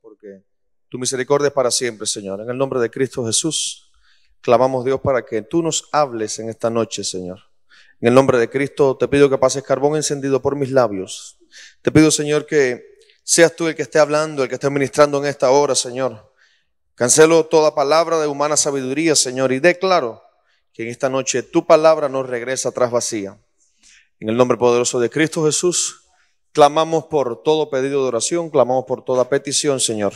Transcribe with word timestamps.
Porque 0.00 0.42
tu 0.88 0.98
misericordia 0.98 1.48
es 1.48 1.54
para 1.54 1.70
siempre, 1.70 2.06
Señor. 2.06 2.40
En 2.40 2.50
el 2.50 2.56
nombre 2.56 2.80
de 2.80 2.90
Cristo 2.90 3.24
Jesús, 3.24 3.90
clamamos 4.40 4.84
Dios 4.84 5.00
para 5.00 5.24
que 5.24 5.42
tú 5.42 5.62
nos 5.62 5.88
hables 5.92 6.38
en 6.38 6.48
esta 6.48 6.70
noche, 6.70 7.04
Señor. 7.04 7.38
En 8.00 8.08
el 8.08 8.14
nombre 8.14 8.38
de 8.38 8.48
Cristo 8.48 8.96
te 8.96 9.08
pido 9.08 9.28
que 9.28 9.38
pases 9.38 9.62
carbón 9.62 9.96
encendido 9.96 10.40
por 10.40 10.56
mis 10.56 10.70
labios. 10.70 11.38
Te 11.82 11.92
pido, 11.92 12.10
Señor, 12.10 12.46
que 12.46 12.98
seas 13.22 13.54
tú 13.54 13.68
el 13.68 13.74
que 13.74 13.82
esté 13.82 13.98
hablando, 13.98 14.42
el 14.42 14.48
que 14.48 14.54
esté 14.54 14.70
ministrando 14.70 15.18
en 15.18 15.26
esta 15.26 15.50
hora, 15.50 15.74
Señor. 15.74 16.32
Cancelo 16.94 17.46
toda 17.46 17.74
palabra 17.74 18.18
de 18.18 18.26
humana 18.26 18.56
sabiduría, 18.56 19.14
Señor, 19.14 19.52
y 19.52 19.60
declaro 19.60 20.22
que 20.72 20.82
en 20.82 20.88
esta 20.88 21.08
noche 21.08 21.42
tu 21.42 21.66
palabra 21.66 22.08
no 22.08 22.22
regresa 22.22 22.70
atrás 22.70 22.90
vacía. 22.90 23.38
En 24.18 24.28
el 24.28 24.36
nombre 24.36 24.58
poderoso 24.58 24.98
de 24.98 25.10
Cristo 25.10 25.44
Jesús, 25.44 26.07
clamamos 26.52 27.04
por 27.04 27.42
todo 27.42 27.70
pedido 27.70 28.02
de 28.02 28.08
oración, 28.08 28.50
clamamos 28.50 28.84
por 28.86 29.04
toda 29.04 29.28
petición, 29.28 29.80
Señor. 29.80 30.12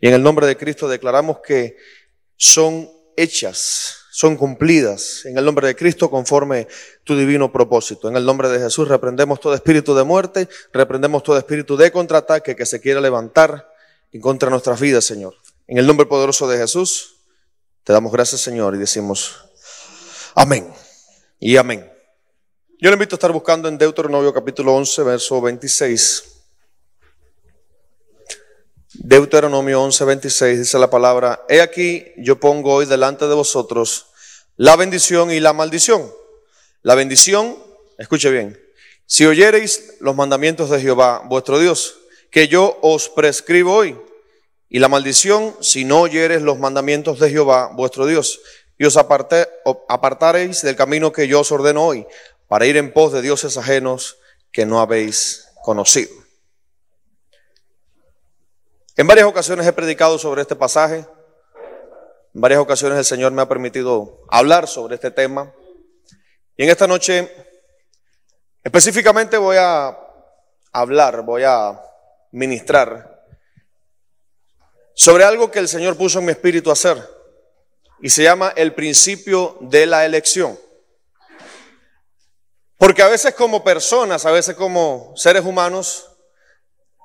Y 0.00 0.08
en 0.08 0.14
el 0.14 0.22
nombre 0.22 0.46
de 0.46 0.56
Cristo 0.56 0.88
declaramos 0.88 1.38
que 1.40 1.76
son 2.36 2.90
hechas, 3.16 3.96
son 4.12 4.36
cumplidas 4.36 5.24
en 5.26 5.38
el 5.38 5.44
nombre 5.44 5.66
de 5.66 5.76
Cristo 5.76 6.10
conforme 6.10 6.68
tu 7.04 7.16
divino 7.16 7.52
propósito. 7.52 8.08
En 8.08 8.16
el 8.16 8.24
nombre 8.24 8.48
de 8.48 8.58
Jesús 8.58 8.88
reprendemos 8.88 9.40
todo 9.40 9.54
espíritu 9.54 9.94
de 9.94 10.04
muerte, 10.04 10.48
reprendemos 10.72 11.22
todo 11.22 11.36
espíritu 11.38 11.76
de 11.76 11.90
contraataque 11.90 12.56
que 12.56 12.66
se 12.66 12.80
quiera 12.80 13.00
levantar 13.00 13.68
en 14.12 14.20
contra 14.20 14.46
de 14.46 14.52
nuestras 14.52 14.80
vidas, 14.80 15.04
Señor. 15.04 15.34
En 15.66 15.78
el 15.78 15.86
nombre 15.86 16.06
poderoso 16.06 16.48
de 16.48 16.58
Jesús, 16.58 17.16
te 17.84 17.92
damos 17.92 18.12
gracias, 18.12 18.40
Señor, 18.40 18.74
y 18.74 18.78
decimos 18.78 19.44
amén 20.34 20.72
y 21.40 21.56
amén. 21.56 21.97
Yo 22.80 22.90
le 22.90 22.94
invito 22.94 23.16
a 23.16 23.18
estar 23.18 23.32
buscando 23.32 23.66
en 23.66 23.76
Deuteronomio 23.76 24.32
capítulo 24.32 24.72
11, 24.72 25.02
verso 25.02 25.40
26. 25.40 26.22
Deuteronomio 28.94 29.82
11, 29.82 30.04
26 30.04 30.58
dice 30.60 30.78
la 30.78 30.88
palabra, 30.88 31.44
he 31.48 31.60
aquí 31.60 32.12
yo 32.18 32.38
pongo 32.38 32.74
hoy 32.74 32.86
delante 32.86 33.26
de 33.26 33.34
vosotros 33.34 34.06
la 34.54 34.76
bendición 34.76 35.32
y 35.32 35.40
la 35.40 35.52
maldición. 35.52 36.08
La 36.82 36.94
bendición, 36.94 37.58
escuche 37.98 38.30
bien, 38.30 38.56
si 39.06 39.26
oyereis 39.26 39.94
los 39.98 40.14
mandamientos 40.14 40.70
de 40.70 40.80
Jehová, 40.80 41.24
vuestro 41.24 41.58
Dios, 41.58 41.98
que 42.30 42.46
yo 42.46 42.78
os 42.80 43.08
prescribo 43.08 43.74
hoy, 43.74 43.98
y 44.68 44.78
la 44.78 44.86
maldición, 44.86 45.56
si 45.60 45.84
no 45.84 46.02
oyeres 46.02 46.42
los 46.42 46.60
mandamientos 46.60 47.18
de 47.18 47.28
Jehová, 47.28 47.72
vuestro 47.74 48.06
Dios, 48.06 48.38
y 48.78 48.84
os 48.84 48.96
apartareis 48.96 50.62
del 50.62 50.76
camino 50.76 51.10
que 51.10 51.26
yo 51.26 51.40
os 51.40 51.50
ordeno 51.50 51.84
hoy, 51.84 52.06
para 52.48 52.66
ir 52.66 52.76
en 52.76 52.92
pos 52.92 53.12
de 53.12 53.22
dioses 53.22 53.56
ajenos 53.56 54.18
que 54.50 54.66
no 54.66 54.80
habéis 54.80 55.46
conocido. 55.62 56.12
En 58.96 59.06
varias 59.06 59.26
ocasiones 59.26 59.66
he 59.66 59.72
predicado 59.72 60.18
sobre 60.18 60.42
este 60.42 60.56
pasaje. 60.56 61.06
En 62.34 62.40
varias 62.40 62.60
ocasiones 62.60 62.98
el 62.98 63.04
Señor 63.04 63.30
me 63.32 63.42
ha 63.42 63.48
permitido 63.48 64.22
hablar 64.28 64.66
sobre 64.66 64.96
este 64.96 65.10
tema. 65.10 65.52
Y 66.56 66.64
en 66.64 66.70
esta 66.70 66.88
noche 66.88 67.30
específicamente 68.64 69.36
voy 69.36 69.56
a 69.58 69.96
hablar, 70.72 71.22
voy 71.22 71.44
a 71.44 71.80
ministrar 72.32 73.24
sobre 74.94 75.22
algo 75.22 75.50
que 75.50 75.60
el 75.60 75.68
Señor 75.68 75.96
puso 75.96 76.18
en 76.18 76.24
mi 76.24 76.32
espíritu 76.32 76.70
hacer. 76.72 76.98
Y 78.00 78.10
se 78.10 78.24
llama 78.24 78.52
el 78.56 78.74
principio 78.74 79.56
de 79.60 79.86
la 79.86 80.04
elección. 80.04 80.58
Porque 82.78 83.02
a 83.02 83.08
veces 83.08 83.34
como 83.34 83.64
personas, 83.64 84.24
a 84.24 84.30
veces 84.30 84.54
como 84.54 85.12
seres 85.16 85.44
humanos, 85.44 86.08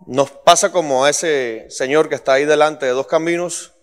nos 0.05 0.29
pasa 0.29 0.71
como 0.71 1.03
a 1.03 1.09
ese 1.09 1.65
señor 1.69 2.09
que 2.09 2.15
está 2.15 2.33
ahí 2.33 2.45
delante 2.45 2.85
de 2.85 2.91
dos 2.91 3.07
caminos 3.07 3.73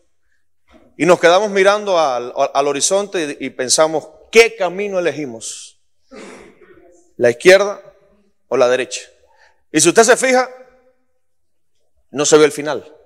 y 0.96 1.04
nos 1.04 1.18
quedamos 1.18 1.50
mirando 1.50 1.98
al, 1.98 2.32
horizonte 2.68 3.36
y, 3.40 3.46
y 3.46 3.50
pensamos, 3.50 4.08
¿qué 4.30 4.54
camino 4.54 5.00
elegimos? 5.00 5.80
¿La 7.16 7.30
izquierda 7.30 7.82
o 8.48 8.56
la 8.56 8.68
derecha? 8.68 9.02
Y 9.72 9.80
si 9.80 9.88
usted 9.88 10.04
se 10.04 10.16
fija, 10.16 10.48
no 12.10 12.24
se 12.24 12.38
ve 12.38 12.44
el 12.44 12.52
final. 12.52 12.96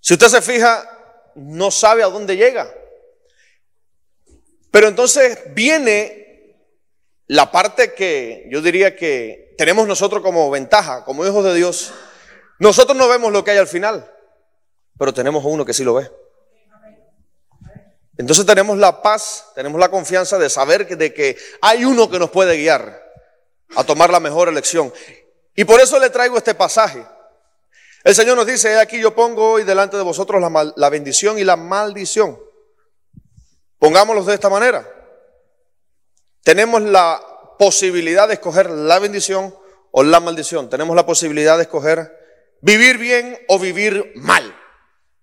Si 0.00 0.14
usted 0.14 0.28
se 0.28 0.42
fija, 0.42 1.30
no 1.34 1.70
sabe 1.70 2.02
a 2.02 2.08
dónde 2.08 2.36
llega. 2.36 2.72
Pero 4.70 4.88
entonces 4.88 5.38
viene 5.54 6.23
la 7.26 7.50
parte 7.50 7.94
que 7.94 8.46
yo 8.50 8.60
diría 8.60 8.96
que 8.96 9.54
tenemos 9.56 9.86
nosotros 9.86 10.22
como 10.22 10.50
ventaja, 10.50 11.04
como 11.04 11.24
hijos 11.24 11.44
de 11.44 11.54
Dios, 11.54 11.92
nosotros 12.58 12.96
no 12.96 13.08
vemos 13.08 13.32
lo 13.32 13.42
que 13.42 13.52
hay 13.52 13.58
al 13.58 13.66
final, 13.66 14.10
pero 14.98 15.14
tenemos 15.14 15.42
uno 15.44 15.64
que 15.64 15.72
sí 15.72 15.84
lo 15.84 15.94
ve. 15.94 16.10
Entonces 18.16 18.46
tenemos 18.46 18.78
la 18.78 19.02
paz, 19.02 19.46
tenemos 19.54 19.80
la 19.80 19.90
confianza 19.90 20.38
de 20.38 20.48
saber 20.48 20.86
que, 20.86 20.96
de 20.96 21.12
que 21.12 21.36
hay 21.60 21.84
uno 21.84 22.08
que 22.08 22.18
nos 22.18 22.30
puede 22.30 22.56
guiar 22.56 23.02
a 23.74 23.84
tomar 23.84 24.10
la 24.10 24.20
mejor 24.20 24.48
elección. 24.48 24.92
Y 25.56 25.64
por 25.64 25.80
eso 25.80 25.98
le 25.98 26.10
traigo 26.10 26.36
este 26.36 26.54
pasaje. 26.54 27.04
El 28.04 28.14
Señor 28.14 28.36
nos 28.36 28.46
dice, 28.46 28.78
aquí 28.78 29.00
yo 29.00 29.14
pongo 29.14 29.52
hoy 29.52 29.64
delante 29.64 29.96
de 29.96 30.02
vosotros 30.02 30.40
la, 30.40 30.72
la 30.76 30.90
bendición 30.90 31.38
y 31.38 31.44
la 31.44 31.56
maldición. 31.56 32.38
Pongámoslos 33.78 34.26
de 34.26 34.34
esta 34.34 34.48
manera 34.48 34.93
tenemos 36.44 36.82
la 36.82 37.20
posibilidad 37.58 38.28
de 38.28 38.34
escoger 38.34 38.70
la 38.70 38.98
bendición 38.98 39.54
o 39.90 40.02
la 40.02 40.20
maldición. 40.20 40.68
Tenemos 40.68 40.94
la 40.94 41.06
posibilidad 41.06 41.56
de 41.56 41.62
escoger 41.62 42.12
vivir 42.60 42.98
bien 42.98 43.38
o 43.48 43.58
vivir 43.58 44.12
mal. 44.16 44.54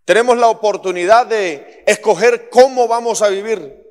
Tenemos 0.03 0.37
la 0.37 0.47
oportunidad 0.47 1.27
de 1.27 1.83
escoger 1.85 2.49
cómo 2.49 2.87
vamos 2.87 3.21
a 3.21 3.29
vivir, 3.29 3.83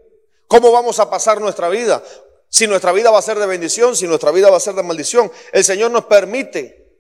cómo 0.49 0.73
vamos 0.73 0.99
a 0.99 1.09
pasar 1.09 1.41
nuestra 1.41 1.69
vida, 1.69 2.03
si 2.49 2.67
nuestra 2.67 2.93
vida 2.93 3.13
va 3.13 3.21
a 3.21 3.23
ser 3.23 3.39
de 3.39 3.47
bendición, 3.47 3.95
si 3.95 4.09
nuestra 4.09 4.33
vida 4.33 4.51
va 4.51 4.57
a 4.57 4.61
ser 4.61 4.75
de 4.75 4.83
maldición. 4.83 5.31
El 5.53 5.63
Señor 5.63 5.93
nos 5.93 6.07
permite, 6.07 6.99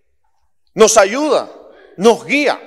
nos 0.74 0.96
ayuda, 0.96 1.52
nos 1.96 2.24
guía. 2.24 2.60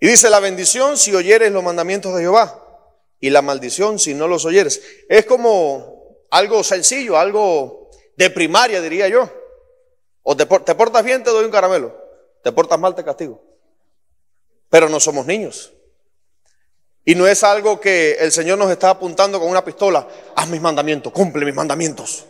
Y 0.00 0.06
dice 0.06 0.30
la 0.30 0.38
bendición 0.38 0.96
si 0.96 1.12
oyeres 1.14 1.50
los 1.50 1.64
mandamientos 1.64 2.14
de 2.14 2.22
Jehová 2.22 2.62
y 3.18 3.30
la 3.30 3.42
maldición 3.42 3.98
si 3.98 4.14
no 4.14 4.28
los 4.28 4.44
oyeres. 4.44 4.80
Es 5.08 5.26
como 5.26 5.95
algo 6.30 6.62
sencillo, 6.62 7.16
algo 7.18 7.90
de 8.16 8.30
primaria, 8.30 8.80
diría 8.80 9.08
yo. 9.08 9.28
O 10.22 10.36
te, 10.36 10.46
portas 10.46 11.04
bien, 11.04 11.22
te 11.22 11.30
doy 11.30 11.44
un 11.44 11.50
caramelo. 11.50 11.96
Te 12.42 12.50
portas 12.52 12.78
mal, 12.78 12.94
te 12.94 13.04
castigo. 13.04 13.42
Pero 14.68 14.88
no 14.88 14.98
somos 14.98 15.26
niños. 15.26 15.72
Y 17.04 17.14
no 17.14 17.28
es 17.28 17.44
algo 17.44 17.80
que 17.80 18.14
el 18.14 18.32
Señor 18.32 18.58
nos 18.58 18.70
está 18.70 18.90
apuntando 18.90 19.38
con 19.38 19.48
una 19.48 19.64
pistola. 19.64 20.08
Haz 20.34 20.48
mis 20.48 20.60
mandamientos, 20.60 21.12
cumple 21.12 21.44
mis 21.44 21.54
mandamientos. 21.54 22.26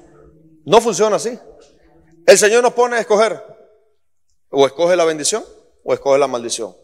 No 0.67 0.81
funciona 0.83 1.17
así. 1.17 1.39
El 2.27 2.37
Señor 2.37 2.63
nos 2.63 2.75
pone 2.75 2.97
a 2.97 3.01
escoger. 3.01 3.43
O 4.51 4.67
escoge 4.67 4.95
la 4.95 5.05
bendición 5.05 5.45
o 5.83 5.95
escoge 5.95 6.19
la 6.19 6.27
maldición. 6.27 6.77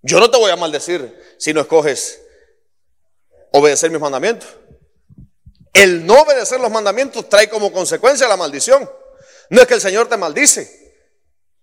Yo 0.00 0.18
no 0.18 0.30
te 0.30 0.38
voy 0.38 0.50
a 0.50 0.56
maldecir 0.56 1.14
si 1.38 1.52
no 1.52 1.60
escoges 1.60 2.22
obedecer 3.52 3.90
mis 3.90 4.00
mandamientos. 4.00 4.48
El 5.72 6.04
no 6.04 6.20
obedecer 6.20 6.60
los 6.60 6.70
mandamientos 6.70 7.28
trae 7.28 7.48
como 7.48 7.72
consecuencia 7.72 8.28
la 8.28 8.36
maldición. 8.36 8.88
No 9.48 9.60
es 9.60 9.66
que 9.66 9.74
el 9.74 9.80
Señor 9.80 10.08
te 10.08 10.16
maldice. 10.16 10.82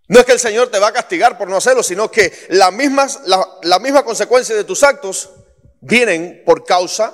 No 0.08 0.20
es 0.20 0.26
que 0.26 0.32
el 0.32 0.40
Señor 0.40 0.70
te 0.70 0.80
va 0.80 0.88
a 0.88 0.94
castigar 0.94 1.38
por 1.38 1.48
no 1.48 1.58
hacerlo, 1.58 1.84
sino 1.84 2.10
que 2.10 2.34
la 2.50 2.72
misma, 2.72 3.08
la, 3.62 3.80
misma 3.80 4.04
consecuencia 4.04 4.56
de 4.56 4.64
tus 4.64 4.82
actos 4.82 5.30
vienen 5.82 6.42
por 6.46 6.66
causa 6.66 7.14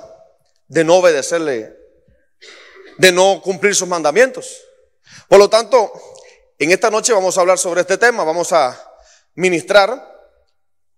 de 0.66 0.82
no 0.82 0.96
obedecerle, 0.96 1.76
de 2.96 3.12
no 3.12 3.42
cumplir 3.42 3.74
sus 3.74 3.86
mandamientos. 3.86 4.62
Por 5.28 5.38
lo 5.38 5.50
tanto, 5.50 5.92
en 6.58 6.70
esta 6.70 6.90
noche 6.90 7.12
vamos 7.12 7.36
a 7.36 7.42
hablar 7.42 7.58
sobre 7.58 7.82
este 7.82 7.98
tema, 7.98 8.24
vamos 8.24 8.50
a 8.52 8.82
ministrar 9.34 10.02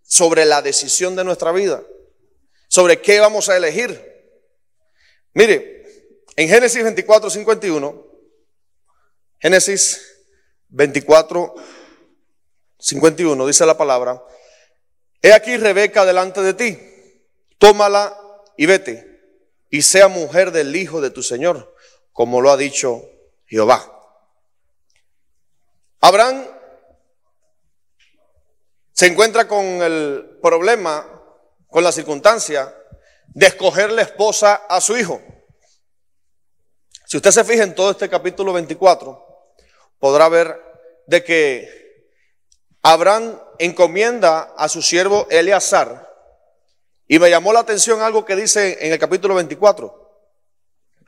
sobre 0.05 0.45
la 0.45 0.63
decisión 0.63 1.17
de 1.17 1.25
nuestra 1.25 1.51
vida, 1.51 1.83
sobre 2.69 3.03
qué 3.03 3.19
vamos 3.19 3.49
a 3.49 3.57
elegir. 3.57 4.09
Mire, 5.35 5.78
en 6.39 6.49
Génesis 6.49 6.85
24, 6.85 7.31
51, 7.31 8.07
Génesis 9.41 10.25
24, 10.69 11.55
51 12.79 13.47
dice 13.49 13.67
la 13.67 13.77
palabra, 13.77 14.23
he 15.21 15.33
aquí 15.33 15.57
Rebeca 15.57 16.05
delante 16.05 16.41
de 16.41 16.55
ti, 16.55 16.79
tómala 17.59 18.17
y 18.57 18.67
vete, 18.67 19.21
y 19.69 19.83
sea 19.83 20.07
mujer 20.07 20.53
del 20.53 20.77
hijo 20.77 21.01
de 21.01 21.11
tu 21.11 21.25
Señor, 21.25 21.75
como 22.13 22.41
lo 22.41 22.53
ha 22.53 22.57
dicho 22.57 23.03
Jehová. 23.47 23.93
Abraham 26.01 26.47
se 28.93 29.07
encuentra 29.09 29.49
con 29.49 29.65
el 29.65 30.39
problema, 30.41 31.05
con 31.67 31.83
la 31.83 31.91
circunstancia 31.91 32.73
de 33.27 33.47
escogerle 33.47 34.03
esposa 34.03 34.55
a 34.69 34.81
su 34.81 34.97
hijo. 34.97 35.21
Si 37.09 37.17
usted 37.17 37.31
se 37.31 37.43
fija 37.43 37.63
en 37.63 37.75
todo 37.75 37.93
este 37.93 38.07
capítulo 38.07 38.53
24, 38.53 39.55
podrá 39.99 40.29
ver 40.29 40.61
de 41.07 41.25
que 41.25 42.05
Abraham 42.83 43.41
encomienda 43.59 44.53
a 44.55 44.69
su 44.69 44.83
siervo 44.83 45.27
Eleazar. 45.31 46.07
Y 47.07 47.19
me 47.19 47.31
llamó 47.31 47.55
la 47.55 47.61
atención 47.61 48.03
algo 48.03 48.27
que 48.27 48.37
dice 48.37 48.77
en 48.85 48.93
el 48.93 48.99
capítulo 48.99 49.35
24. 49.37 50.29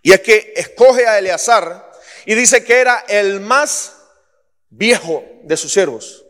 Y 0.01 0.13
es 0.13 0.21
que 0.21 0.55
escoge 0.57 1.07
a 1.07 1.19
Eleazar 1.19 1.93
y 2.25 2.35
dice 2.35 2.65
que 2.65 2.79
era 2.79 3.05
el 3.07 3.41
más 3.41 3.95
viejo 4.71 5.23
de 5.43 5.59
sus 5.59 5.71
siervos. 5.71 6.25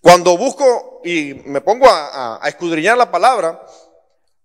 Cuando 0.00 0.38
busco 0.38 1.02
y 1.04 1.34
me 1.34 1.60
pongo 1.60 1.86
a, 1.90 2.40
escudriñar 2.46 2.96
la 2.96 3.10
palabra, 3.10 3.62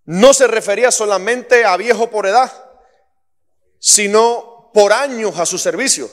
no 0.04 0.34
se 0.34 0.46
refería 0.46 0.90
solamente 0.90 1.64
a 1.64 1.78
viejo 1.78 2.10
por 2.10 2.26
edad, 2.26 2.69
sino 3.80 4.70
por 4.72 4.92
años 4.92 5.36
a 5.38 5.46
su 5.46 5.58
servicio. 5.58 6.08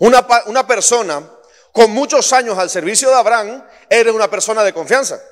Una, 0.00 0.26
una 0.46 0.66
persona 0.66 1.32
con 1.72 1.92
muchos 1.92 2.32
años 2.32 2.58
al 2.58 2.68
servicio 2.68 3.08
de 3.08 3.14
Abraham 3.14 3.64
era 3.88 4.12
una 4.12 4.28
persona 4.28 4.62
de 4.62 4.74
confianza. 4.74 5.22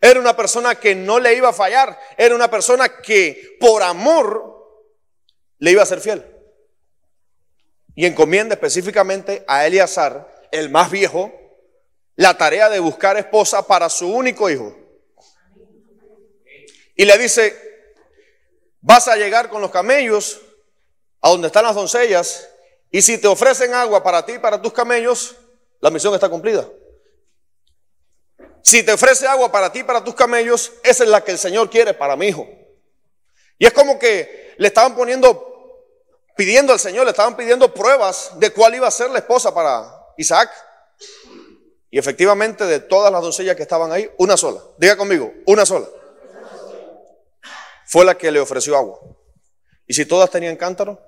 Era 0.00 0.18
una 0.18 0.34
persona 0.34 0.76
que 0.76 0.94
no 0.94 1.18
le 1.18 1.34
iba 1.34 1.50
a 1.50 1.52
fallar. 1.52 1.98
Era 2.16 2.34
una 2.34 2.50
persona 2.50 2.88
que 3.02 3.56
por 3.60 3.82
amor 3.82 4.50
le 5.58 5.72
iba 5.72 5.82
a 5.82 5.86
ser 5.86 6.00
fiel. 6.00 6.24
Y 7.94 8.06
encomienda 8.06 8.54
específicamente 8.54 9.44
a 9.46 9.66
Eleazar, 9.66 10.32
el 10.52 10.70
más 10.70 10.90
viejo, 10.90 11.32
la 12.16 12.38
tarea 12.38 12.68
de 12.70 12.78
buscar 12.78 13.16
esposa 13.16 13.66
para 13.66 13.88
su 13.88 14.08
único 14.08 14.48
hijo. 14.48 14.76
Y 16.94 17.04
le 17.04 17.18
dice, 17.18 17.69
vas 18.80 19.08
a 19.08 19.16
llegar 19.16 19.50
con 19.50 19.60
los 19.60 19.70
camellos 19.70 20.40
a 21.20 21.30
donde 21.30 21.48
están 21.48 21.64
las 21.64 21.74
doncellas 21.74 22.48
y 22.90 23.02
si 23.02 23.18
te 23.18 23.28
ofrecen 23.28 23.74
agua 23.74 24.02
para 24.02 24.24
ti 24.24 24.32
y 24.32 24.38
para 24.38 24.60
tus 24.60 24.72
camellos, 24.72 25.36
la 25.80 25.90
misión 25.90 26.12
está 26.14 26.28
cumplida. 26.28 26.66
Si 28.62 28.82
te 28.82 28.92
ofrece 28.92 29.26
agua 29.26 29.50
para 29.50 29.72
ti 29.72 29.80
y 29.80 29.84
para 29.84 30.02
tus 30.02 30.14
camellos, 30.14 30.72
esa 30.82 31.04
es 31.04 31.10
la 31.10 31.22
que 31.22 31.30
el 31.32 31.38
Señor 31.38 31.70
quiere 31.70 31.94
para 31.94 32.16
mi 32.16 32.28
hijo. 32.28 32.46
Y 33.58 33.66
es 33.66 33.72
como 33.72 33.98
que 33.98 34.54
le 34.58 34.68
estaban 34.68 34.94
poniendo, 34.94 35.86
pidiendo 36.36 36.72
al 36.72 36.80
Señor, 36.80 37.04
le 37.04 37.10
estaban 37.10 37.36
pidiendo 37.36 37.72
pruebas 37.72 38.32
de 38.36 38.50
cuál 38.52 38.74
iba 38.74 38.88
a 38.88 38.90
ser 38.90 39.10
la 39.10 39.18
esposa 39.18 39.54
para 39.54 39.88
Isaac. 40.16 40.50
Y 41.90 41.98
efectivamente, 41.98 42.64
de 42.66 42.80
todas 42.80 43.10
las 43.12 43.22
doncellas 43.22 43.56
que 43.56 43.62
estaban 43.62 43.92
ahí, 43.92 44.10
una 44.18 44.36
sola. 44.36 44.60
Diga 44.78 44.96
conmigo, 44.96 45.32
una 45.46 45.64
sola. 45.64 45.86
Fue 47.90 48.04
la 48.04 48.16
que 48.16 48.30
le 48.30 48.40
ofreció 48.40 48.76
agua. 48.76 49.00
Y 49.86 49.94
si 49.94 50.06
todas 50.06 50.30
tenían 50.30 50.56
cántaro, 50.56 50.98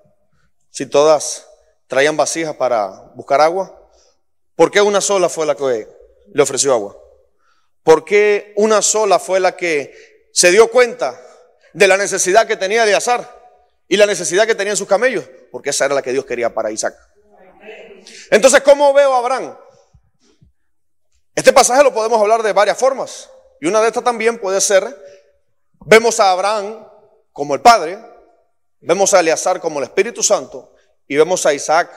si 0.70 0.86
todas 0.86 1.46
traían 1.86 2.16
vasijas 2.16 2.56
para 2.56 3.12
buscar 3.14 3.40
agua, 3.40 3.78
¿Por 4.54 4.70
qué 4.70 4.80
una 4.80 5.00
sola 5.00 5.28
fue 5.28 5.46
la 5.46 5.54
que 5.54 5.88
le 6.32 6.42
ofreció 6.42 6.72
agua? 6.72 6.96
¿Por 7.82 8.04
qué 8.04 8.52
una 8.56 8.82
sola 8.82 9.18
fue 9.18 9.40
la 9.40 9.56
que 9.56 10.28
se 10.32 10.50
dio 10.50 10.70
cuenta 10.70 11.20
de 11.72 11.88
la 11.88 11.96
necesidad 11.96 12.46
que 12.46 12.56
tenía 12.56 12.84
de 12.84 12.94
azar 12.94 13.28
y 13.88 13.96
la 13.96 14.06
necesidad 14.06 14.46
que 14.46 14.54
tenían 14.54 14.76
sus 14.76 14.86
camellos? 14.86 15.28
Porque 15.50 15.70
esa 15.70 15.86
era 15.86 15.94
la 15.94 16.02
que 16.02 16.12
Dios 16.12 16.24
quería 16.24 16.54
para 16.54 16.70
Isaac. 16.70 16.94
Entonces, 18.30 18.60
¿cómo 18.60 18.92
veo 18.92 19.14
a 19.14 19.18
Abraham? 19.18 19.56
Este 21.34 21.52
pasaje 21.52 21.82
lo 21.82 21.92
podemos 21.92 22.20
hablar 22.20 22.42
de 22.42 22.52
varias 22.52 22.78
formas. 22.78 23.30
Y 23.60 23.66
una 23.66 23.80
de 23.80 23.88
estas 23.88 24.04
también 24.04 24.38
puede 24.38 24.60
ser, 24.60 24.84
vemos 25.86 26.20
a 26.20 26.30
Abraham 26.30 26.86
como 27.32 27.54
el 27.54 27.60
Padre, 27.60 27.98
vemos 28.80 29.14
a 29.14 29.20
Eleazar 29.20 29.60
como 29.60 29.78
el 29.78 29.84
Espíritu 29.84 30.22
Santo 30.22 30.74
y 31.08 31.16
vemos 31.16 31.44
a 31.46 31.54
Isaac 31.54 31.90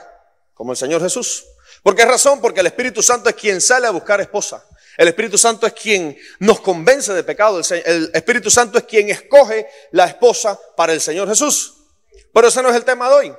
como 0.54 0.72
el 0.72 0.78
Señor 0.78 1.02
Jesús. 1.02 1.44
¿Por 1.82 1.94
qué 1.94 2.04
razón? 2.04 2.40
Porque 2.40 2.60
el 2.60 2.66
Espíritu 2.66 3.02
Santo 3.02 3.28
es 3.28 3.34
quien 3.34 3.60
sale 3.60 3.86
a 3.86 3.90
buscar 3.90 4.20
esposa. 4.20 4.64
El 4.96 5.08
Espíritu 5.08 5.36
Santo 5.36 5.66
es 5.66 5.72
quien 5.74 6.16
nos 6.38 6.60
convence 6.60 7.12
de 7.12 7.22
pecado. 7.22 7.60
El 7.70 8.10
Espíritu 8.14 8.50
Santo 8.50 8.78
es 8.78 8.84
quien 8.84 9.10
escoge 9.10 9.68
la 9.92 10.06
esposa 10.06 10.58
para 10.76 10.92
el 10.92 11.00
Señor 11.00 11.28
Jesús. 11.28 11.74
Pero 12.32 12.48
ese 12.48 12.62
no 12.62 12.70
es 12.70 12.76
el 12.76 12.84
tema 12.84 13.08
de 13.08 13.14
hoy. 13.14 13.34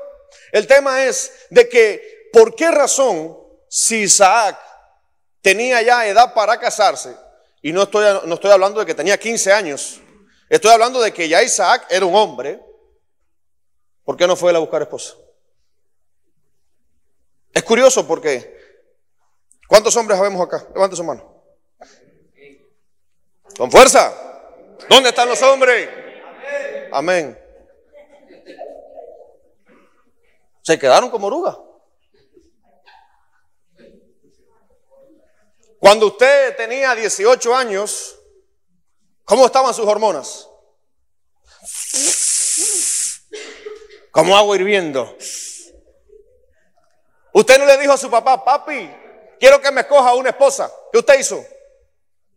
El 0.52 0.68
tema 0.68 1.04
es 1.06 1.32
de 1.50 1.68
que, 1.68 2.30
¿por 2.32 2.56
qué 2.56 2.70
razón 2.70 3.38
si 3.68 4.04
Isaac 4.04 4.60
tenía 5.42 5.82
ya 5.82 6.06
edad 6.08 6.34
para 6.34 6.60
casarse? 6.60 7.16
Y 7.62 7.72
no 7.72 7.84
estoy, 7.84 8.06
no 8.26 8.36
estoy 8.36 8.52
hablando 8.52 8.80
de 8.80 8.86
que 8.86 8.94
tenía 8.94 9.18
15 9.18 9.52
años. 9.52 10.00
Estoy 10.50 10.72
hablando 10.72 11.02
de 11.02 11.14
que 11.14 11.28
ya 11.28 11.44
Isaac 11.44 11.88
era 11.90 12.06
un 12.06 12.16
hombre. 12.16 12.62
¿Por 14.04 14.16
qué 14.16 14.26
no 14.26 14.36
fue 14.36 14.56
a 14.56 14.60
buscar 14.60 14.82
esposa? 14.82 15.16
Es 17.54 17.64
curioso 17.64 18.08
porque, 18.08 18.56
¿cuántos 19.68 19.96
hombres 19.98 20.18
habemos 20.20 20.42
acá? 20.42 20.66
Levante 20.74 20.96
su 20.96 21.04
mano. 21.04 21.44
Con 23.58 23.70
fuerza. 23.70 24.14
¿Dónde 24.88 25.10
están 25.10 25.28
los 25.28 25.42
hombres? 25.42 25.90
Amén. 26.92 27.38
Se 30.62 30.78
quedaron 30.78 31.10
como 31.10 31.28
orugas. 31.28 31.58
Cuando 35.80 36.08
usted 36.08 36.56
tenía 36.56 36.96
18 36.96 37.56
años, 37.56 38.17
¿cómo 39.27 39.45
estaban 39.45 39.74
sus 39.74 39.85
hormonas? 39.85 40.50
Como 44.12 44.35
agua 44.35 44.56
hirviendo. 44.56 45.15
Usted 47.33 47.59
no 47.59 47.65
le 47.65 47.77
dijo 47.77 47.94
a 47.94 47.97
su 47.97 48.09
papá, 48.09 48.44
papi, 48.44 48.89
quiero 49.39 49.62
que 49.62 49.71
me 49.71 49.81
escoja 49.81 50.15
una 50.15 50.29
esposa. 50.29 50.71
¿Qué 50.91 50.97
usted 50.97 51.19
hizo? 51.19 51.45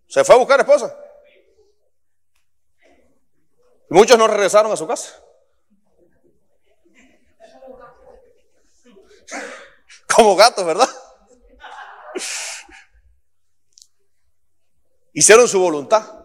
Se 0.07 0.23
fue 0.25 0.35
a 0.35 0.39
buscar 0.39 0.61
esposa. 0.61 0.95
Muchos 3.89 4.19
no 4.19 4.27
regresaron 4.27 4.71
a 4.71 4.77
su 4.77 4.87
casa. 4.87 5.19
Como 10.15 10.37
gatos, 10.37 10.67
¿verdad? 10.67 10.89
Hicieron 15.13 15.49
su 15.49 15.59
voluntad. 15.61 16.20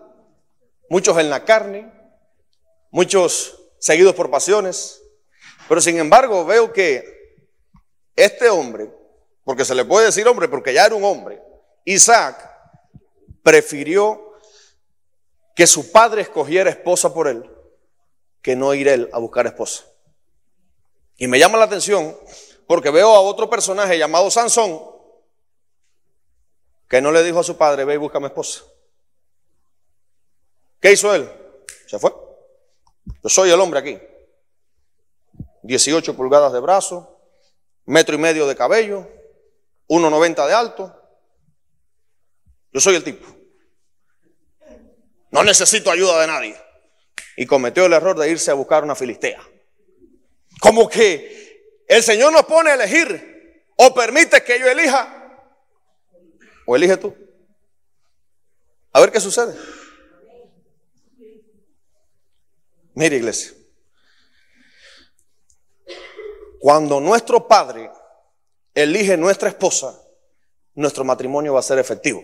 Muchos 0.89 1.17
en 1.17 1.29
la 1.29 1.43
carne, 1.45 1.91
muchos 2.91 3.59
seguidos 3.79 4.15
por 4.15 4.29
pasiones. 4.29 5.01
Pero 5.67 5.81
sin 5.81 5.97
embargo 5.97 6.45
veo 6.45 6.71
que 6.71 7.03
este 8.15 8.49
hombre, 8.49 8.91
porque 9.43 9.65
se 9.65 9.75
le 9.75 9.85
puede 9.85 10.07
decir 10.07 10.27
hombre 10.27 10.47
porque 10.47 10.73
ya 10.73 10.85
era 10.85 10.95
un 10.95 11.03
hombre, 11.03 11.41
Isaac 11.83 12.51
prefirió 13.43 14.33
que 15.55 15.67
su 15.67 15.91
padre 15.91 16.21
escogiera 16.21 16.69
esposa 16.69 17.13
por 17.13 17.27
él 17.27 17.49
que 18.41 18.55
no 18.55 18.73
ir 18.73 18.87
él 18.87 19.09
a 19.11 19.19
buscar 19.19 19.47
esposa. 19.47 19.85
Y 21.17 21.27
me 21.27 21.39
llama 21.39 21.57
la 21.57 21.65
atención 21.65 22.15
porque 22.67 22.91
veo 22.91 23.13
a 23.15 23.21
otro 23.21 23.49
personaje 23.49 23.97
llamado 23.97 24.29
Sansón 24.29 24.79
que 26.87 27.01
no 27.01 27.11
le 27.11 27.23
dijo 27.23 27.39
a 27.39 27.43
su 27.43 27.57
padre, 27.57 27.85
ve 27.85 27.95
y 27.95 27.97
búscame 27.97 28.27
esposa. 28.27 28.63
¿Qué 30.85 30.91
hizo 30.91 31.15
él? 31.15 31.27
Se 31.87 31.97
fue. 31.97 32.13
Yo 33.23 33.27
soy 33.27 33.49
el 33.49 33.59
hombre 33.59 33.79
aquí. 33.79 33.99
18 35.63 36.15
pulgadas 36.15 36.53
de 36.53 36.59
brazo, 36.59 37.23
metro 37.85 38.13
y 38.13 38.19
medio 38.19 38.45
de 38.45 38.55
cabello, 38.55 39.09
1,90 39.87 40.45
de 40.45 40.53
alto. 40.53 40.95
Yo 42.71 42.79
soy 42.79 42.97
el 42.97 43.03
tipo. 43.03 43.25
No 45.31 45.43
necesito 45.43 45.89
ayuda 45.89 46.21
de 46.21 46.27
nadie. 46.27 46.55
Y 47.35 47.47
cometió 47.47 47.87
el 47.87 47.93
error 47.93 48.15
de 48.19 48.29
irse 48.29 48.51
a 48.51 48.53
buscar 48.53 48.83
una 48.83 48.93
filistea. 48.93 49.41
Como 50.59 50.87
que 50.87 51.83
el 51.87 52.03
Señor 52.03 52.31
nos 52.31 52.45
pone 52.45 52.69
a 52.69 52.75
elegir 52.75 53.65
o 53.75 53.91
permite 53.91 54.43
que 54.43 54.59
yo 54.59 54.67
elija 54.67 55.49
o 56.67 56.75
elige 56.75 56.97
tú. 56.97 57.15
A 58.93 58.99
ver 58.99 59.11
qué 59.11 59.19
sucede. 59.19 59.55
Mire 62.95 63.17
iglesia. 63.17 63.53
Cuando 66.59 66.99
nuestro 66.99 67.47
padre 67.47 67.91
elige 68.73 69.17
nuestra 69.17 69.49
esposa, 69.49 70.01
nuestro 70.73 71.03
matrimonio 71.03 71.53
va 71.53 71.59
a 71.59 71.63
ser 71.63 71.77
efectivo. 71.77 72.23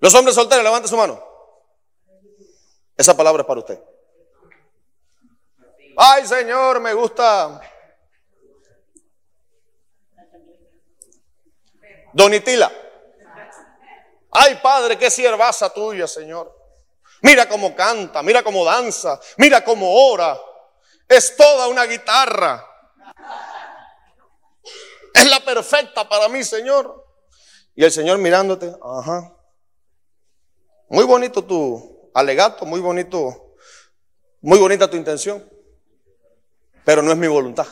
Los 0.00 0.14
hombres 0.14 0.34
solteros, 0.34 0.64
levanten 0.64 0.88
su 0.88 0.96
mano. 0.96 1.22
Esa 2.96 3.16
palabra 3.16 3.42
es 3.42 3.46
para 3.46 3.60
usted. 3.60 3.80
Ay, 5.96 6.26
Señor, 6.26 6.80
me 6.80 6.94
gusta. 6.94 7.60
Donitila. 12.12 12.72
Ay, 14.30 14.58
Padre, 14.62 14.96
qué 14.96 15.10
siervaza 15.10 15.72
tuya, 15.72 16.06
Señor. 16.06 16.55
Mira 17.22 17.48
cómo 17.48 17.74
canta, 17.74 18.22
mira 18.22 18.42
cómo 18.42 18.64
danza, 18.64 19.18
mira 19.38 19.64
cómo 19.64 19.90
ora. 20.10 20.38
Es 21.08 21.36
toda 21.36 21.68
una 21.68 21.84
guitarra. 21.84 22.64
Es 25.14 25.30
la 25.30 25.44
perfecta 25.44 26.08
para 26.08 26.28
mí, 26.28 26.44
Señor. 26.44 27.04
Y 27.74 27.84
el 27.84 27.92
Señor 27.92 28.18
mirándote, 28.18 28.74
ajá. 28.82 29.32
Muy 30.88 31.04
bonito 31.04 31.44
tu 31.44 32.10
alegato, 32.14 32.64
muy 32.64 32.80
bonito, 32.80 33.54
muy 34.40 34.58
bonita 34.58 34.88
tu 34.88 34.96
intención, 34.96 35.48
pero 36.84 37.02
no 37.02 37.12
es 37.12 37.18
mi 37.18 37.26
voluntad. 37.26 37.66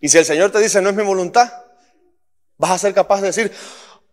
Y 0.00 0.08
si 0.08 0.18
el 0.18 0.24
Señor 0.24 0.50
te 0.50 0.60
dice 0.60 0.80
no 0.80 0.90
es 0.90 0.94
mi 0.94 1.02
voluntad, 1.02 1.50
vas 2.56 2.70
a 2.70 2.78
ser 2.78 2.94
capaz 2.94 3.20
de 3.20 3.28
decir, 3.28 3.52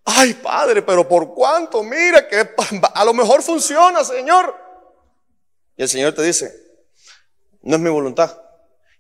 ay 0.06 0.36
Padre, 0.36 0.82
pero 0.82 1.08
¿por 1.08 1.34
cuánto? 1.34 1.84
Mira 1.84 2.28
que 2.28 2.48
a 2.94 3.06
lo 3.06 3.14
mejor 3.14 3.42
funciona, 3.42 4.04
Señor. 4.04 4.56
Y 5.76 5.84
el 5.84 5.90
Señor 5.90 6.14
te 6.14 6.22
dice, 6.22 6.54
no 7.62 7.76
es 7.76 7.82
mi 7.82 7.90
voluntad. 7.90 8.40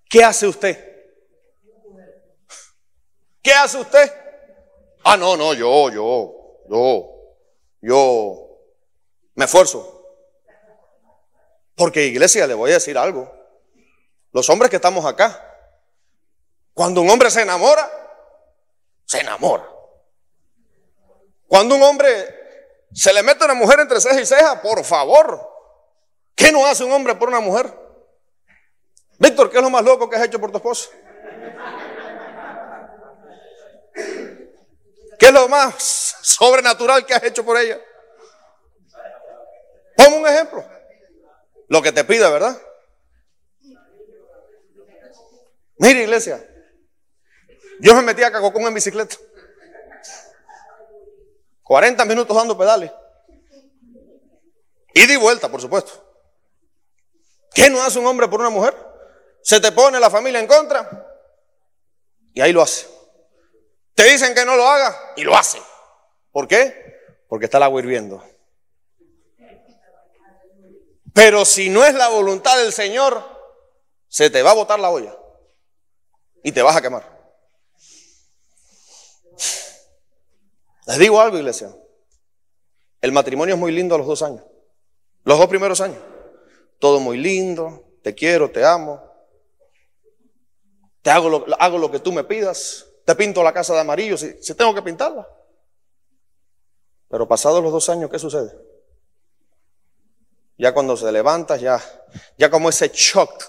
¿Qué 0.09 0.23
hace 0.23 0.47
usted? 0.47 0.93
¿Qué 3.41 3.53
hace 3.53 3.77
usted? 3.77 4.11
Ah, 5.03 5.15
no, 5.15 5.37
no, 5.37 5.53
yo, 5.53 5.89
yo, 5.91 6.63
yo, 6.67 7.37
yo 7.81 8.59
me 9.35 9.45
esfuerzo. 9.45 9.91
Porque 11.75 12.05
iglesia, 12.05 12.47
le 12.47 12.53
voy 12.53 12.71
a 12.71 12.75
decir 12.75 12.97
algo. 12.97 13.31
Los 14.31 14.49
hombres 14.49 14.69
que 14.69 14.77
estamos 14.77 15.05
acá, 15.05 15.41
cuando 16.73 17.01
un 17.01 17.09
hombre 17.09 17.29
se 17.29 17.41
enamora, 17.41 17.89
se 19.05 19.19
enamora. 19.19 19.74
Cuando 21.47 21.75
un 21.75 21.83
hombre 21.83 22.09
se 22.93 23.13
le 23.13 23.23
mete 23.23 23.43
a 23.43 23.45
una 23.45 23.53
mujer 23.53 23.79
entre 23.79 23.99
ceja 23.99 24.19
y 24.19 24.25
ceja, 24.25 24.61
por 24.61 24.83
favor, 24.83 25.47
¿qué 26.35 26.51
no 26.51 26.65
hace 26.65 26.83
un 26.83 26.91
hombre 26.91 27.15
por 27.15 27.29
una 27.29 27.39
mujer? 27.39 27.71
Víctor, 29.17 29.49
¿qué 29.49 29.57
es 29.57 29.63
lo 29.63 29.69
más 29.69 29.83
loco 29.83 30.09
que 30.09 30.15
has 30.15 30.23
hecho 30.23 30.39
por 30.39 30.51
tu 30.51 30.57
esposa? 30.57 30.89
¿Qué 35.17 35.27
es 35.27 35.31
lo 35.31 35.47
más 35.47 36.17
sobrenatural 36.21 37.05
que 37.05 37.13
has 37.13 37.23
hecho 37.23 37.45
por 37.45 37.57
ella? 37.57 37.79
Pongo 39.95 40.17
un 40.17 40.27
ejemplo. 40.27 40.65
Lo 41.67 41.81
que 41.81 41.91
te 41.91 42.03
pida, 42.03 42.29
¿verdad? 42.29 42.61
Mire, 45.77 46.03
iglesia. 46.03 46.45
Yo 47.79 47.95
me 47.95 48.01
metí 48.01 48.23
a 48.23 48.31
Cacocón 48.31 48.63
en 48.63 48.73
bicicleta. 48.73 49.15
40 51.65 52.05
minutos 52.05 52.37
dando 52.37 52.55
pedales. 52.55 52.91
Y 54.93 55.07
di 55.07 55.15
vuelta, 55.15 55.49
por 55.49 55.59
supuesto. 55.59 55.91
¿Qué 57.53 57.69
no 57.71 57.81
hace 57.81 57.97
un 57.97 58.05
hombre 58.05 58.27
por 58.27 58.39
una 58.39 58.51
mujer? 58.51 58.75
Se 59.41 59.59
te 59.59 59.71
pone 59.71 59.99
la 59.99 60.11
familia 60.11 60.39
en 60.39 60.47
contra 60.47 61.07
y 62.33 62.41
ahí 62.41 62.53
lo 62.53 62.61
hace. 62.61 62.87
Te 63.95 64.03
dicen 64.03 64.35
que 64.35 64.45
no 64.45 64.55
lo 64.55 64.67
haga 64.67 64.95
y 65.15 65.23
lo 65.23 65.35
hace. 65.35 65.59
¿Por 66.31 66.47
qué? 66.47 66.99
Porque 67.27 67.45
está 67.45 67.57
el 67.57 67.63
agua 67.63 67.81
hirviendo. 67.81 68.23
Pero 71.13 71.45
si 71.45 71.69
no 71.69 71.83
es 71.83 71.95
la 71.95 72.09
voluntad 72.09 72.57
del 72.57 72.71
Señor, 72.71 73.23
se 74.07 74.29
te 74.29 74.43
va 74.43 74.51
a 74.51 74.55
botar 74.55 74.79
la 74.79 74.89
olla 74.91 75.17
y 76.43 76.51
te 76.51 76.61
vas 76.61 76.75
a 76.75 76.81
quemar. 76.81 77.14
Les 80.87 80.99
digo 80.99 81.19
algo, 81.19 81.37
iglesia. 81.37 81.75
El 83.01 83.11
matrimonio 83.11 83.55
es 83.55 83.59
muy 83.59 83.71
lindo 83.71 83.95
a 83.95 83.97
los 83.97 84.07
dos 84.07 84.21
años. 84.21 84.43
Los 85.23 85.37
dos 85.37 85.47
primeros 85.47 85.81
años. 85.81 85.99
Todo 86.79 86.99
muy 86.99 87.17
lindo. 87.17 87.83
Te 88.03 88.13
quiero, 88.13 88.51
te 88.51 88.63
amo. 88.63 89.01
Te 91.01 91.09
hago 91.09 91.29
lo, 91.29 91.45
hago 91.59 91.77
lo 91.77 91.91
que 91.91 91.99
tú 91.99 92.11
me 92.11 92.23
pidas. 92.23 92.85
Te 93.05 93.15
pinto 93.15 93.43
la 93.43 93.53
casa 93.53 93.73
de 93.73 93.81
amarillo 93.81 94.17
si, 94.17 94.41
si 94.41 94.53
tengo 94.55 94.73
que 94.73 94.81
pintarla. 94.81 95.27
Pero 97.09 97.27
pasados 97.27 97.63
los 97.63 97.71
dos 97.71 97.89
años, 97.89 98.09
¿qué 98.09 98.19
sucede? 98.19 98.51
Ya 100.57 100.73
cuando 100.73 100.95
se 100.95 101.11
levantas, 101.11 101.61
ya, 101.61 101.81
ya 102.37 102.49
como 102.49 102.69
ese 102.69 102.89
shock, 102.89 103.43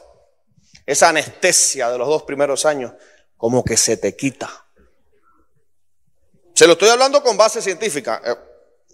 esa 0.84 1.08
anestesia 1.08 1.90
de 1.90 1.98
los 1.98 2.08
dos 2.08 2.24
primeros 2.24 2.66
años, 2.66 2.92
como 3.36 3.64
que 3.64 3.76
se 3.76 3.96
te 3.96 4.16
quita. 4.16 4.65
Se 6.56 6.66
lo 6.66 6.72
estoy 6.72 6.88
hablando 6.88 7.22
con 7.22 7.36
base 7.36 7.60
científica. 7.60 8.22
Eh, 8.24 8.34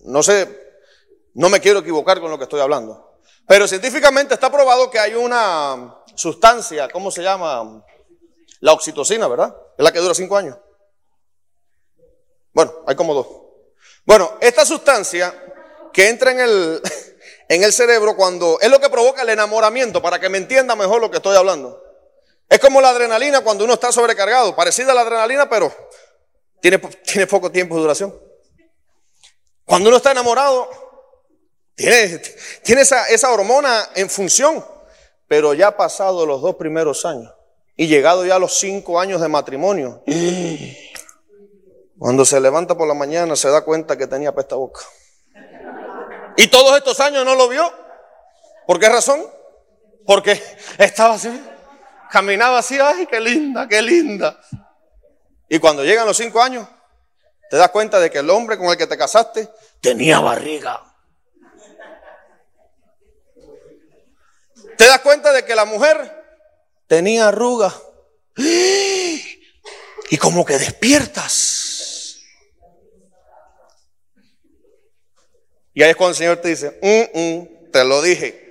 no 0.06 0.20
sé, 0.20 0.80
no 1.34 1.48
me 1.48 1.60
quiero 1.60 1.78
equivocar 1.78 2.20
con 2.20 2.28
lo 2.28 2.36
que 2.36 2.44
estoy 2.44 2.60
hablando. 2.60 3.20
Pero 3.46 3.68
científicamente 3.68 4.34
está 4.34 4.50
probado 4.50 4.90
que 4.90 4.98
hay 4.98 5.14
una 5.14 6.02
sustancia, 6.16 6.88
¿cómo 6.88 7.12
se 7.12 7.22
llama? 7.22 7.84
La 8.58 8.72
oxitocina, 8.72 9.28
¿verdad? 9.28 9.54
Es 9.78 9.84
la 9.84 9.92
que 9.92 10.00
dura 10.00 10.12
cinco 10.12 10.36
años. 10.36 10.58
Bueno, 12.52 12.82
hay 12.84 12.96
como 12.96 13.14
dos. 13.14 13.28
Bueno, 14.04 14.38
esta 14.40 14.64
sustancia 14.64 15.32
que 15.92 16.08
entra 16.08 16.32
en 16.32 16.40
el, 16.40 16.82
en 17.48 17.62
el 17.62 17.72
cerebro 17.72 18.16
cuando 18.16 18.58
es 18.60 18.70
lo 18.70 18.80
que 18.80 18.90
provoca 18.90 19.22
el 19.22 19.28
enamoramiento, 19.28 20.02
para 20.02 20.18
que 20.18 20.28
me 20.28 20.38
entienda 20.38 20.74
mejor 20.74 21.00
lo 21.00 21.12
que 21.12 21.18
estoy 21.18 21.36
hablando. 21.36 21.80
Es 22.48 22.58
como 22.58 22.80
la 22.80 22.90
adrenalina 22.90 23.42
cuando 23.42 23.62
uno 23.64 23.74
está 23.74 23.92
sobrecargado, 23.92 24.56
parecida 24.56 24.90
a 24.90 24.94
la 24.96 25.02
adrenalina, 25.02 25.48
pero 25.48 25.72
tiene, 26.62 27.26
poco 27.26 27.50
tiempo 27.50 27.74
de 27.74 27.82
duración. 27.82 28.14
Cuando 29.64 29.88
uno 29.88 29.96
está 29.96 30.12
enamorado, 30.12 30.70
tiene, 31.74 32.22
tiene 32.62 32.82
esa, 32.82 33.08
esa 33.08 33.32
hormona 33.32 33.90
en 33.96 34.08
función, 34.08 34.64
pero 35.26 35.54
ya 35.54 35.76
pasado 35.76 36.24
los 36.24 36.40
dos 36.40 36.54
primeros 36.54 37.04
años 37.04 37.32
y 37.76 37.88
llegado 37.88 38.24
ya 38.24 38.36
a 38.36 38.38
los 38.38 38.58
cinco 38.58 39.00
años 39.00 39.20
de 39.20 39.28
matrimonio, 39.28 40.04
cuando 41.98 42.24
se 42.24 42.40
levanta 42.40 42.76
por 42.76 42.86
la 42.86 42.94
mañana 42.94 43.34
se 43.34 43.50
da 43.50 43.62
cuenta 43.62 43.98
que 43.98 44.06
tenía 44.06 44.32
pesta 44.32 44.54
boca. 44.54 44.82
Y 46.36 46.46
todos 46.46 46.76
estos 46.76 47.00
años 47.00 47.24
no 47.24 47.34
lo 47.34 47.48
vio. 47.48 47.70
¿Por 48.66 48.78
qué 48.78 48.88
razón? 48.88 49.20
Porque 50.06 50.40
estaba 50.78 51.14
así, 51.14 51.28
caminaba 52.10 52.58
así, 52.58 52.78
ay, 52.80 53.06
qué 53.06 53.20
linda, 53.20 53.66
qué 53.66 53.82
linda. 53.82 54.40
Y 55.52 55.58
cuando 55.58 55.84
llegan 55.84 56.06
los 56.06 56.16
cinco 56.16 56.40
años, 56.40 56.66
te 57.50 57.58
das 57.58 57.68
cuenta 57.68 58.00
de 58.00 58.10
que 58.10 58.20
el 58.20 58.30
hombre 58.30 58.56
con 58.56 58.68
el 58.68 58.78
que 58.78 58.86
te 58.86 58.96
casaste 58.96 59.50
tenía 59.82 60.18
barriga. 60.18 60.82
Te 64.78 64.86
das 64.86 65.00
cuenta 65.00 65.30
de 65.30 65.44
que 65.44 65.54
la 65.54 65.66
mujer 65.66 66.24
tenía 66.86 67.28
arruga. 67.28 67.70
Y 68.34 70.16
como 70.18 70.42
que 70.46 70.56
despiertas. 70.56 72.16
Y 75.74 75.82
ahí 75.82 75.90
es 75.90 75.96
cuando 75.96 76.12
el 76.12 76.16
Señor 76.16 76.38
te 76.38 76.48
dice, 76.48 76.78
mm, 76.80 77.18
mm, 77.18 77.70
te 77.70 77.84
lo 77.84 78.00
dije. 78.00 78.41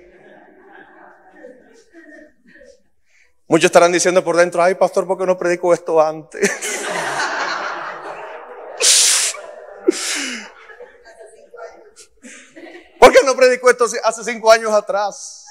Muchos 3.52 3.66
estarán 3.66 3.92
diciendo 3.92 4.24
por 4.24 4.34
dentro, 4.34 4.62
ay 4.62 4.76
pastor, 4.76 5.06
¿por 5.06 5.18
qué 5.18 5.26
no 5.26 5.36
predico 5.36 5.74
esto 5.74 6.00
antes? 6.00 6.50
¿Por 12.98 13.12
qué 13.12 13.18
no 13.26 13.36
predicó 13.36 13.68
esto 13.68 13.84
hace 14.04 14.24
cinco 14.24 14.50
años 14.50 14.72
atrás? 14.72 15.44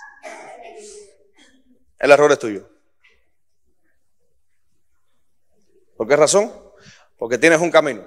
El 2.00 2.10
error 2.10 2.32
es 2.32 2.40
tuyo. 2.40 2.68
¿Por 5.96 6.08
qué 6.08 6.16
razón? 6.16 6.52
Porque 7.20 7.38
tienes 7.38 7.62
un 7.62 7.70
camino. 7.70 8.02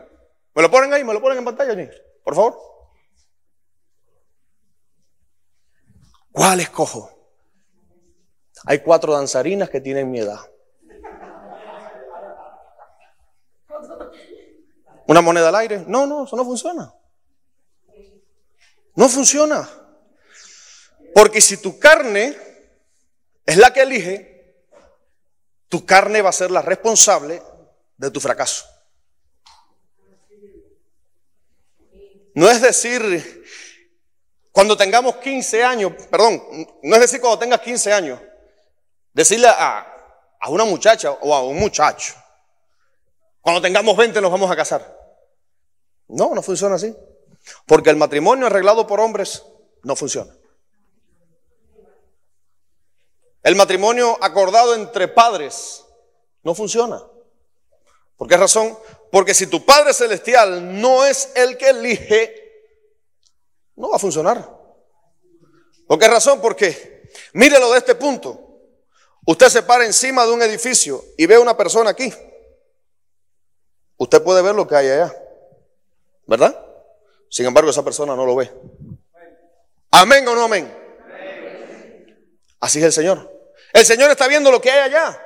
¿Me 0.57 0.63
lo 0.63 0.73
ponen 0.73 0.93
ahí? 0.93 1.05
¿Me 1.05 1.15
lo 1.15 1.23
ponen 1.23 1.39
en 1.39 1.45
pantalla, 1.45 1.89
Por 2.25 2.35
favor. 2.35 2.59
¿Cuál 6.33 6.59
escojo? 6.59 7.14
Hay 8.67 8.81
cuatro 8.81 9.13
danzarinas 9.13 9.69
que 9.69 9.81
tienen 9.81 10.11
mi 10.11 10.21
edad. 10.21 10.41
¿Una 15.07 15.21
moneda 15.21 15.49
al 15.49 15.57
aire? 15.57 15.85
No, 15.87 16.07
no, 16.07 16.25
eso 16.25 16.37
no 16.37 16.45
funciona. 16.45 16.95
No 18.95 19.09
funciona. 19.09 19.69
Porque 21.15 21.41
si 21.41 21.59
tu 21.59 21.79
carne 21.79 22.37
es 23.45 23.57
la 23.59 23.73
que 23.73 23.83
elige, 23.83 24.57
tu 25.69 25.85
carne 25.85 26.23
va 26.23 26.31
a 26.31 26.33
ser 26.33 26.51
la 26.51 26.63
responsable 26.63 27.43
de 27.97 28.11
tu 28.11 28.21
fracaso. 28.21 28.65
No 32.35 32.51
es 32.51 32.61
decir, 32.61 33.45
cuando 34.51 34.77
tengamos 34.77 35.17
15 35.17 35.63
años, 35.63 35.93
perdón, 36.11 36.43
no 36.83 36.95
es 36.97 37.01
decir 37.01 37.21
cuando 37.21 37.39
tengas 37.39 37.61
15 37.61 37.93
años, 37.93 38.21
decirle 39.15 39.49
a, 39.49 39.87
a 40.39 40.51
una 40.51 40.65
muchacha 40.65 41.11
o 41.13 41.35
a 41.35 41.43
un 41.43 41.59
muchacho, 41.59 42.15
cuando 43.41 43.63
tengamos 43.63 43.97
20 43.97 44.21
nos 44.21 44.31
vamos 44.31 44.51
a 44.51 44.57
casar. 44.57 44.99
No, 46.09 46.35
no 46.35 46.43
funciona 46.43 46.75
así. 46.75 46.95
Porque 47.67 47.91
el 47.91 47.97
matrimonio 47.97 48.47
arreglado 48.47 48.87
por 48.87 49.01
hombres 49.01 49.45
no 49.83 49.97
funciona. 49.97 50.35
El 53.43 53.57
matrimonio 53.57 54.17
acordado 54.23 54.75
entre 54.75 55.09
padres 55.09 55.85
no 56.43 56.55
funciona. 56.55 57.03
¿Por 58.17 58.29
qué 58.29 58.37
razón? 58.37 58.79
Porque 59.11 59.35
si 59.35 59.47
tu 59.47 59.65
Padre 59.65 59.93
Celestial 59.93 60.81
no 60.81 61.05
es 61.05 61.31
el 61.35 61.59
que 61.59 61.69
elige, 61.69 62.35
no 63.77 63.91
va 63.91 63.97
a 63.97 63.99
funcionar. 63.99 64.51
¿Por 65.87 65.99
qué 65.99 66.09
razón? 66.09 66.41
Porque, 66.41 67.11
mírelo 67.35 67.71
de 67.73 67.79
este 67.79 67.95
punto. 67.95 68.44
Usted 69.27 69.49
se 69.49 69.63
para 69.63 69.85
encima 69.87 70.27
de 70.27 70.33
un 70.33 70.43
edificio 70.43 71.03
y 71.17 71.27
ve 71.27 71.37
a 71.37 71.41
una 71.41 71.57
persona 71.57 71.91
aquí. 71.91 72.13
Usted 73.97 74.23
puede 74.23 74.43
ver 74.43 74.55
lo 74.55 74.67
que 74.67 74.77
hay 74.77 74.89
allá. 74.89 75.15
¿Verdad? 76.27 76.65
Sin 77.31 77.47
embargo, 77.47 77.71
esa 77.71 77.83
persona 77.83 78.15
no 78.15 78.27
lo 78.27 78.37
ve. 78.37 78.53
Amén 79.91 80.27
o 80.29 80.35
no 80.35 80.45
amén. 80.45 80.73
Así 82.61 82.79
es 82.79 82.85
el 82.85 82.93
Señor. 82.93 83.31
El 83.73 83.85
Señor 83.85 84.11
está 84.11 84.27
viendo 84.29 84.51
lo 84.51 84.61
que 84.61 84.71
hay 84.71 84.81
allá. 84.81 85.21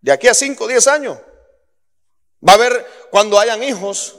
De 0.00 0.12
aquí 0.12 0.28
a 0.28 0.34
5, 0.34 0.66
10 0.66 0.86
años. 0.88 1.18
Va 2.46 2.54
a 2.54 2.56
ver 2.56 2.86
cuando 3.10 3.38
hayan 3.38 3.62
hijos. 3.62 4.18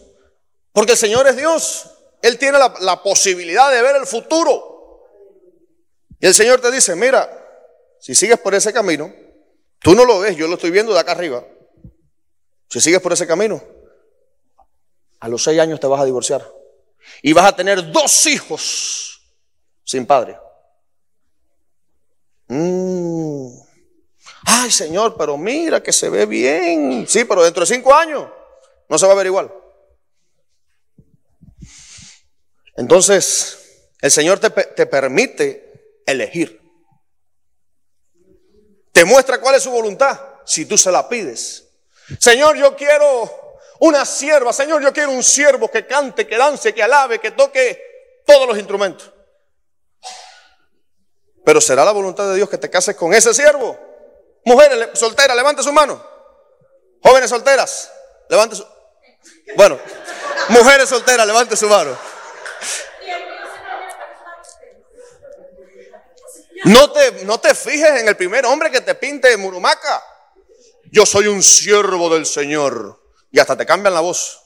Porque 0.71 0.93
el 0.93 0.97
Señor 0.97 1.27
es 1.27 1.35
Dios. 1.35 1.89
Él 2.21 2.37
tiene 2.37 2.59
la, 2.59 2.73
la 2.79 3.03
posibilidad 3.03 3.71
de 3.71 3.81
ver 3.81 3.95
el 3.97 4.05
futuro. 4.05 5.07
Y 6.19 6.27
el 6.27 6.33
Señor 6.33 6.61
te 6.61 6.71
dice, 6.71 6.95
mira, 6.95 7.40
si 8.01 8.15
sigues 8.15 8.39
por 8.39 8.55
ese 8.55 8.73
camino, 8.73 9.13
tú 9.79 9.93
no 9.93 10.05
lo 10.05 10.19
ves, 10.21 10.35
yo 10.35 10.47
lo 10.47 10.55
estoy 10.55 10.71
viendo 10.71 10.91
de 10.91 10.99
acá 10.99 11.11
arriba. 11.11 11.45
Si 12.67 12.81
sigues 12.81 12.99
por 12.99 13.13
ese 13.13 13.27
camino, 13.27 13.63
a 15.19 15.27
los 15.27 15.43
seis 15.43 15.59
años 15.59 15.79
te 15.79 15.85
vas 15.85 16.01
a 16.01 16.05
divorciar. 16.05 16.43
Y 17.21 17.31
vas 17.33 17.45
a 17.45 17.55
tener 17.55 17.91
dos 17.91 18.25
hijos 18.25 19.21
sin 19.83 20.07
padre. 20.07 20.35
Mm. 22.47 23.49
Ay, 24.45 24.71
Señor, 24.71 25.15
pero 25.15 25.37
mira 25.37 25.83
que 25.83 25.93
se 25.93 26.09
ve 26.09 26.25
bien. 26.25 27.05
Sí, 27.07 27.23
pero 27.25 27.43
dentro 27.43 27.61
de 27.61 27.67
cinco 27.67 27.93
años 27.93 28.27
no 28.89 28.97
se 28.97 29.05
va 29.05 29.11
a 29.11 29.15
ver 29.15 29.27
igual. 29.27 29.53
Entonces, 32.77 33.83
el 34.01 34.09
Señor 34.09 34.39
te, 34.39 34.49
te 34.49 34.87
permite 34.87 36.01
elegir. 36.07 36.60
Te 38.91 39.05
muestra 39.05 39.39
cuál 39.39 39.55
es 39.55 39.63
su 39.63 39.71
voluntad 39.71 40.19
si 40.45 40.65
tú 40.65 40.77
se 40.77 40.91
la 40.91 41.07
pides. 41.07 41.65
Señor, 42.19 42.57
yo 42.57 42.75
quiero 42.75 43.57
una 43.79 44.05
sierva. 44.05 44.51
Señor, 44.51 44.81
yo 44.81 44.91
quiero 44.91 45.11
un 45.11 45.23
siervo 45.23 45.69
que 45.69 45.85
cante, 45.85 46.27
que 46.27 46.37
dance, 46.37 46.73
que 46.73 46.83
alabe, 46.83 47.19
que 47.19 47.31
toque 47.31 47.81
todos 48.25 48.47
los 48.47 48.57
instrumentos. 48.57 49.11
Pero 51.43 51.59
será 51.59 51.83
la 51.83 51.91
voluntad 51.91 52.27
de 52.29 52.35
Dios 52.35 52.49
que 52.49 52.57
te 52.57 52.69
cases 52.69 52.95
con 52.95 53.13
ese 53.13 53.33
siervo. 53.33 53.77
Mujeres 54.45 54.89
solteras, 54.93 55.35
levante 55.35 55.63
su 55.63 55.71
mano. 55.71 56.03
Jóvenes 57.03 57.29
solteras, 57.29 57.91
levante 58.29 58.55
su 58.55 58.65
Bueno, 59.55 59.79
mujeres 60.49 60.87
solteras, 60.87 61.25
levante 61.25 61.55
su 61.55 61.67
mano. 61.67 61.97
No 66.65 66.91
te, 66.91 67.25
no 67.25 67.39
te 67.39 67.55
fijes 67.55 68.01
en 68.01 68.07
el 68.07 68.15
primer 68.15 68.45
hombre 68.45 68.69
que 68.69 68.81
te 68.81 68.95
pinte 68.95 69.35
murumaca. 69.37 70.03
Yo 70.91 71.05
soy 71.05 71.27
un 71.27 71.41
siervo 71.41 72.09
del 72.09 72.25
Señor. 72.25 73.01
Y 73.31 73.39
hasta 73.39 73.57
te 73.57 73.65
cambian 73.65 73.93
la 73.93 74.01
voz. 74.01 74.41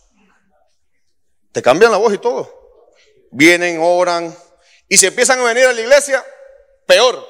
Te 1.52 1.62
cambian 1.62 1.92
la 1.92 1.98
voz 1.98 2.14
y 2.14 2.18
todo. 2.18 2.94
Vienen, 3.32 3.80
oran. 3.82 4.36
Y 4.88 4.98
si 4.98 5.08
empiezan 5.08 5.40
a 5.40 5.44
venir 5.44 5.66
a 5.66 5.74
la 5.74 5.82
iglesia, 5.82 6.24
peor. 6.86 7.26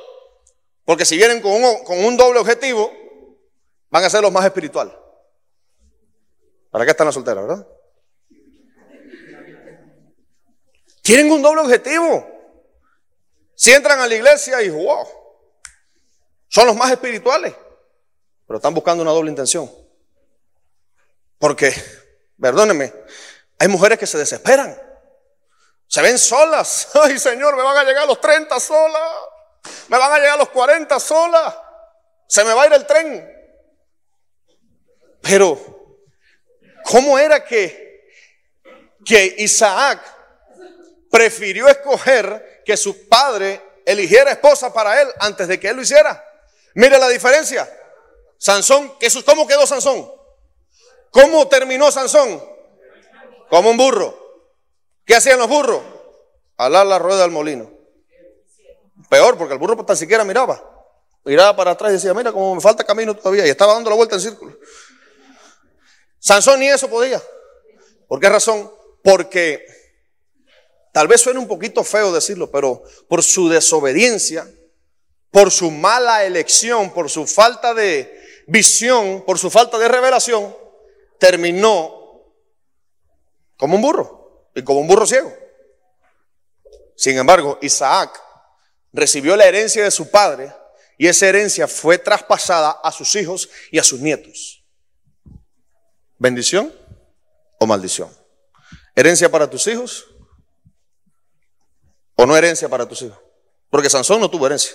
Porque 0.84 1.06
si 1.06 1.18
vienen 1.18 1.42
con 1.42 1.52
un, 1.52 1.84
con 1.84 2.04
un 2.04 2.18
doble 2.18 2.40
objetivo, 2.40 2.92
van 3.90 4.04
a 4.04 4.10
ser 4.10 4.22
los 4.22 4.32
más 4.32 4.46
espirituales. 4.46 4.94
¿Para 6.70 6.86
qué 6.86 6.92
están 6.92 7.06
las 7.06 7.16
solteras, 7.16 7.48
verdad? 7.48 7.68
Tienen 11.02 11.32
un 11.32 11.42
doble 11.42 11.62
objetivo. 11.62 12.35
Si 13.56 13.72
entran 13.72 14.00
a 14.00 14.08
la 14.08 14.16
iglesia 14.16 14.62
y 14.62 14.70
wow, 14.70 15.08
son 16.50 16.68
los 16.68 16.76
más 16.76 16.92
espirituales, 16.92 17.54
pero 18.46 18.58
están 18.58 18.74
buscando 18.74 19.02
una 19.02 19.12
doble 19.12 19.30
intención. 19.30 19.72
Porque, 21.40 21.74
perdónenme, 22.40 22.94
hay 23.60 23.68
mujeres 23.68 23.98
que 23.98 24.08
se 24.08 24.18
desesperan. 24.18 24.78
Se 25.88 26.02
ven 26.02 26.18
solas. 26.18 26.90
Ay, 27.02 27.18
Señor, 27.18 27.56
me 27.56 27.64
van 27.64 27.78
a 27.78 27.84
llegar 27.84 28.04
a 28.04 28.08
los 28.08 28.20
30 28.20 28.60
solas. 28.60 29.12
Me 29.88 29.98
van 29.98 30.12
a 30.12 30.18
llegar 30.18 30.34
a 30.34 30.38
los 30.38 30.50
40 30.50 31.00
solas. 31.00 31.56
Se 32.28 32.44
me 32.44 32.54
va 32.54 32.64
a 32.64 32.68
ir 32.68 32.74
el 32.74 32.86
tren. 32.86 33.32
Pero, 35.22 35.60
¿cómo 36.84 37.18
era 37.18 37.44
que, 37.44 38.12
que 39.04 39.36
Isaac 39.40 40.00
prefirió 41.10 41.68
escoger 41.68 42.55
que 42.66 42.76
su 42.76 43.08
padre 43.08 43.62
eligiera 43.86 44.32
esposa 44.32 44.74
para 44.74 45.02
él 45.02 45.08
antes 45.20 45.48
de 45.48 45.60
que 45.60 45.70
él 45.70 45.76
lo 45.76 45.84
hiciera? 45.84 46.24
Mire 46.74 46.98
la 46.98 47.08
diferencia. 47.08 47.70
Sansón, 48.38 48.94
¿cómo 49.26 49.48
quedó 49.48 49.66
Sansón? 49.66 50.12
¿Cómo 51.12 51.48
terminó 51.48 51.92
Sansón? 51.92 52.44
Como 53.50 53.70
un 53.70 53.78
burro. 53.78 54.26
¿Qué 55.06 55.16
hacían 55.16 55.40
los 55.40 55.48
burros? 55.48 55.82
Alar 56.58 56.86
la 56.86 57.00
rueda 57.00 57.22
del 57.22 57.32
molino. 57.32 57.72
Peor, 59.10 59.38
porque 59.38 59.54
el 59.54 59.60
burro 59.60 59.86
tan 59.86 59.96
siquiera 59.96 60.24
miraba. 60.24 60.62
Miraba 61.24 61.56
para 61.56 61.72
atrás 61.72 61.92
y 61.92 61.94
decía, 61.96 62.14
mira, 62.14 62.32
como 62.32 62.56
me 62.56 62.62
falta 62.62 62.84
camino 62.84 63.16
todavía. 63.16 63.46
Y 63.46 63.50
estaba 63.50 63.74
dando 63.74 63.90
la 63.90 63.96
vuelta 63.96 64.16
en 64.16 64.22
círculo. 64.22 64.58
Sansón 66.20 66.60
ni 66.60 66.68
eso 66.68 66.90
podía. 66.90 67.22
¿Por 68.08 68.20
qué 68.20 68.30
razón? 68.30 68.72
Porque 69.04 69.66
tal 70.96 71.10
vez 71.10 71.20
suene 71.20 71.40
un 71.40 71.48
poquito 71.50 71.84
feo 71.84 72.10
decirlo, 72.14 72.50
pero 72.50 72.82
por 73.10 73.22
su 73.22 73.50
desobediencia, 73.50 74.50
por 75.30 75.52
su 75.52 75.70
mala 75.70 76.24
elección, 76.24 76.94
por 76.94 77.10
su 77.10 77.28
falta 77.28 77.74
de 77.74 78.18
visión, 78.48 79.26
por 79.26 79.38
su 79.38 79.50
falta 79.50 79.78
de 79.78 79.90
revelación, 79.90 80.56
terminó 81.20 82.24
como 83.58 83.76
un 83.76 83.82
burro 83.82 84.50
y 84.56 84.64
como 84.64 84.80
un 84.80 84.88
burro 84.88 85.06
ciego. 85.06 85.34
Sin 86.96 87.18
embargo, 87.18 87.60
Isaac 87.62 88.18
recibió 88.94 89.36
la 89.36 89.48
herencia 89.48 89.84
de 89.84 89.92
su 89.92 90.10
padre 90.10 90.56
y 90.98 91.08
esa 91.08 91.28
herencia 91.28 91.68
fue 91.68 91.98
traspasada 91.98 92.72
a 92.72 92.90
sus 92.94 93.14
hijos 93.16 93.50
y 93.70 93.80
a 93.80 93.84
sus 93.84 94.00
nietos. 94.00 94.64
¿Bendición 96.18 96.74
o 97.60 97.66
maldición? 97.66 98.10
¿Herencia 98.96 99.30
para 99.30 99.50
tus 99.50 99.68
hijos 99.68 100.15
o 102.16 102.26
no 102.26 102.36
herencia 102.36 102.70
para 102.70 102.88
tus 102.88 103.02
hijos? 103.02 103.20
Porque 103.70 103.90
Sansón 103.90 104.20
no 104.20 104.30
tuvo 104.30 104.46
herencia. 104.46 104.74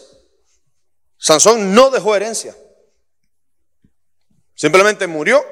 Sansón 1.17 1.75
no 1.75 1.91
dejó 1.91 2.17
herencia. 2.17 2.57
Simplemente 4.55 5.07
murió 5.07 5.45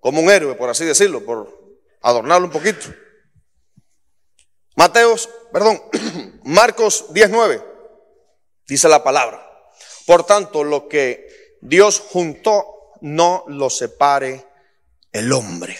como 0.00 0.20
un 0.20 0.30
héroe, 0.30 0.54
por 0.54 0.68
así 0.68 0.84
decirlo, 0.84 1.24
por 1.24 1.56
adornarlo 2.02 2.46
un 2.46 2.52
poquito. 2.52 2.86
Mateos, 4.76 5.28
perdón, 5.52 5.82
Marcos 6.44 7.06
19, 7.12 7.62
dice 8.66 8.88
la 8.88 9.02
palabra. 9.02 9.42
Por 10.06 10.24
tanto, 10.24 10.62
lo 10.62 10.88
que 10.88 11.56
Dios 11.60 12.00
juntó, 12.00 12.92
no 13.00 13.44
lo 13.48 13.70
separe 13.70 14.46
el 15.12 15.32
hombre. 15.32 15.76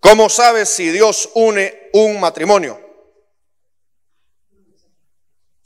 ¿Cómo 0.00 0.28
sabes 0.28 0.68
si 0.68 0.90
Dios 0.90 1.30
une 1.34 1.90
un 1.92 2.20
matrimonio? 2.20 2.83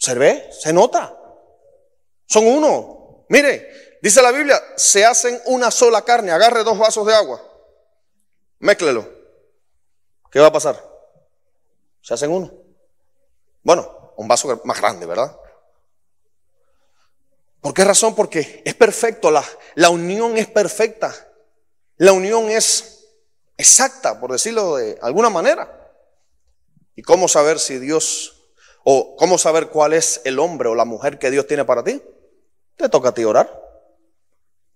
¿Se 0.08 0.14
ve? 0.14 0.48
¿Se 0.50 0.72
nota? 0.72 1.14
Son 2.26 2.46
uno. 2.46 3.26
Mire, 3.28 3.88
Dice 4.00 4.22
la 4.22 4.30
Biblia, 4.30 4.62
se 4.76 5.04
hacen 5.04 5.40
una 5.46 5.70
sola 5.70 6.02
carne. 6.02 6.30
Agarre 6.30 6.62
dos 6.62 6.78
vasos 6.78 7.06
de 7.06 7.14
agua. 7.14 7.42
Méclelo. 8.60 9.08
¿Qué 10.30 10.40
va 10.40 10.46
a 10.46 10.52
pasar? 10.52 10.82
Se 12.00 12.14
hacen 12.14 12.30
uno. 12.30 12.50
Bueno, 13.62 14.14
un 14.16 14.28
vaso 14.28 14.60
más 14.64 14.80
grande, 14.80 15.04
¿verdad? 15.04 15.36
¿Por 17.60 17.74
qué 17.74 17.84
razón? 17.84 18.14
Porque 18.14 18.62
es 18.64 18.74
perfecto, 18.74 19.30
la, 19.30 19.44
la 19.74 19.90
unión 19.90 20.38
es 20.38 20.46
perfecta. 20.46 21.12
La 21.96 22.12
unión 22.12 22.48
es 22.50 23.04
exacta, 23.56 24.20
por 24.20 24.30
decirlo 24.30 24.76
de 24.76 24.96
alguna 25.02 25.28
manera. 25.28 25.92
¿Y 26.94 27.02
cómo 27.02 27.26
saber 27.26 27.58
si 27.58 27.78
Dios, 27.78 28.37
o 28.90 29.16
cómo 29.16 29.36
saber 29.36 29.68
cuál 29.68 29.92
es 29.92 30.22
el 30.24 30.38
hombre 30.38 30.70
o 30.70 30.74
la 30.74 30.86
mujer 30.86 31.18
que 31.18 31.30
Dios 31.30 31.46
tiene 31.46 31.66
para 31.66 31.84
ti? 31.84 32.02
Te 32.74 32.88
toca 32.88 33.10
a 33.10 33.12
ti 33.12 33.22
orar. 33.22 33.62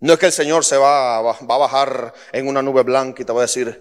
No 0.00 0.12
es 0.12 0.18
que 0.18 0.26
el 0.26 0.32
Señor 0.32 0.66
se 0.66 0.76
va, 0.76 1.16
a 1.16 1.32
bajar 1.32 2.12
en 2.30 2.46
una 2.46 2.60
nube 2.60 2.82
blanca 2.82 3.22
y 3.22 3.24
te 3.24 3.32
va 3.32 3.40
a 3.40 3.48
decir, 3.48 3.80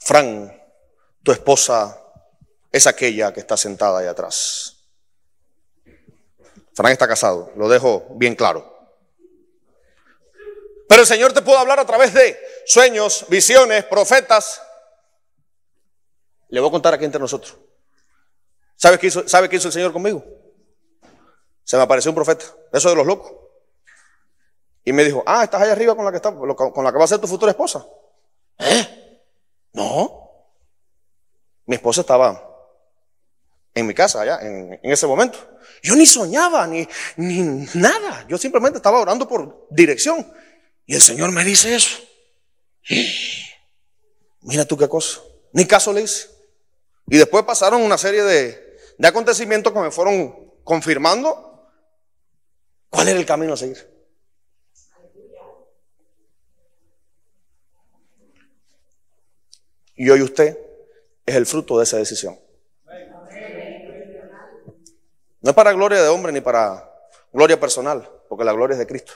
Fran, 0.00 0.54
tu 1.22 1.32
esposa 1.32 1.98
es 2.70 2.86
aquella 2.86 3.32
que 3.32 3.40
está 3.40 3.56
sentada 3.56 4.00
ahí 4.00 4.06
atrás. 4.06 4.76
Fran 6.74 6.92
está 6.92 7.08
casado, 7.08 7.52
lo 7.56 7.70
dejo 7.70 8.06
bien 8.16 8.34
claro. 8.34 8.70
Pero 10.86 11.00
el 11.00 11.06
Señor 11.06 11.32
te 11.32 11.40
puede 11.40 11.58
hablar 11.58 11.80
a 11.80 11.86
través 11.86 12.12
de 12.12 12.38
sueños, 12.66 13.24
visiones, 13.30 13.86
profetas. 13.86 14.60
Le 16.50 16.60
voy 16.60 16.68
a 16.68 16.72
contar 16.72 16.92
aquí 16.92 17.06
entre 17.06 17.18
nosotros. 17.18 17.61
¿Sabe 18.82 18.98
qué 18.98 19.06
hizo, 19.06 19.28
¿sabe 19.28 19.48
hizo 19.52 19.68
el 19.68 19.72
Señor 19.72 19.92
conmigo? 19.92 20.24
Se 21.62 21.76
me 21.76 21.84
apareció 21.84 22.10
un 22.10 22.16
profeta, 22.16 22.44
eso 22.72 22.88
de 22.88 22.96
los 22.96 23.06
locos. 23.06 23.32
Y 24.84 24.92
me 24.92 25.04
dijo, 25.04 25.22
ah, 25.24 25.44
estás 25.44 25.62
allá 25.62 25.70
arriba 25.70 25.94
con 25.94 26.04
la 26.04 26.10
que, 26.10 26.16
está, 26.16 26.34
con 26.34 26.84
la 26.84 26.90
que 26.90 26.98
va 26.98 27.04
a 27.04 27.06
ser 27.06 27.20
tu 27.20 27.28
futura 27.28 27.52
esposa. 27.52 27.86
¿Eh? 28.58 29.20
No. 29.74 30.48
Mi 31.66 31.76
esposa 31.76 32.00
estaba 32.00 32.44
en 33.72 33.86
mi 33.86 33.94
casa 33.94 34.20
allá, 34.20 34.40
en, 34.42 34.80
ese 34.82 35.06
momento. 35.06 35.38
Yo 35.80 35.94
ni 35.94 36.04
soñaba, 36.04 36.66
ni, 36.66 36.88
ni 37.18 37.68
nada. 37.74 38.26
Yo 38.28 38.36
simplemente 38.36 38.78
estaba 38.78 38.98
orando 38.98 39.28
por 39.28 39.68
dirección. 39.70 40.26
Y 40.86 40.96
el 40.96 41.02
Señor 41.02 41.30
me 41.30 41.44
dice 41.44 41.76
eso. 41.76 41.98
Mira 44.40 44.64
tú 44.64 44.76
qué 44.76 44.88
cosa. 44.88 45.20
Ni 45.52 45.66
caso 45.66 45.92
le 45.92 46.00
hice. 46.00 46.26
Y 47.06 47.18
después 47.18 47.44
pasaron 47.44 47.80
una 47.80 47.96
serie 47.96 48.24
de, 48.24 48.61
de 48.98 49.08
acontecimientos 49.08 49.72
que 49.72 49.78
me 49.78 49.90
fueron 49.90 50.52
confirmando 50.64 51.70
cuál 52.90 53.08
era 53.08 53.18
el 53.18 53.26
camino 53.26 53.54
a 53.54 53.56
seguir. 53.56 53.90
Y 59.94 60.10
hoy 60.10 60.22
usted 60.22 60.58
es 61.26 61.34
el 61.34 61.46
fruto 61.46 61.78
de 61.78 61.84
esa 61.84 61.96
decisión. 61.98 62.38
No 65.40 65.50
es 65.50 65.56
para 65.56 65.72
gloria 65.72 66.02
de 66.02 66.08
hombre 66.08 66.32
ni 66.32 66.40
para 66.40 66.88
gloria 67.32 67.58
personal, 67.58 68.08
porque 68.28 68.44
la 68.44 68.52
gloria 68.52 68.74
es 68.74 68.78
de 68.78 68.86
Cristo. 68.86 69.12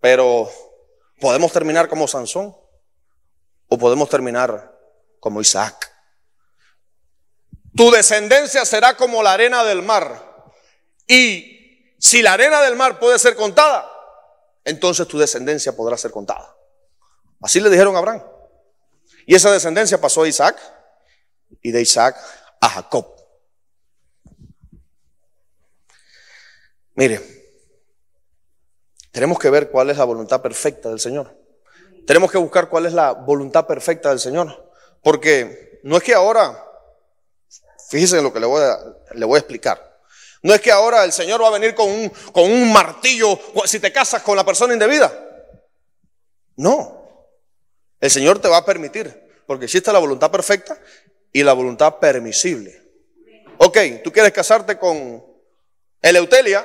Pero 0.00 0.48
podemos 1.20 1.52
terminar 1.52 1.88
como 1.88 2.06
Sansón 2.06 2.56
o 3.68 3.78
podemos 3.78 4.08
terminar 4.08 4.76
como 5.20 5.40
Isaac. 5.40 5.92
Tu 7.78 7.92
descendencia 7.92 8.64
será 8.64 8.96
como 8.96 9.22
la 9.22 9.34
arena 9.34 9.62
del 9.62 9.82
mar. 9.82 10.50
Y 11.06 11.94
si 11.96 12.22
la 12.22 12.32
arena 12.32 12.60
del 12.60 12.74
mar 12.74 12.98
puede 12.98 13.20
ser 13.20 13.36
contada, 13.36 13.88
entonces 14.64 15.06
tu 15.06 15.16
descendencia 15.16 15.76
podrá 15.76 15.96
ser 15.96 16.10
contada. 16.10 16.56
Así 17.40 17.60
le 17.60 17.70
dijeron 17.70 17.94
a 17.94 18.00
Abraham. 18.00 18.24
Y 19.26 19.36
esa 19.36 19.52
descendencia 19.52 20.00
pasó 20.00 20.24
a 20.24 20.28
Isaac 20.28 20.58
y 21.62 21.70
de 21.70 21.80
Isaac 21.80 22.16
a 22.60 22.68
Jacob. 22.68 23.14
Mire, 26.96 27.20
tenemos 29.12 29.38
que 29.38 29.50
ver 29.50 29.70
cuál 29.70 29.90
es 29.90 29.98
la 29.98 30.04
voluntad 30.04 30.42
perfecta 30.42 30.88
del 30.88 30.98
Señor. 30.98 31.32
Tenemos 32.08 32.32
que 32.32 32.38
buscar 32.38 32.68
cuál 32.68 32.86
es 32.86 32.92
la 32.92 33.12
voluntad 33.12 33.68
perfecta 33.68 34.08
del 34.08 34.18
Señor. 34.18 34.68
Porque 35.00 35.78
no 35.84 35.96
es 35.96 36.02
que 36.02 36.14
ahora, 36.14 36.64
fíjese 37.88 38.18
en 38.18 38.24
lo 38.24 38.32
que 38.32 38.40
le 38.40 38.46
voy 38.46 38.62
a, 38.62 39.38
explicar. 39.38 39.98
No 40.42 40.54
es 40.54 40.60
que 40.60 40.70
ahora 40.70 41.04
el 41.04 41.12
Señor 41.12 41.42
va 41.42 41.48
a 41.48 41.52
venir 41.52 41.74
con 41.74 41.90
un, 41.90 42.08
con 42.32 42.44
un 42.44 42.72
martillo 42.72 43.38
si 43.64 43.80
te 43.80 43.92
casas 43.92 44.22
con 44.22 44.36
la 44.36 44.44
persona 44.44 44.72
indebida. 44.72 45.12
No. 46.56 46.98
El 48.00 48.10
Señor 48.10 48.38
te 48.38 48.48
va 48.48 48.58
a 48.58 48.64
permitir, 48.64 49.42
porque 49.46 49.64
existe 49.64 49.92
la 49.92 49.98
voluntad 49.98 50.30
perfecta 50.30 50.78
y 51.32 51.42
la 51.42 51.52
voluntad 51.52 51.96
permisible. 51.96 52.80
Ok, 53.58 53.78
tú 54.04 54.12
quieres 54.12 54.32
casarte 54.32 54.78
con 54.78 55.24
Eleutelia. 56.00 56.64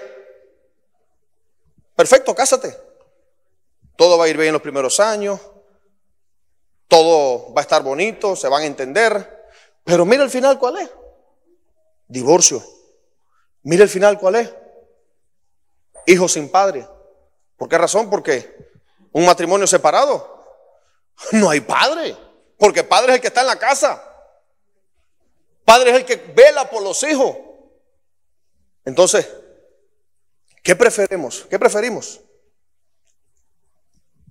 Perfecto, 1.95 2.35
cásate. 2.35 2.75
Todo 3.95 4.17
va 4.17 4.25
a 4.25 4.27
ir 4.27 4.37
bien 4.37 4.49
en 4.49 4.53
los 4.53 4.61
primeros 4.61 4.99
años. 4.99 5.39
Todo 6.87 7.53
va 7.53 7.61
a 7.61 7.63
estar 7.63 7.81
bonito, 7.81 8.35
se 8.35 8.47
van 8.47 8.63
a 8.63 8.65
entender. 8.65 9.45
Pero 9.83 10.05
mira 10.05 10.23
el 10.23 10.29
final 10.29 10.59
cuál 10.59 10.77
es. 10.77 10.89
Divorcio. 12.13 12.63
Mira 13.63 13.83
el 13.83 13.89
final 13.89 14.19
cuál 14.19 14.35
es. 14.35 14.53
Hijo 16.05 16.27
sin 16.27 16.47
padre. 16.47 16.87
¿Por 17.57 17.67
qué 17.67 17.75
razón? 17.75 18.07
Porque 18.07 18.55
un 19.11 19.25
matrimonio 19.25 19.65
separado 19.65 20.31
no 21.31 21.49
hay 21.49 21.61
padre, 21.61 22.15
porque 22.57 22.83
padre 22.83 23.13
es 23.13 23.15
el 23.15 23.21
que 23.21 23.27
está 23.29 23.41
en 23.41 23.47
la 23.47 23.57
casa. 23.57 24.03
Padre 25.65 25.89
es 25.89 25.95
el 25.95 26.05
que 26.05 26.17
vela 26.17 26.69
por 26.69 26.83
los 26.83 27.01
hijos. 27.01 27.35
Entonces, 28.85 29.27
¿qué 30.61 30.75
preferimos? 30.75 31.47
¿Qué 31.49 31.57
preferimos? 31.57 32.21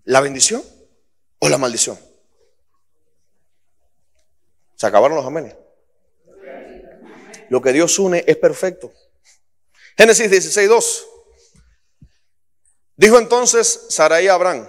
¿La 0.04 0.20
bendición 0.20 0.62
o 1.40 1.48
la 1.48 1.58
maldición? 1.58 1.98
Se 4.76 4.86
acabaron 4.86 5.16
los 5.16 5.26
amenes. 5.26 5.56
Lo 7.52 7.60
que 7.60 7.74
Dios 7.74 7.98
une 7.98 8.24
es 8.26 8.38
perfecto. 8.38 8.94
Génesis 9.98 10.30
16, 10.30 10.70
2. 10.70 11.06
Dijo 12.96 13.18
entonces 13.18 13.88
Sarai 13.90 14.26
a 14.28 14.32
Abraham, 14.32 14.66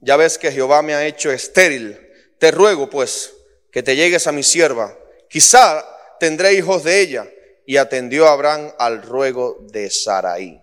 ya 0.00 0.16
ves 0.16 0.36
que 0.36 0.50
Jehová 0.50 0.82
me 0.82 0.92
ha 0.92 1.06
hecho 1.06 1.30
estéril. 1.30 1.96
Te 2.40 2.50
ruego 2.50 2.90
pues 2.90 3.32
que 3.70 3.84
te 3.84 3.94
llegues 3.94 4.26
a 4.26 4.32
mi 4.32 4.42
sierva. 4.42 4.98
Quizá 5.28 5.86
tendré 6.18 6.54
hijos 6.54 6.82
de 6.82 7.00
ella. 7.00 7.30
Y 7.64 7.76
atendió 7.76 8.26
Abraham 8.26 8.72
al 8.80 9.02
ruego 9.02 9.58
de 9.70 9.88
Saraí. 9.88 10.60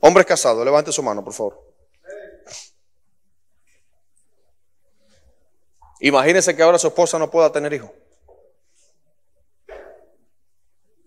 Hombres 0.00 0.26
casados, 0.26 0.62
levante 0.62 0.92
su 0.92 1.02
mano, 1.02 1.24
por 1.24 1.32
favor. 1.32 1.63
Imagínese 6.00 6.54
que 6.56 6.62
ahora 6.62 6.78
su 6.78 6.88
esposa 6.88 7.18
no 7.18 7.30
pueda 7.30 7.50
tener 7.52 7.72
hijos. 7.72 7.90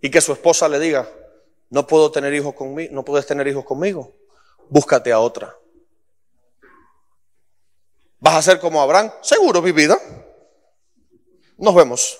Y 0.01 0.09
que 0.09 0.21
su 0.21 0.31
esposa 0.31 0.69
le 0.69 0.79
diga, 0.79 1.09
no 1.69 1.85
puedo 1.85 2.11
tener 2.11 2.33
hijos 2.33 2.53
conmigo, 2.53 2.93
no 2.93 3.03
puedes 3.03 3.25
tener 3.25 3.47
hijos 3.47 3.65
conmigo. 3.65 4.15
Búscate 4.69 5.11
a 5.11 5.19
otra. 5.19 5.57
¿Vas 8.19 8.35
a 8.35 8.41
ser 8.41 8.59
como 8.59 8.81
Abraham? 8.81 9.11
Seguro, 9.21 9.61
mi 9.61 9.71
vida. 9.71 9.97
Nos 11.57 11.75
vemos. 11.75 12.17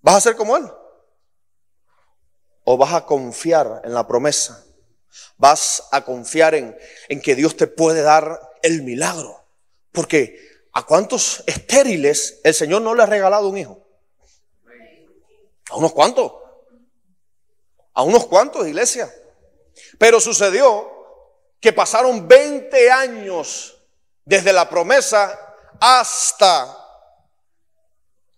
¿Vas 0.00 0.16
a 0.16 0.20
ser 0.20 0.36
como 0.36 0.56
él? 0.56 0.70
¿O 2.64 2.76
vas 2.76 2.94
a 2.94 3.04
confiar 3.04 3.82
en 3.84 3.94
la 3.94 4.06
promesa? 4.06 4.64
¿Vas 5.36 5.88
a 5.90 6.04
confiar 6.04 6.54
en, 6.54 6.76
en 7.08 7.20
que 7.20 7.34
Dios 7.34 7.56
te 7.56 7.66
puede 7.66 8.02
dar 8.02 8.40
el 8.62 8.82
milagro? 8.82 9.44
Porque 9.90 10.51
¿a 10.72 10.84
cuántos 10.84 11.42
estériles 11.46 12.40
el 12.44 12.54
Señor 12.54 12.82
no 12.82 12.94
le 12.94 13.02
ha 13.02 13.06
regalado 13.06 13.48
un 13.48 13.58
hijo? 13.58 13.78
¿A 15.70 15.76
unos 15.76 15.92
cuantos? 15.92 16.32
A 17.94 18.02
unos 18.02 18.26
cuantos, 18.26 18.66
iglesia. 18.66 19.12
Pero 19.98 20.20
sucedió 20.20 20.90
que 21.60 21.72
pasaron 21.72 22.26
20 22.26 22.90
años 22.90 23.78
desde 24.24 24.52
la 24.52 24.68
promesa 24.68 25.38
hasta 25.80 26.78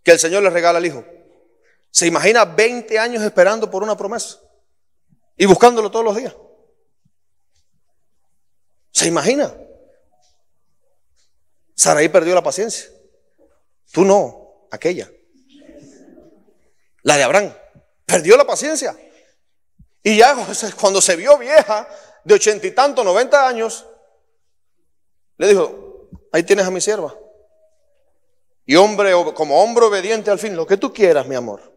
que 0.02 0.12
el 0.12 0.18
Señor 0.18 0.42
le 0.42 0.50
regala 0.50 0.78
al 0.78 0.86
Hijo. 0.86 1.04
¿Se 1.90 2.06
imagina 2.06 2.44
20 2.44 2.98
años 2.98 3.22
esperando 3.22 3.70
por 3.70 3.82
una 3.82 3.96
promesa? 3.96 4.38
Y 5.36 5.46
buscándolo 5.46 5.90
todos 5.90 6.04
los 6.04 6.16
días. 6.16 6.34
¿Se 8.90 9.08
imagina? 9.08 9.54
Saraí 11.74 12.08
perdió 12.08 12.34
la 12.34 12.42
paciencia. 12.42 12.88
Tú 13.92 14.04
no, 14.04 14.66
aquella. 14.70 15.10
La 17.02 17.16
de 17.16 17.22
Abraham. 17.22 17.52
Perdió 18.04 18.37
la 18.37 18.44
paciencia. 18.44 18.96
Y 20.02 20.18
ya 20.18 20.37
cuando 20.80 21.00
se 21.00 21.16
vio 21.16 21.38
vieja, 21.38 21.88
de 22.24 22.34
ochenta 22.34 22.66
y 22.66 22.70
tanto, 22.72 23.02
noventa 23.04 23.46
años, 23.46 23.87
le 25.37 25.48
dijo, 25.48 26.08
ahí 26.32 26.42
tienes 26.42 26.66
a 26.66 26.70
mi 26.70 26.80
sierva. 26.80 27.14
Y 28.66 28.76
hombre, 28.76 29.12
como 29.34 29.62
hombre 29.62 29.84
obediente 29.84 30.30
al 30.30 30.38
fin, 30.38 30.56
lo 30.56 30.66
que 30.66 30.76
tú 30.76 30.92
quieras, 30.92 31.26
mi 31.26 31.34
amor. 31.34 31.72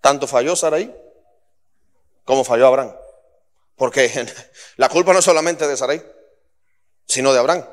Tanto 0.00 0.26
falló 0.26 0.56
Sarai 0.56 0.94
como 2.24 2.44
falló 2.44 2.66
Abraham. 2.66 2.94
Porque 3.76 4.26
la 4.76 4.88
culpa 4.88 5.12
no 5.12 5.18
es 5.18 5.24
solamente 5.24 5.66
de 5.66 5.76
Sarai, 5.76 6.04
sino 7.06 7.32
de 7.32 7.38
Abraham. 7.38 7.64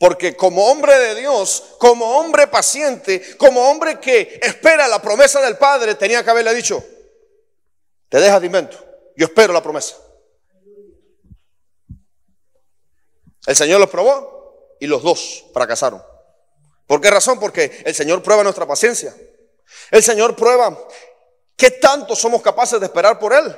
Porque 0.00 0.34
como 0.34 0.66
hombre 0.70 0.98
de 0.98 1.14
Dios, 1.14 1.74
como 1.78 2.18
hombre 2.18 2.46
paciente, 2.46 3.36
como 3.36 3.68
hombre 3.68 4.00
que 4.00 4.40
espera 4.42 4.88
la 4.88 5.02
promesa 5.02 5.42
del 5.42 5.58
Padre, 5.58 5.94
tenía 5.94 6.24
que 6.24 6.30
haberle 6.30 6.54
dicho, 6.54 6.82
te 8.08 8.18
dejas 8.18 8.40
de 8.40 8.46
invento. 8.46 8.82
Yo 9.14 9.26
espero 9.26 9.52
la 9.52 9.62
promesa. 9.62 9.98
El 13.46 13.54
Señor 13.54 13.78
los 13.78 13.90
probó 13.90 14.78
y 14.80 14.86
los 14.86 15.02
dos 15.02 15.44
fracasaron. 15.52 16.02
¿Por 16.86 17.02
qué 17.02 17.10
razón? 17.10 17.38
Porque 17.38 17.82
el 17.84 17.94
Señor 17.94 18.22
prueba 18.22 18.42
nuestra 18.42 18.66
paciencia. 18.66 19.14
El 19.90 20.02
Señor 20.02 20.34
prueba 20.34 20.78
qué 21.56 21.72
tanto 21.72 22.16
somos 22.16 22.40
capaces 22.40 22.80
de 22.80 22.86
esperar 22.86 23.18
por 23.18 23.34
Él. 23.34 23.54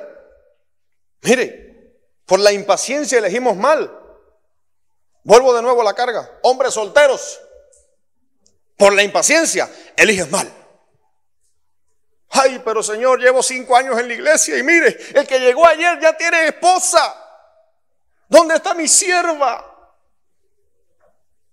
Mire, 1.21 2.01
por 2.25 2.41
la 2.41 2.51
impaciencia 2.51 3.19
elegimos 3.19 3.55
mal. 3.55 4.02
Vuelvo 5.23 5.53
de 5.53 5.61
nuevo 5.61 5.81
a 5.81 5.85
la 5.85 5.93
carga. 5.93 6.39
Hombres 6.43 6.73
solteros, 6.73 7.39
por 8.77 8.93
la 8.93 9.03
impaciencia, 9.03 9.69
eliges 9.95 10.29
mal. 10.29 10.51
Ay, 12.29 12.61
pero 12.65 12.81
Señor, 12.81 13.19
llevo 13.19 13.43
cinco 13.43 13.75
años 13.75 13.97
en 13.99 14.07
la 14.07 14.13
iglesia 14.15 14.57
y 14.57 14.63
mire, 14.63 14.97
el 15.13 15.27
que 15.27 15.39
llegó 15.39 15.67
ayer 15.67 15.99
ya 16.01 16.17
tiene 16.17 16.47
esposa. 16.47 17.15
¿Dónde 18.27 18.55
está 18.55 18.73
mi 18.73 18.87
sierva? 18.87 19.69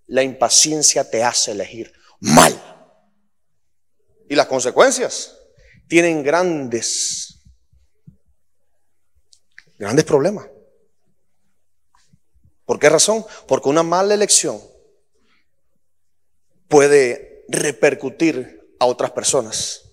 La 0.06 0.22
impaciencia 0.22 1.08
te 1.08 1.22
hace 1.22 1.52
elegir 1.52 1.92
mal. 2.20 2.58
Y 4.28 4.34
las 4.34 4.46
consecuencias 4.46 5.36
tienen 5.86 6.22
grandes, 6.22 7.42
grandes 9.78 10.04
problemas. 10.04 10.46
¿Por 12.70 12.78
qué 12.78 12.88
razón? 12.88 13.26
Porque 13.48 13.68
una 13.68 13.82
mala 13.82 14.14
elección 14.14 14.62
puede 16.68 17.44
repercutir 17.48 18.76
a 18.78 18.86
otras 18.86 19.10
personas. 19.10 19.90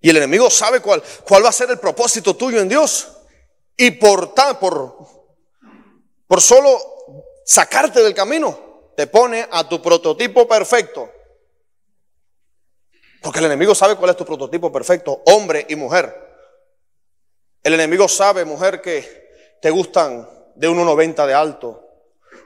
Y 0.00 0.10
el 0.10 0.18
enemigo 0.18 0.48
sabe 0.48 0.78
cuál, 0.78 1.02
cuál 1.26 1.44
va 1.44 1.48
a 1.48 1.52
ser 1.52 1.68
el 1.68 1.80
propósito 1.80 2.36
tuyo 2.36 2.60
en 2.60 2.68
Dios. 2.68 3.08
Y 3.76 3.90
por, 3.90 4.32
por, 4.60 4.96
por 6.28 6.40
solo 6.40 6.78
sacarte 7.44 8.00
del 8.00 8.14
camino, 8.14 8.92
te 8.96 9.08
pone 9.08 9.48
a 9.50 9.68
tu 9.68 9.82
prototipo 9.82 10.46
perfecto. 10.46 11.10
Porque 13.20 13.40
el 13.40 13.46
enemigo 13.46 13.74
sabe 13.74 13.96
cuál 13.96 14.10
es 14.10 14.16
tu 14.16 14.24
prototipo 14.24 14.70
perfecto, 14.70 15.20
hombre 15.26 15.66
y 15.68 15.74
mujer. 15.74 16.14
El 17.64 17.74
enemigo 17.74 18.06
sabe, 18.06 18.44
mujer, 18.44 18.80
que 18.80 19.58
te 19.60 19.70
gustan 19.70 20.35
de 20.56 20.68
1,90 20.68 21.26
de 21.26 21.34
alto, 21.34 21.82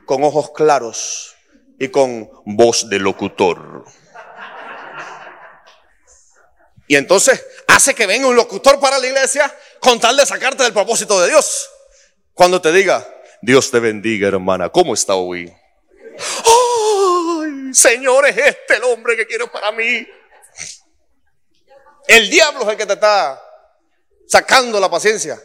con 0.04 0.22
ojos 0.24 0.50
claros 0.52 1.34
y 1.78 1.88
con 1.88 2.30
voz 2.44 2.88
de 2.88 2.98
locutor. 2.98 3.84
Y 6.86 6.96
entonces 6.96 7.46
hace 7.68 7.94
que 7.94 8.06
venga 8.06 8.26
un 8.26 8.34
locutor 8.34 8.80
para 8.80 8.98
la 8.98 9.06
iglesia 9.06 9.52
con 9.78 10.00
tal 10.00 10.16
de 10.16 10.26
sacarte 10.26 10.64
del 10.64 10.72
propósito 10.72 11.20
de 11.20 11.28
Dios. 11.28 11.70
Cuando 12.34 12.60
te 12.60 12.72
diga, 12.72 13.06
Dios 13.40 13.70
te 13.70 13.78
bendiga 13.78 14.28
hermana, 14.28 14.70
¿cómo 14.70 14.94
está 14.94 15.14
hoy? 15.14 15.52
¡Ay, 16.18 17.72
Señor, 17.72 18.26
es 18.26 18.36
este 18.36 18.74
el 18.74 18.84
hombre 18.84 19.16
que 19.16 19.26
quiero 19.26 19.50
para 19.50 19.70
mí! 19.70 20.06
El 22.08 22.28
diablo 22.28 22.62
es 22.62 22.68
el 22.70 22.76
que 22.76 22.86
te 22.86 22.94
está 22.94 23.40
sacando 24.26 24.80
la 24.80 24.90
paciencia. 24.90 25.40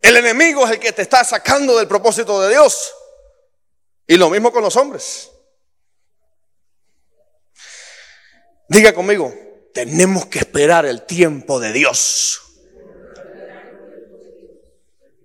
El 0.00 0.16
enemigo 0.16 0.64
es 0.64 0.72
el 0.72 0.78
que 0.78 0.92
te 0.92 1.02
está 1.02 1.24
sacando 1.24 1.76
del 1.76 1.88
propósito 1.88 2.40
de 2.42 2.50
Dios. 2.50 2.94
Y 4.06 4.16
lo 4.16 4.30
mismo 4.30 4.52
con 4.52 4.62
los 4.62 4.76
hombres. 4.76 5.30
Diga 8.68 8.92
conmigo, 8.92 9.34
tenemos 9.72 10.26
que 10.26 10.38
esperar 10.38 10.86
el 10.86 11.02
tiempo 11.02 11.58
de 11.58 11.72
Dios. 11.72 12.42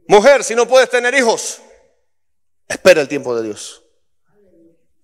Mujer, 0.07 0.43
si 0.43 0.55
no 0.55 0.67
puedes 0.67 0.89
tener 0.89 1.13
hijos, 1.13 1.61
espera 2.67 3.01
el 3.01 3.07
tiempo 3.07 3.35
de 3.35 3.43
Dios. 3.43 3.82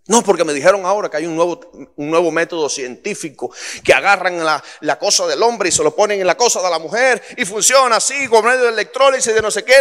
No, 0.10 0.24
porque 0.24 0.43
me 0.43 0.56
dijeron 0.56 0.88
ahora 0.88 1.08
que 1.08 1.17
hay 1.17 1.28
un 1.28 1.36
nuevo, 1.36 1.62
un 1.95 2.10
nuevo 2.10 2.32
método 2.32 2.67
científico 2.67 3.54
que 3.84 3.93
agarran 3.93 4.43
la, 4.43 4.62
la, 4.80 4.98
cosa 4.98 5.28
del 5.28 5.43
hombre 5.43 5.69
y 5.69 5.72
se 5.72 5.84
lo 5.84 5.95
ponen 5.95 6.19
en 6.19 6.26
la 6.26 6.36
cosa 6.36 6.63
de 6.63 6.69
la 6.72 6.80
mujer 6.80 7.22
y 7.38 7.45
funciona 7.45 7.98
así, 7.98 8.28
con 8.28 8.43
medio 8.43 8.63
de 8.63 8.69
electrólisis, 8.69 9.32
de 9.32 9.39
no 9.39 9.52
sé 9.52 9.63
qué, 9.63 9.76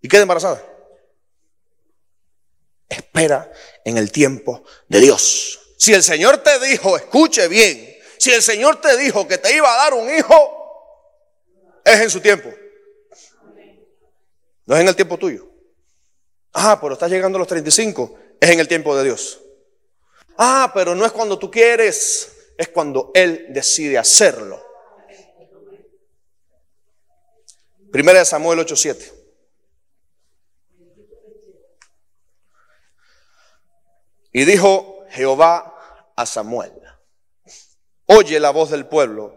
y 0.00 0.06
queda 0.06 0.22
embarazada. 0.22 0.62
Espera 2.88 3.50
en 3.84 3.98
el 3.98 4.12
tiempo 4.12 4.62
de 4.86 5.00
Dios. 5.00 5.58
Si 5.76 5.92
el 5.92 6.04
Señor 6.04 6.38
te 6.38 6.56
dijo, 6.60 6.96
escuche 6.96 7.48
bien, 7.48 7.96
si 8.16 8.30
el 8.30 8.42
Señor 8.42 8.80
te 8.80 8.96
dijo 8.96 9.26
que 9.26 9.38
te 9.38 9.56
iba 9.56 9.74
a 9.74 9.76
dar 9.76 9.94
un 9.94 10.08
hijo, 10.08 11.82
es 11.84 12.00
en 12.00 12.10
su 12.10 12.20
tiempo. 12.20 12.48
No 14.66 14.76
es 14.76 14.82
en 14.82 14.86
el 14.86 14.94
tiempo 14.94 15.18
tuyo. 15.18 15.48
Ah, 16.52 16.78
pero 16.80 16.92
estás 16.92 17.10
llegando 17.10 17.38
a 17.38 17.40
los 17.40 17.48
35 17.48 18.20
es 18.44 18.50
en 18.50 18.60
el 18.60 18.68
tiempo 18.68 18.94
de 18.94 19.04
Dios. 19.04 19.40
Ah, 20.36 20.70
pero 20.74 20.94
no 20.94 21.06
es 21.06 21.12
cuando 21.12 21.38
tú 21.38 21.50
quieres, 21.50 22.52
es 22.58 22.68
cuando 22.68 23.10
Él 23.14 23.46
decide 23.50 23.96
hacerlo. 23.96 24.62
Primera 27.90 28.18
de 28.18 28.24
Samuel 28.26 28.58
8:7. 28.58 29.12
Y 34.32 34.44
dijo 34.44 35.06
Jehová 35.10 36.12
a 36.16 36.26
Samuel, 36.26 36.72
oye 38.06 38.40
la 38.40 38.50
voz 38.50 38.70
del 38.70 38.86
pueblo 38.86 39.32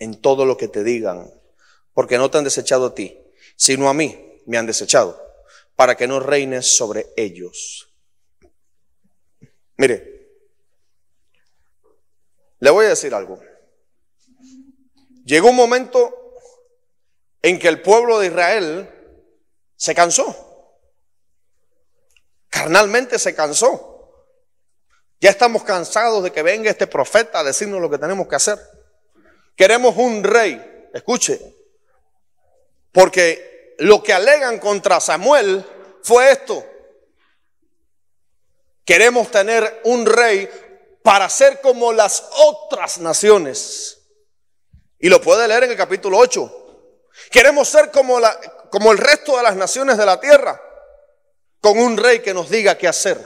en 0.00 0.20
todo 0.20 0.44
lo 0.44 0.56
que 0.56 0.68
te 0.68 0.82
digan, 0.82 1.32
porque 1.94 2.18
no 2.18 2.30
te 2.30 2.38
han 2.38 2.44
desechado 2.44 2.86
a 2.86 2.94
ti, 2.94 3.18
sino 3.56 3.88
a 3.88 3.94
mí 3.94 4.42
me 4.46 4.58
han 4.58 4.66
desechado 4.66 5.27
para 5.78 5.96
que 5.96 6.08
no 6.08 6.18
reines 6.18 6.76
sobre 6.76 7.12
ellos. 7.16 7.94
Mire, 9.76 10.28
le 12.58 12.70
voy 12.70 12.86
a 12.86 12.88
decir 12.88 13.14
algo. 13.14 13.38
Llegó 15.24 15.50
un 15.50 15.54
momento 15.54 16.34
en 17.42 17.60
que 17.60 17.68
el 17.68 17.80
pueblo 17.80 18.18
de 18.18 18.26
Israel 18.26 18.90
se 19.76 19.94
cansó. 19.94 20.80
Carnalmente 22.48 23.16
se 23.16 23.36
cansó. 23.36 24.26
Ya 25.20 25.30
estamos 25.30 25.62
cansados 25.62 26.24
de 26.24 26.32
que 26.32 26.42
venga 26.42 26.72
este 26.72 26.88
profeta 26.88 27.38
a 27.38 27.44
decirnos 27.44 27.80
lo 27.80 27.88
que 27.88 27.98
tenemos 27.98 28.26
que 28.26 28.34
hacer. 28.34 28.58
Queremos 29.54 29.96
un 29.96 30.24
rey. 30.24 30.88
Escuche. 30.92 31.40
Porque 32.90 33.47
lo 33.78 34.02
que 34.02 34.12
alegan 34.12 34.58
contra 34.58 35.00
Samuel 35.00 35.64
fue 36.02 36.32
esto. 36.32 36.64
Queremos 38.84 39.30
tener 39.30 39.82
un 39.84 40.06
rey 40.06 40.48
para 41.02 41.28
ser 41.28 41.60
como 41.60 41.92
las 41.92 42.24
otras 42.38 42.98
naciones. 42.98 43.98
Y 44.98 45.08
lo 45.08 45.20
puede 45.20 45.46
leer 45.46 45.64
en 45.64 45.70
el 45.70 45.76
capítulo 45.76 46.18
8. 46.18 46.54
Queremos 47.30 47.68
ser 47.68 47.90
como, 47.90 48.18
la, 48.18 48.38
como 48.70 48.92
el 48.92 48.98
resto 48.98 49.36
de 49.36 49.42
las 49.42 49.56
naciones 49.56 49.96
de 49.96 50.06
la 50.06 50.18
tierra, 50.18 50.60
con 51.60 51.78
un 51.78 51.96
rey 51.96 52.20
que 52.20 52.34
nos 52.34 52.50
diga 52.50 52.78
qué 52.78 52.88
hacer. 52.88 53.18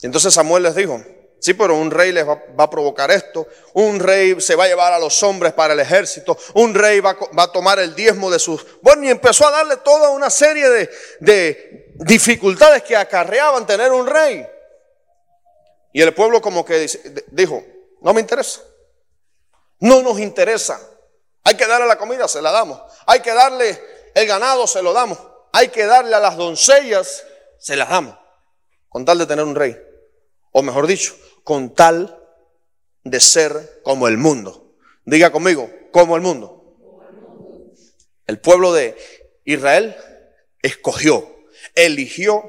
entonces 0.00 0.32
Samuel 0.32 0.62
les 0.62 0.74
dijo, 0.74 1.02
Sí, 1.42 1.54
pero 1.54 1.74
un 1.74 1.90
rey 1.90 2.12
les 2.12 2.24
va, 2.24 2.40
a 2.56 2.70
provocar 2.70 3.10
esto. 3.10 3.48
Un 3.72 3.98
rey 3.98 4.40
se 4.40 4.54
va 4.54 4.62
a 4.62 4.68
llevar 4.68 4.92
a 4.92 5.00
los 5.00 5.20
hombres 5.24 5.52
para 5.52 5.74
el 5.74 5.80
ejército. 5.80 6.38
Un 6.54 6.72
rey 6.72 7.00
va, 7.00 7.16
a 7.36 7.50
tomar 7.50 7.80
el 7.80 7.96
diezmo 7.96 8.30
de 8.30 8.38
sus... 8.38 8.64
Bueno, 8.80 9.02
y 9.02 9.08
empezó 9.08 9.48
a 9.48 9.50
darle 9.50 9.78
toda 9.78 10.10
una 10.10 10.30
serie 10.30 10.70
de, 10.70 10.88
de 11.18 11.94
dificultades 11.96 12.84
que 12.84 12.94
acarreaban 12.96 13.66
tener 13.66 13.90
un 13.90 14.06
rey. 14.06 14.46
Y 15.92 16.00
el 16.00 16.14
pueblo 16.14 16.40
como 16.40 16.64
que 16.64 16.86
dijo, 17.32 17.60
no 18.02 18.14
me 18.14 18.20
interesa. 18.20 18.60
No 19.80 20.00
nos 20.00 20.20
interesa. 20.20 20.80
Hay 21.42 21.56
que 21.56 21.66
darle 21.66 21.88
la 21.88 21.98
comida, 21.98 22.28
se 22.28 22.40
la 22.40 22.52
damos. 22.52 22.80
Hay 23.04 23.18
que 23.18 23.34
darle 23.34 23.82
el 24.14 24.28
ganado, 24.28 24.68
se 24.68 24.80
lo 24.80 24.92
damos. 24.92 25.18
Hay 25.52 25.70
que 25.70 25.86
darle 25.86 26.14
a 26.14 26.20
las 26.20 26.36
doncellas, 26.36 27.24
se 27.58 27.74
las 27.74 27.88
damos. 27.88 28.16
Con 28.88 29.04
tal 29.04 29.18
de 29.18 29.26
tener 29.26 29.44
un 29.44 29.56
rey. 29.56 29.76
O 30.52 30.62
mejor 30.62 30.86
dicho, 30.86 31.16
con 31.44 31.74
tal 31.74 32.18
de 33.04 33.20
ser 33.20 33.80
como 33.82 34.08
el 34.08 34.18
mundo. 34.18 34.74
Diga 35.04 35.30
conmigo, 35.30 35.70
como 35.90 36.16
el 36.16 36.22
mundo. 36.22 36.58
El 38.26 38.40
pueblo 38.40 38.72
de 38.72 38.96
Israel 39.44 39.96
escogió, 40.62 41.28
eligió 41.74 42.48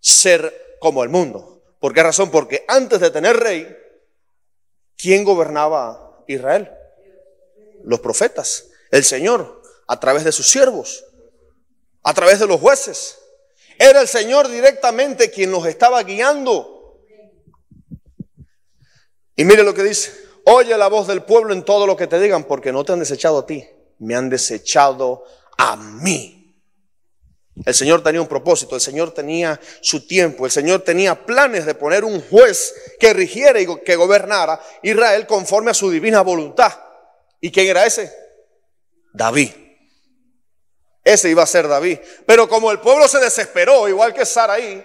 ser 0.00 0.76
como 0.80 1.02
el 1.02 1.08
mundo. 1.08 1.62
¿Por 1.80 1.94
qué 1.94 2.02
razón? 2.02 2.30
Porque 2.30 2.64
antes 2.68 3.00
de 3.00 3.10
tener 3.10 3.36
rey, 3.36 3.76
¿quién 4.96 5.24
gobernaba 5.24 6.22
Israel? 6.26 6.70
Los 7.82 8.00
profetas, 8.00 8.68
el 8.90 9.04
Señor, 9.04 9.62
a 9.86 9.98
través 9.98 10.24
de 10.24 10.32
sus 10.32 10.48
siervos, 10.48 11.04
a 12.02 12.14
través 12.14 12.38
de 12.38 12.46
los 12.46 12.60
jueces. 12.60 13.18
Era 13.78 14.00
el 14.00 14.08
Señor 14.08 14.48
directamente 14.48 15.30
quien 15.30 15.50
nos 15.50 15.66
estaba 15.66 16.02
guiando 16.02 16.73
y 19.36 19.44
mire 19.44 19.62
lo 19.62 19.74
que 19.74 19.82
dice, 19.82 20.12
oye 20.44 20.76
la 20.76 20.88
voz 20.88 21.06
del 21.06 21.22
pueblo 21.22 21.52
en 21.52 21.64
todo 21.64 21.86
lo 21.86 21.96
que 21.96 22.06
te 22.06 22.20
digan, 22.20 22.44
porque 22.44 22.72
no 22.72 22.84
te 22.84 22.92
han 22.92 23.00
desechado 23.00 23.38
a 23.38 23.46
ti, 23.46 23.66
me 23.98 24.14
han 24.14 24.28
desechado 24.28 25.24
a 25.58 25.76
mí. 25.76 26.40
El 27.64 27.74
Señor 27.74 28.02
tenía 28.02 28.20
un 28.20 28.26
propósito, 28.26 28.74
el 28.74 28.80
Señor 28.80 29.12
tenía 29.12 29.60
su 29.80 30.06
tiempo, 30.06 30.44
el 30.44 30.50
Señor 30.50 30.82
tenía 30.82 31.24
planes 31.24 31.64
de 31.66 31.74
poner 31.74 32.04
un 32.04 32.20
juez 32.20 32.74
que 32.98 33.12
rigiera 33.12 33.60
y 33.60 33.66
que 33.84 33.94
gobernara 33.94 34.60
Israel 34.82 35.26
conforme 35.26 35.70
a 35.70 35.74
su 35.74 35.88
divina 35.88 36.22
voluntad. 36.22 36.72
¿Y 37.40 37.52
quién 37.52 37.68
era 37.68 37.86
ese? 37.86 38.12
David. 39.12 39.50
Ese 41.04 41.30
iba 41.30 41.44
a 41.44 41.46
ser 41.46 41.68
David. 41.68 41.98
Pero 42.26 42.48
como 42.48 42.72
el 42.72 42.80
pueblo 42.80 43.06
se 43.06 43.20
desesperó, 43.20 43.88
igual 43.88 44.12
que 44.12 44.24
ahí 44.48 44.84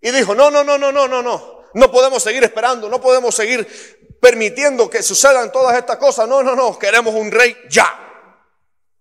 y 0.00 0.10
dijo, 0.10 0.34
no, 0.34 0.50
no, 0.50 0.64
no, 0.64 0.78
no, 0.78 0.90
no, 0.90 1.06
no, 1.06 1.22
no. 1.22 1.59
No 1.74 1.90
podemos 1.90 2.22
seguir 2.22 2.42
esperando, 2.44 2.88
no 2.88 3.00
podemos 3.00 3.34
seguir 3.34 4.18
permitiendo 4.20 4.90
que 4.90 5.02
sucedan 5.02 5.50
todas 5.52 5.76
estas 5.76 5.96
cosas. 5.96 6.28
No, 6.28 6.42
no, 6.42 6.54
no, 6.54 6.78
queremos 6.78 7.14
un 7.14 7.30
rey 7.30 7.56
ya. 7.68 7.96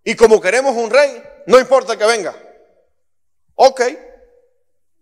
Y 0.03 0.15
como 0.15 0.39
queremos 0.39 0.75
un 0.75 0.89
rey, 0.89 1.21
no 1.47 1.60
importa 1.60 1.97
que 1.97 2.05
venga. 2.05 2.36
Ok. 3.55 3.82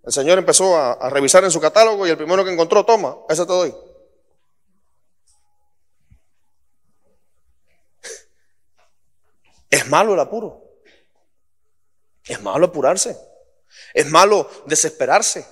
El 0.04 0.14
Señor 0.14 0.38
empezó 0.38 0.78
a, 0.78 1.10
revisar 1.10 1.44
en 1.44 1.52
su 1.52 1.60
catálogo 1.60 2.08
y 2.08 2.10
el 2.10 2.18
primero 2.18 2.44
que 2.44 2.52
encontró, 2.52 2.86
toma, 2.86 3.18
ese 3.30 3.46
te 3.46 3.52
doy. 3.52 3.76
Es 9.70 9.88
malo 9.88 10.14
el 10.14 10.20
apuro. 10.20 10.64
Es 12.24 12.42
malo 12.42 12.68
apurarse. 12.68 13.18
Es 13.94 14.06
malo 14.10 14.50
desesperarse. 14.66 15.46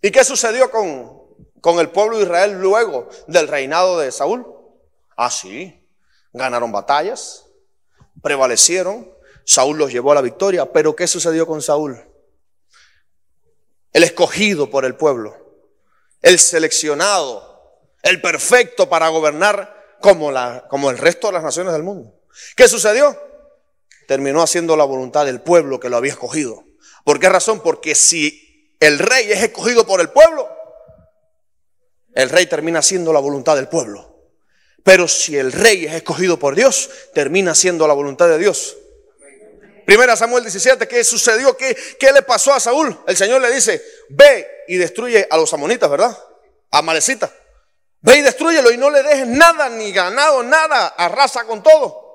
¿Y 0.00 0.10
qué 0.10 0.24
sucedió 0.24 0.70
con, 0.70 1.22
con 1.60 1.78
el 1.80 1.90
pueblo 1.90 2.18
de 2.18 2.24
Israel 2.24 2.60
luego 2.60 3.08
del 3.26 3.48
reinado 3.48 3.98
de 3.98 4.12
Saúl? 4.12 4.46
Ah, 5.16 5.30
sí. 5.30 5.86
Ganaron 6.32 6.70
batallas, 6.70 7.46
prevalecieron, 8.22 9.10
Saúl 9.44 9.78
los 9.78 9.90
llevó 9.90 10.12
a 10.12 10.16
la 10.16 10.20
victoria, 10.20 10.70
pero 10.72 10.94
¿qué 10.94 11.06
sucedió 11.06 11.46
con 11.46 11.62
Saúl? 11.62 11.98
El 13.92 14.04
escogido 14.04 14.68
por 14.70 14.84
el 14.84 14.94
pueblo, 14.94 15.34
el 16.20 16.38
seleccionado, 16.38 17.80
el 18.02 18.20
perfecto 18.20 18.88
para 18.88 19.08
gobernar 19.08 19.96
como, 20.00 20.30
la, 20.30 20.66
como 20.68 20.90
el 20.90 20.98
resto 20.98 21.28
de 21.28 21.32
las 21.32 21.42
naciones 21.42 21.72
del 21.72 21.82
mundo. 21.82 22.14
¿Qué 22.56 22.68
sucedió? 22.68 23.18
Terminó 24.06 24.42
haciendo 24.42 24.76
la 24.76 24.84
voluntad 24.84 25.24
del 25.24 25.40
pueblo 25.40 25.80
que 25.80 25.88
lo 25.88 25.96
había 25.96 26.12
escogido. 26.12 26.64
¿Por 27.04 27.18
qué 27.18 27.28
razón? 27.28 27.60
Porque 27.60 27.94
si 27.94 28.47
el 28.80 28.98
rey 28.98 29.30
es 29.30 29.42
escogido 29.42 29.86
por 29.86 30.00
el 30.00 30.10
pueblo, 30.10 30.48
el 32.14 32.30
rey 32.30 32.46
termina 32.46 32.80
haciendo 32.80 33.12
la 33.12 33.20
voluntad 33.20 33.56
del 33.56 33.68
pueblo. 33.68 34.16
Pero 34.84 35.06
si 35.06 35.36
el 35.36 35.52
rey 35.52 35.84
es 35.84 35.94
escogido 35.94 36.38
por 36.38 36.54
Dios, 36.54 36.90
termina 37.12 37.54
siendo 37.54 37.86
la 37.86 37.94
voluntad 37.94 38.28
de 38.28 38.38
Dios. 38.38 38.76
Primera 39.84 40.16
Samuel 40.16 40.44
17, 40.44 40.86
¿qué 40.86 41.02
sucedió? 41.04 41.56
¿Qué, 41.56 41.76
¿Qué 41.98 42.12
le 42.12 42.22
pasó 42.22 42.52
a 42.52 42.60
Saúl? 42.60 42.98
El 43.06 43.16
Señor 43.16 43.40
le 43.40 43.50
dice, 43.50 43.82
ve 44.10 44.46
y 44.68 44.76
destruye 44.76 45.26
a 45.30 45.36
los 45.36 45.52
amonitas, 45.52 45.88
¿verdad? 45.90 46.16
A 46.70 46.82
Malecita. 46.82 47.32
Ve 48.00 48.18
y 48.18 48.20
destruyelo 48.22 48.70
y 48.70 48.76
no 48.76 48.90
le 48.90 49.02
dejes 49.02 49.26
nada, 49.26 49.68
ni 49.68 49.92
ganado, 49.92 50.42
nada. 50.42 50.88
Arrasa 50.88 51.44
con 51.44 51.62
todo. 51.62 52.07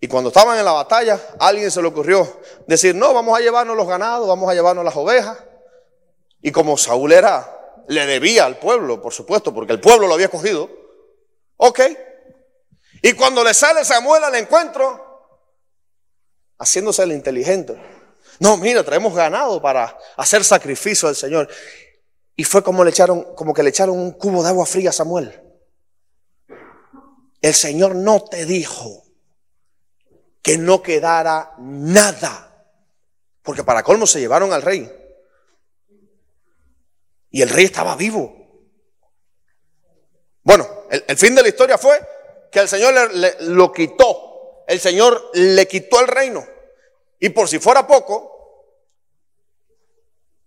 Y 0.00 0.08
cuando 0.08 0.28
estaban 0.28 0.58
en 0.58 0.64
la 0.64 0.72
batalla, 0.72 1.20
alguien 1.38 1.70
se 1.70 1.82
le 1.82 1.88
ocurrió 1.88 2.40
decir, 2.66 2.94
no, 2.94 3.12
vamos 3.12 3.36
a 3.36 3.42
llevarnos 3.42 3.76
los 3.76 3.86
ganados, 3.86 4.26
vamos 4.26 4.50
a 4.50 4.54
llevarnos 4.54 4.82
las 4.82 4.96
ovejas. 4.96 5.38
Y 6.40 6.50
como 6.52 6.78
Saúl 6.78 7.12
era, 7.12 7.84
le 7.86 8.06
debía 8.06 8.46
al 8.46 8.58
pueblo, 8.58 9.02
por 9.02 9.12
supuesto, 9.12 9.52
porque 9.52 9.74
el 9.74 9.80
pueblo 9.80 10.06
lo 10.06 10.14
había 10.14 10.26
escogido. 10.26 10.70
Ok. 11.58 11.80
Y 13.02 13.12
cuando 13.12 13.44
le 13.44 13.52
sale 13.52 13.84
Samuel 13.84 14.24
al 14.24 14.34
encuentro, 14.36 15.06
haciéndose 16.58 17.02
el 17.02 17.12
inteligente. 17.12 17.78
No, 18.38 18.56
mira, 18.56 18.82
traemos 18.82 19.14
ganado 19.14 19.60
para 19.60 19.98
hacer 20.16 20.44
sacrificio 20.44 21.10
al 21.10 21.16
Señor. 21.16 21.46
Y 22.36 22.44
fue 22.44 22.62
como 22.62 22.84
le 22.84 22.90
echaron, 22.90 23.34
como 23.34 23.52
que 23.52 23.62
le 23.62 23.68
echaron 23.68 23.98
un 23.98 24.12
cubo 24.12 24.42
de 24.42 24.48
agua 24.48 24.64
fría 24.64 24.88
a 24.88 24.94
Samuel. 24.94 25.42
El 27.42 27.52
Señor 27.52 27.94
no 27.96 28.24
te 28.24 28.46
dijo 28.46 29.09
que 30.42 30.58
no 30.58 30.82
quedara 30.82 31.54
nada. 31.58 32.66
Porque 33.42 33.64
para 33.64 33.82
colmo 33.82 34.06
se 34.06 34.20
llevaron 34.20 34.52
al 34.52 34.62
rey. 34.62 34.90
Y 37.30 37.42
el 37.42 37.48
rey 37.48 37.64
estaba 37.64 37.96
vivo. 37.96 38.36
Bueno, 40.42 40.68
el, 40.90 41.16
fin 41.16 41.34
de 41.34 41.42
la 41.42 41.48
historia 41.48 41.78
fue 41.78 42.00
que 42.50 42.60
el 42.60 42.68
Señor 42.68 43.14
le, 43.14 43.36
lo 43.40 43.72
quitó. 43.72 44.64
El 44.66 44.80
Señor 44.80 45.30
le 45.34 45.66
quitó 45.68 46.00
el 46.00 46.08
reino. 46.08 46.46
Y 47.18 47.28
por 47.30 47.48
si 47.48 47.58
fuera 47.58 47.86
poco, 47.86 48.30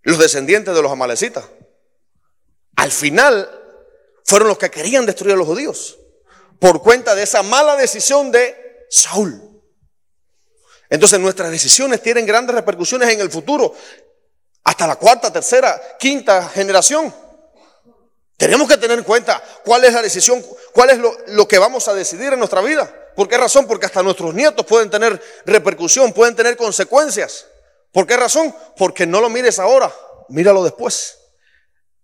los 0.01 0.17
descendientes 0.17 0.75
de 0.75 0.81
los 0.81 0.91
amalecitas, 0.91 1.45
al 2.75 2.91
final 2.91 3.49
fueron 4.25 4.49
los 4.49 4.57
que 4.57 4.71
querían 4.71 5.05
destruir 5.05 5.35
a 5.35 5.37
los 5.37 5.47
judíos 5.47 5.99
por 6.59 6.81
cuenta 6.81 7.13
de 7.13 7.23
esa 7.23 7.43
mala 7.43 7.75
decisión 7.75 8.31
de 8.31 8.85
Saúl. 8.89 9.52
Entonces 10.93 11.19
nuestras 11.19 11.49
decisiones 11.49 12.03
tienen 12.03 12.23
grandes 12.23 12.55
repercusiones 12.55 13.09
en 13.09 13.19
el 13.19 13.31
futuro, 13.31 13.73
hasta 14.63 14.85
la 14.85 14.95
cuarta, 14.95 15.33
tercera, 15.33 15.81
quinta 15.97 16.47
generación. 16.49 17.11
Tenemos 18.37 18.69
que 18.69 18.77
tener 18.77 18.99
en 18.99 19.03
cuenta 19.03 19.43
cuál 19.65 19.83
es 19.85 19.93
la 19.93 20.03
decisión, 20.03 20.45
cuál 20.71 20.91
es 20.91 20.99
lo, 21.29 21.47
que 21.47 21.57
vamos 21.57 21.87
a 21.87 21.95
decidir 21.95 22.33
en 22.33 22.37
nuestra 22.37 22.61
vida. 22.61 22.93
¿Por 23.15 23.27
qué 23.27 23.39
razón? 23.39 23.65
Porque 23.65 23.87
hasta 23.87 24.03
nuestros 24.03 24.35
nietos 24.35 24.67
pueden 24.67 24.91
tener 24.91 25.19
repercusión, 25.47 26.13
pueden 26.13 26.35
tener 26.35 26.55
consecuencias. 26.55 27.47
¿Por 27.91 28.05
qué 28.05 28.15
razón? 28.15 28.55
Porque 28.77 29.07
no 29.07 29.19
lo 29.19 29.31
mires 29.31 29.57
ahora, 29.57 29.91
míralo 30.29 30.63
después. 30.63 31.17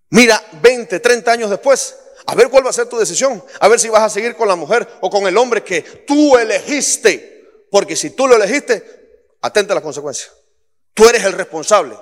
Mira 0.09 0.43
20, 0.63 0.99
30 0.99 1.31
años 1.31 1.51
después. 1.51 1.95
A 2.25 2.33
ver 2.33 2.49
cuál 2.49 2.65
va 2.65 2.71
a 2.71 2.73
ser 2.73 2.87
tu 2.87 2.97
decisión. 2.97 3.43
A 3.59 3.67
ver 3.67 3.79
si 3.79 3.89
vas 3.89 4.01
a 4.01 4.09
seguir 4.09 4.35
con 4.35 4.47
la 4.47 4.55
mujer 4.55 4.87
o 5.01 5.11
con 5.11 5.27
el 5.27 5.37
hombre 5.37 5.63
que 5.63 5.83
tú 6.07 6.39
elegiste. 6.39 7.38
Porque 7.71 7.95
si 7.95 8.11
tú 8.11 8.27
lo 8.27 8.35
elegiste, 8.35 9.35
atenta 9.41 9.73
a 9.73 9.75
las 9.75 9.83
consecuencias. 9.83 10.31
Tú 10.93 11.07
eres 11.07 11.23
el 11.23 11.33
responsable. 11.33 11.95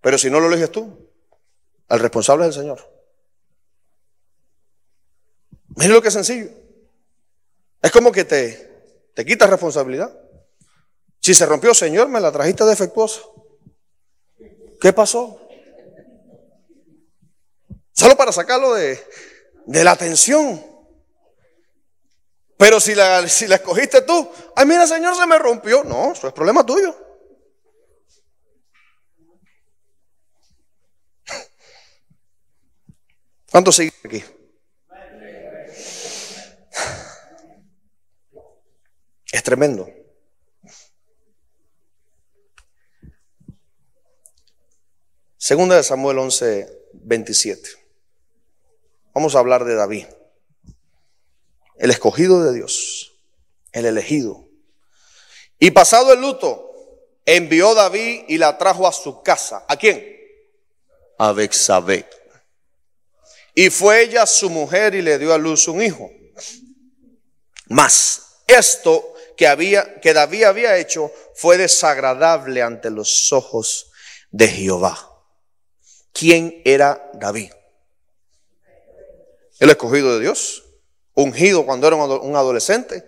Pero 0.00 0.18
si 0.18 0.30
no 0.30 0.40
lo 0.40 0.48
eliges 0.48 0.70
tú, 0.70 1.10
al 1.88 2.00
responsable 2.00 2.44
es 2.46 2.56
el 2.56 2.62
Señor. 2.62 2.96
Mire 5.76 5.92
lo 5.92 6.02
que 6.02 6.08
es 6.08 6.14
sencillo. 6.14 6.48
Es 7.82 7.90
como 7.90 8.10
que 8.10 8.24
te, 8.24 9.10
te 9.14 9.24
quitas 9.24 9.50
responsabilidad. 9.50 10.18
Si 11.20 11.34
se 11.34 11.46
rompió, 11.46 11.74
Señor, 11.74 12.08
me 12.08 12.20
la 12.20 12.32
trajiste 12.32 12.64
defectuosa. 12.64 13.20
¿Qué 14.80 14.92
pasó? 14.92 15.40
Solo 17.92 18.16
para 18.16 18.32
sacarlo 18.32 18.74
de, 18.74 19.00
de 19.66 19.84
la 19.84 19.92
atención. 19.92 20.75
Pero 22.56 22.80
si 22.80 22.94
la, 22.94 23.28
si 23.28 23.46
la 23.46 23.56
escogiste 23.56 24.00
tú, 24.02 24.30
ay, 24.54 24.64
mira, 24.66 24.86
Señor, 24.86 25.14
se 25.14 25.26
me 25.26 25.38
rompió. 25.38 25.84
No, 25.84 26.12
eso 26.12 26.26
es 26.26 26.32
problema 26.32 26.64
tuyo. 26.64 26.96
¿Cuántos 33.50 33.76
siguen 33.76 33.92
aquí? 34.04 34.24
Es 39.32 39.42
tremendo. 39.42 39.86
Segunda 45.36 45.76
de 45.76 45.82
Samuel 45.82 46.18
11, 46.18 46.90
27. 46.94 47.68
Vamos 49.14 49.36
a 49.36 49.38
hablar 49.40 49.64
de 49.64 49.74
David. 49.74 50.06
El 51.78 51.90
escogido 51.90 52.42
de 52.42 52.54
Dios. 52.54 53.12
El 53.72 53.86
elegido. 53.86 54.48
Y 55.58 55.70
pasado 55.70 56.12
el 56.12 56.20
luto, 56.20 56.72
envió 57.24 57.74
David 57.74 58.24
y 58.28 58.38
la 58.38 58.58
trajo 58.58 58.86
a 58.86 58.92
su 58.92 59.22
casa. 59.22 59.64
¿A 59.68 59.76
quién? 59.76 60.04
A 61.18 61.32
Bexabé. 61.32 62.08
Y 63.54 63.70
fue 63.70 64.02
ella 64.02 64.26
su 64.26 64.50
mujer 64.50 64.94
y 64.94 65.02
le 65.02 65.18
dio 65.18 65.32
a 65.32 65.38
luz 65.38 65.66
un 65.66 65.82
hijo. 65.82 66.10
Mas 67.68 68.42
esto 68.46 69.14
que 69.36 69.46
había 69.46 70.00
que 70.00 70.12
David 70.12 70.44
había 70.44 70.76
hecho 70.76 71.10
fue 71.34 71.56
desagradable 71.58 72.62
ante 72.62 72.90
los 72.90 73.32
ojos 73.32 73.90
de 74.30 74.48
Jehová. 74.48 75.10
¿Quién 76.12 76.62
era 76.64 77.10
David? 77.14 77.52
El 79.58 79.70
escogido 79.70 80.14
de 80.14 80.20
Dios, 80.20 80.65
ungido 81.16 81.66
cuando 81.66 81.88
era 81.88 81.96
un 81.96 82.36
adolescente, 82.36 83.04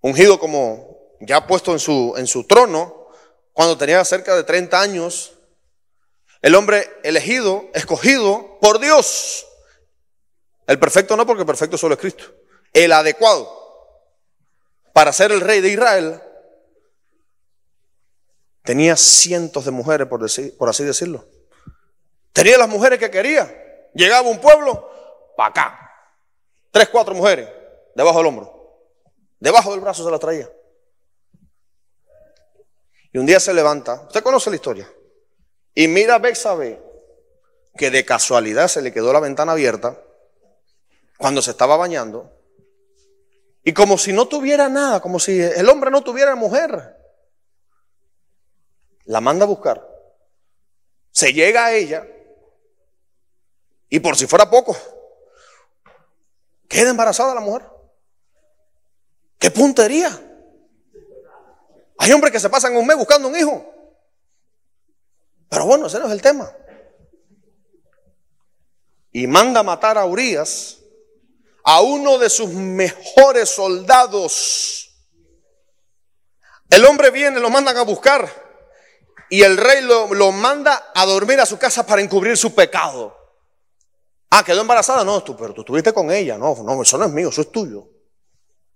ungido 0.00 0.38
como 0.38 1.16
ya 1.20 1.46
puesto 1.46 1.72
en 1.72 1.78
su, 2.26 2.44
trono 2.48 3.08
cuando 3.52 3.78
tenía 3.78 4.04
cerca 4.04 4.36
de 4.36 4.44
30 4.44 4.80
años, 4.80 5.38
el 6.42 6.54
hombre 6.54 6.90
elegido, 7.02 7.70
escogido 7.74 8.58
por 8.60 8.78
Dios. 8.78 9.46
El 10.66 10.78
perfecto 10.78 11.16
no, 11.16 11.26
porque 11.26 11.44
perfecto 11.44 11.78
solo 11.78 11.94
es 11.94 12.00
Cristo. 12.00 12.24
El 12.72 12.92
adecuado 12.92 13.60
para 14.92 15.12
ser 15.12 15.32
el 15.32 15.40
rey 15.40 15.60
de 15.60 15.68
Israel 15.68 16.20
tenía 18.64 18.96
cientos 18.96 19.64
de 19.64 19.70
mujeres, 19.70 20.08
por, 20.08 20.26
por 20.58 20.68
así 20.68 20.84
decirlo. 20.84 21.26
Tenía 22.32 22.58
las 22.58 22.68
mujeres 22.68 22.98
que 22.98 23.10
quería. 23.10 23.54
Llegaba 23.94 24.28
un 24.28 24.40
pueblo, 24.40 24.90
para 25.36 25.50
acá. 25.50 25.91
Tres, 26.72 26.88
cuatro 26.88 27.14
mujeres 27.14 27.48
debajo 27.94 28.18
del 28.18 28.26
hombro. 28.26 28.62
Debajo 29.38 29.72
del 29.72 29.80
brazo 29.80 30.02
se 30.02 30.10
la 30.10 30.18
traía. 30.18 30.50
Y 33.12 33.18
un 33.18 33.26
día 33.26 33.38
se 33.38 33.52
levanta, 33.52 34.04
usted 34.06 34.22
conoce 34.22 34.48
la 34.48 34.56
historia, 34.56 34.90
y 35.74 35.86
mira 35.86 36.14
a 36.14 36.18
Bexabe, 36.18 36.82
que 37.76 37.90
de 37.90 38.06
casualidad 38.06 38.68
se 38.68 38.80
le 38.80 38.90
quedó 38.90 39.12
la 39.12 39.20
ventana 39.20 39.52
abierta 39.52 40.02
cuando 41.18 41.42
se 41.42 41.50
estaba 41.50 41.76
bañando, 41.76 42.32
y 43.62 43.74
como 43.74 43.98
si 43.98 44.14
no 44.14 44.28
tuviera 44.28 44.70
nada, 44.70 45.00
como 45.00 45.20
si 45.20 45.42
el 45.42 45.68
hombre 45.68 45.90
no 45.90 46.02
tuviera 46.02 46.34
mujer, 46.36 46.96
la 49.04 49.20
manda 49.20 49.44
a 49.44 49.48
buscar. 49.48 49.86
Se 51.10 51.34
llega 51.34 51.66
a 51.66 51.74
ella, 51.74 52.06
y 53.90 54.00
por 54.00 54.16
si 54.16 54.26
fuera 54.26 54.48
poco, 54.48 54.74
queda 56.72 56.90
embarazada 56.90 57.34
la 57.34 57.40
mujer. 57.40 57.68
¡Qué 59.38 59.50
puntería! 59.50 60.18
Hay 61.98 62.12
hombres 62.12 62.32
que 62.32 62.40
se 62.40 62.48
pasan 62.48 62.74
un 62.74 62.86
mes 62.86 62.96
buscando 62.96 63.28
un 63.28 63.36
hijo. 63.36 63.64
Pero 65.48 65.66
bueno, 65.66 65.86
ese 65.86 65.98
no 65.98 66.06
es 66.06 66.12
el 66.12 66.22
tema. 66.22 66.50
Y 69.12 69.26
manda 69.26 69.60
a 69.60 69.62
matar 69.62 69.98
a 69.98 70.06
Urias, 70.06 70.78
a 71.62 71.82
uno 71.82 72.18
de 72.18 72.30
sus 72.30 72.48
mejores 72.48 73.50
soldados. 73.50 74.88
El 76.70 76.86
hombre 76.86 77.10
viene, 77.10 77.38
lo 77.38 77.50
mandan 77.50 77.76
a 77.76 77.82
buscar. 77.82 78.26
Y 79.28 79.42
el 79.42 79.58
rey 79.58 79.82
lo, 79.82 80.12
lo 80.14 80.32
manda 80.32 80.90
a 80.94 81.04
dormir 81.04 81.38
a 81.40 81.46
su 81.46 81.58
casa 81.58 81.84
para 81.84 82.00
encubrir 82.00 82.38
su 82.38 82.54
pecado. 82.54 83.21
Ah, 84.34 84.42
quedó 84.42 84.62
embarazada. 84.62 85.04
No, 85.04 85.22
tú, 85.22 85.36
pero 85.36 85.52
tú 85.52 85.60
estuviste 85.60 85.92
con 85.92 86.10
ella. 86.10 86.38
No, 86.38 86.56
no, 86.62 86.80
eso 86.80 86.96
no 86.96 87.04
es 87.04 87.12
mío, 87.12 87.28
eso 87.28 87.42
es 87.42 87.52
tuyo. 87.52 87.86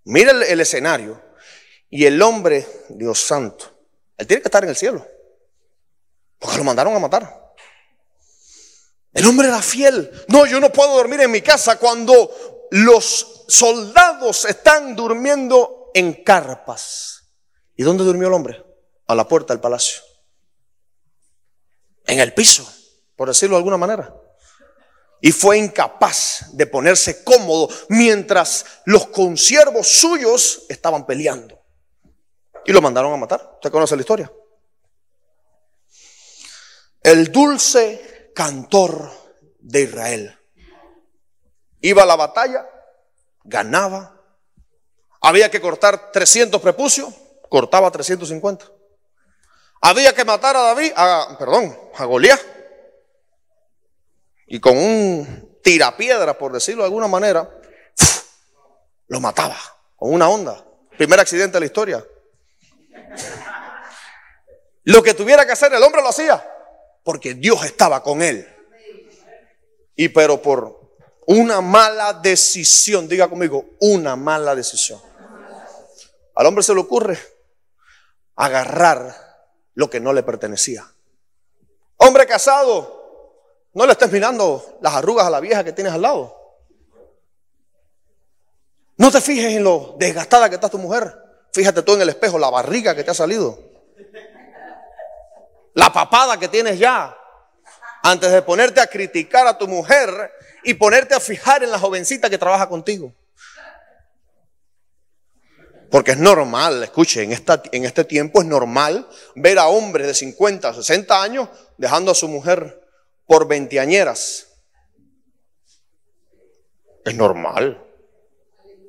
Mira 0.03 0.31
el 0.31 0.61
escenario. 0.61 1.19
Y 1.89 2.05
el 2.05 2.21
hombre, 2.21 2.67
Dios 2.89 3.19
santo, 3.19 3.65
él 4.17 4.27
tiene 4.27 4.43
que 4.43 4.49
estar 4.49 4.63
en 4.63 4.69
el 4.69 4.75
cielo. 4.75 5.03
Porque 6.37 6.57
lo 6.57 6.63
mandaron 6.63 6.95
a 6.95 6.99
matar. 6.99 7.55
El 9.11 9.25
hombre 9.25 9.47
era 9.47 9.59
fiel. 9.63 10.11
No, 10.27 10.45
yo 10.45 10.59
no 10.59 10.71
puedo 10.71 10.95
dormir 10.95 11.21
en 11.21 11.31
mi 11.31 11.41
casa 11.41 11.79
cuando 11.79 12.29
los 12.69 13.45
soldados 13.47 14.45
están 14.45 14.95
durmiendo 14.95 15.89
en 15.95 16.23
carpas. 16.23 17.23
¿Y 17.75 17.81
dónde 17.81 18.03
durmió 18.03 18.27
el 18.27 18.35
hombre? 18.35 18.63
A 19.07 19.15
la 19.15 19.27
puerta 19.27 19.53
del 19.53 19.61
palacio. 19.61 20.03
En 22.05 22.19
el 22.19 22.35
piso, 22.35 22.71
por 23.15 23.27
decirlo 23.27 23.55
de 23.55 23.61
alguna 23.61 23.77
manera. 23.77 24.16
Y 25.21 25.31
fue 25.31 25.57
incapaz 25.57 26.51
de 26.53 26.67
ponerse 26.67 27.23
cómodo 27.23 27.69
mientras 27.89 28.65
los 28.85 29.07
consiervos 29.07 29.87
suyos 29.87 30.65
estaban 30.69 31.05
peleando. 31.05 31.59
Y 32.65 32.71
lo 32.71 32.81
mandaron 32.81 33.13
a 33.13 33.17
matar. 33.17 33.53
¿Usted 33.55 33.71
conoce 33.71 33.95
la 33.95 34.01
historia? 34.01 34.31
El 37.01 37.31
dulce 37.31 38.31
cantor 38.35 39.09
de 39.59 39.81
Israel. 39.83 40.39
Iba 41.81 42.03
a 42.03 42.05
la 42.05 42.15
batalla, 42.15 42.67
ganaba. 43.43 44.21
Había 45.21 45.49
que 45.49 45.61
cortar 45.61 46.11
300 46.11 46.61
prepucios, 46.61 47.13
cortaba 47.49 47.89
350. 47.91 48.65
Había 49.81 50.13
que 50.13 50.25
matar 50.25 50.57
a 50.57 50.61
David, 50.61 50.91
a, 50.95 51.35
perdón, 51.37 51.77
a 51.95 52.05
Goliat. 52.05 52.56
Y 54.47 54.59
con 54.59 54.77
un 54.77 55.59
tirapiedra, 55.61 56.37
por 56.37 56.53
decirlo 56.53 56.83
de 56.83 56.87
alguna 56.87 57.07
manera, 57.07 57.49
lo 59.07 59.19
mataba 59.19 59.57
con 59.95 60.13
una 60.13 60.29
onda. 60.29 60.65
Primer 60.97 61.19
accidente 61.19 61.53
de 61.53 61.59
la 61.59 61.65
historia. 61.65 62.05
Lo 64.83 65.03
que 65.03 65.13
tuviera 65.13 65.45
que 65.45 65.51
hacer 65.51 65.73
el 65.73 65.83
hombre 65.83 66.01
lo 66.01 66.09
hacía, 66.09 66.43
porque 67.03 67.33
Dios 67.33 67.65
estaba 67.65 68.01
con 68.01 68.21
él. 68.21 68.47
Y 69.95 70.09
pero 70.09 70.41
por 70.41 70.95
una 71.25 71.59
mala 71.59 72.13
decisión, 72.13 73.07
diga 73.07 73.27
conmigo, 73.27 73.65
una 73.81 74.15
mala 74.15 74.55
decisión. 74.55 75.01
Al 76.35 76.45
hombre 76.45 76.63
se 76.63 76.73
le 76.73 76.79
ocurre 76.79 77.19
agarrar 78.35 79.13
lo 79.73 79.89
que 79.89 79.99
no 79.99 80.13
le 80.13 80.23
pertenecía. 80.23 80.89
Hombre 81.97 82.25
casado, 82.25 82.96
no 83.77 83.85
le 83.85 83.93
estés 83.93 84.11
mirando 84.11 84.79
las 84.81 84.93
arrugas 84.93 85.27
a 85.27 85.29
la 85.29 85.39
vieja 85.39 85.63
que 85.63 85.71
tienes 85.71 85.93
al 85.93 86.01
lado. 86.01 86.35
No 88.97 89.11
te 89.11 89.21
fijes 89.21 89.53
en 89.53 89.63
lo 89.63 89.95
desgastada 89.97 90.49
que 90.49 90.55
está 90.55 90.67
tu 90.67 90.79
mujer. 90.79 91.15
Fíjate 91.53 91.83
tú 91.83 91.93
en 91.93 92.01
el 92.01 92.09
espejo, 92.09 92.37
la 92.37 92.49
barriga 92.49 92.93
que 92.95 93.03
te 93.03 93.11
ha 93.11 93.13
salido 93.13 93.67
la 95.77 95.93
papada 95.93 96.39
que 96.39 96.47
tienes 96.47 96.79
ya, 96.79 97.15
antes 98.01 98.31
de 98.31 98.41
ponerte 98.41 98.81
a 98.81 98.87
criticar 98.87 99.45
a 99.45 99.59
tu 99.59 99.67
mujer 99.67 100.09
y 100.63 100.73
ponerte 100.73 101.13
a 101.13 101.19
fijar 101.19 101.61
en 101.61 101.69
la 101.69 101.77
jovencita 101.77 102.31
que 102.31 102.39
trabaja 102.39 102.67
contigo. 102.67 103.13
Porque 105.91 106.11
es 106.11 106.17
normal, 106.17 106.81
escuche, 106.81 107.21
en, 107.21 107.31
esta, 107.31 107.61
en 107.71 107.85
este 107.85 108.03
tiempo 108.05 108.41
es 108.41 108.47
normal 108.47 109.07
ver 109.35 109.59
a 109.59 109.67
hombres 109.67 110.07
de 110.07 110.15
50, 110.15 110.73
60 110.73 111.21
años 111.21 111.47
dejando 111.77 112.11
a 112.11 112.15
su 112.15 112.27
mujer 112.27 112.86
por 113.27 113.47
veinteañeras. 113.47 114.47
Es 117.05 117.15
normal. 117.15 117.83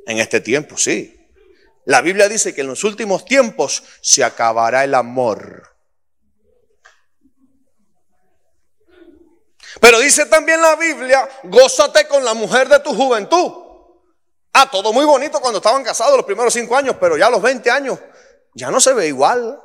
En 0.06 0.18
este 0.18 0.40
tiempo, 0.40 0.78
sí. 0.78 1.14
La 1.84 2.00
Biblia 2.00 2.28
dice 2.28 2.54
que 2.54 2.62
en 2.62 2.66
los 2.68 2.84
últimos 2.84 3.24
tiempos 3.24 3.82
se 4.00 4.24
acabará 4.24 4.84
el 4.84 4.94
amor. 4.94 5.68
Pero 9.80 9.98
dice 10.00 10.26
también 10.26 10.60
la 10.60 10.76
Biblia, 10.76 11.28
gózate 11.44 12.08
con 12.08 12.24
la 12.24 12.34
mujer 12.34 12.68
de 12.68 12.80
tu 12.80 12.94
juventud. 12.94 13.52
Ah, 14.52 14.68
todo 14.70 14.92
muy 14.92 15.04
bonito 15.04 15.40
cuando 15.40 15.58
estaban 15.58 15.84
casados 15.84 16.16
los 16.16 16.26
primeros 16.26 16.52
cinco 16.52 16.76
años, 16.76 16.96
pero 16.98 17.16
ya 17.16 17.26
a 17.26 17.30
los 17.30 17.42
20 17.42 17.70
años 17.70 17.98
ya 18.54 18.70
no 18.70 18.80
se 18.80 18.92
ve 18.94 19.06
igual. 19.08 19.60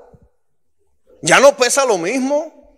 Ya 1.22 1.40
no 1.40 1.56
pesa 1.56 1.86
lo 1.86 1.98
mismo. 1.98 2.76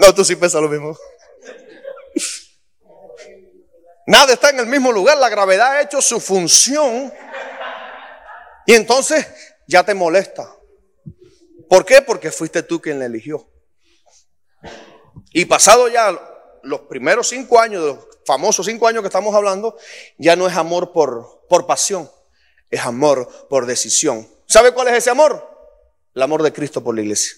No, 0.00 0.14
tú 0.14 0.24
sí 0.24 0.34
pesa 0.34 0.58
lo 0.62 0.68
mismo. 0.68 0.96
Nada 4.06 4.32
está 4.32 4.48
en 4.48 4.60
el 4.60 4.66
mismo 4.66 4.90
lugar, 4.90 5.18
la 5.18 5.28
gravedad 5.28 5.72
ha 5.72 5.82
hecho 5.82 6.00
su 6.00 6.18
función 6.18 7.12
y 8.66 8.74
entonces 8.74 9.26
ya 9.68 9.84
te 9.84 9.92
molesta. 9.92 10.56
¿Por 11.68 11.84
qué? 11.84 12.00
Porque 12.00 12.32
fuiste 12.32 12.62
tú 12.62 12.80
quien 12.80 12.98
la 12.98 13.04
eligió. 13.04 13.46
Y 15.32 15.44
pasado 15.44 15.86
ya 15.88 16.18
los 16.62 16.80
primeros 16.80 17.28
cinco 17.28 17.60
años, 17.60 17.84
los 17.84 17.98
famosos 18.24 18.64
cinco 18.64 18.88
años 18.88 19.02
que 19.02 19.08
estamos 19.08 19.34
hablando, 19.34 19.76
ya 20.16 20.34
no 20.34 20.48
es 20.48 20.56
amor 20.56 20.92
por, 20.92 21.46
por 21.46 21.66
pasión, 21.66 22.10
es 22.70 22.80
amor 22.80 23.46
por 23.50 23.66
decisión. 23.66 24.26
¿Sabe 24.46 24.72
cuál 24.72 24.88
es 24.88 24.94
ese 24.94 25.10
amor? 25.10 25.46
El 26.14 26.22
amor 26.22 26.42
de 26.42 26.54
Cristo 26.54 26.82
por 26.82 26.94
la 26.94 27.02
iglesia. 27.02 27.34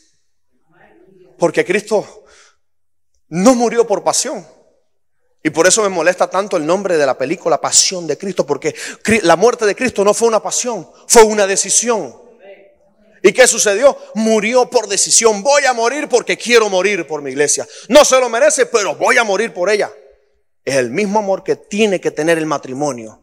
Porque 1.39 1.65
Cristo 1.65 2.23
no 3.33 3.55
murió 3.55 3.87
por 3.87 4.05
pasión. 4.05 4.47
Y 5.43 5.49
por 5.49 5.67
eso 5.67 5.83
me 5.83 5.89
molesta 5.89 6.29
tanto 6.29 6.59
el 6.59 6.67
nombre 6.67 6.99
de 6.99 7.07
la 7.07 7.17
película 7.17 7.61
Pasión 7.61 8.07
de 8.07 8.19
Cristo, 8.19 8.47
porque 8.47 8.75
la 9.23 9.37
muerte 9.37 9.65
de 9.65 9.75
Cristo 9.75 10.05
no 10.05 10.13
fue 10.13 10.29
una 10.29 10.43
pasión, 10.43 10.89
fue 11.09 11.23
una 11.23 11.47
decisión. 11.47 12.15
¿Y 13.23 13.33
qué 13.33 13.47
sucedió? 13.47 13.97
Murió 14.15 14.69
por 14.69 14.87
decisión. 14.87 15.43
Voy 15.43 15.65
a 15.65 15.73
morir 15.73 16.09
porque 16.09 16.37
quiero 16.37 16.69
morir 16.69 17.07
por 17.07 17.23
mi 17.23 17.31
iglesia. 17.31 17.67
No 17.89 18.05
se 18.05 18.21
lo 18.21 18.29
merece, 18.29 18.67
pero 18.67 18.97
voy 18.97 19.17
a 19.17 19.25
morir 19.25 19.55
por 19.55 19.71
ella. 19.71 19.91
Es 20.63 20.77
el 20.77 20.91
mismo 20.91 21.21
amor 21.21 21.43
que 21.43 21.57
tiene 21.57 22.01
que 22.01 22.11
tener 22.11 22.37
el 22.37 22.47
matrimonio. 22.47 23.23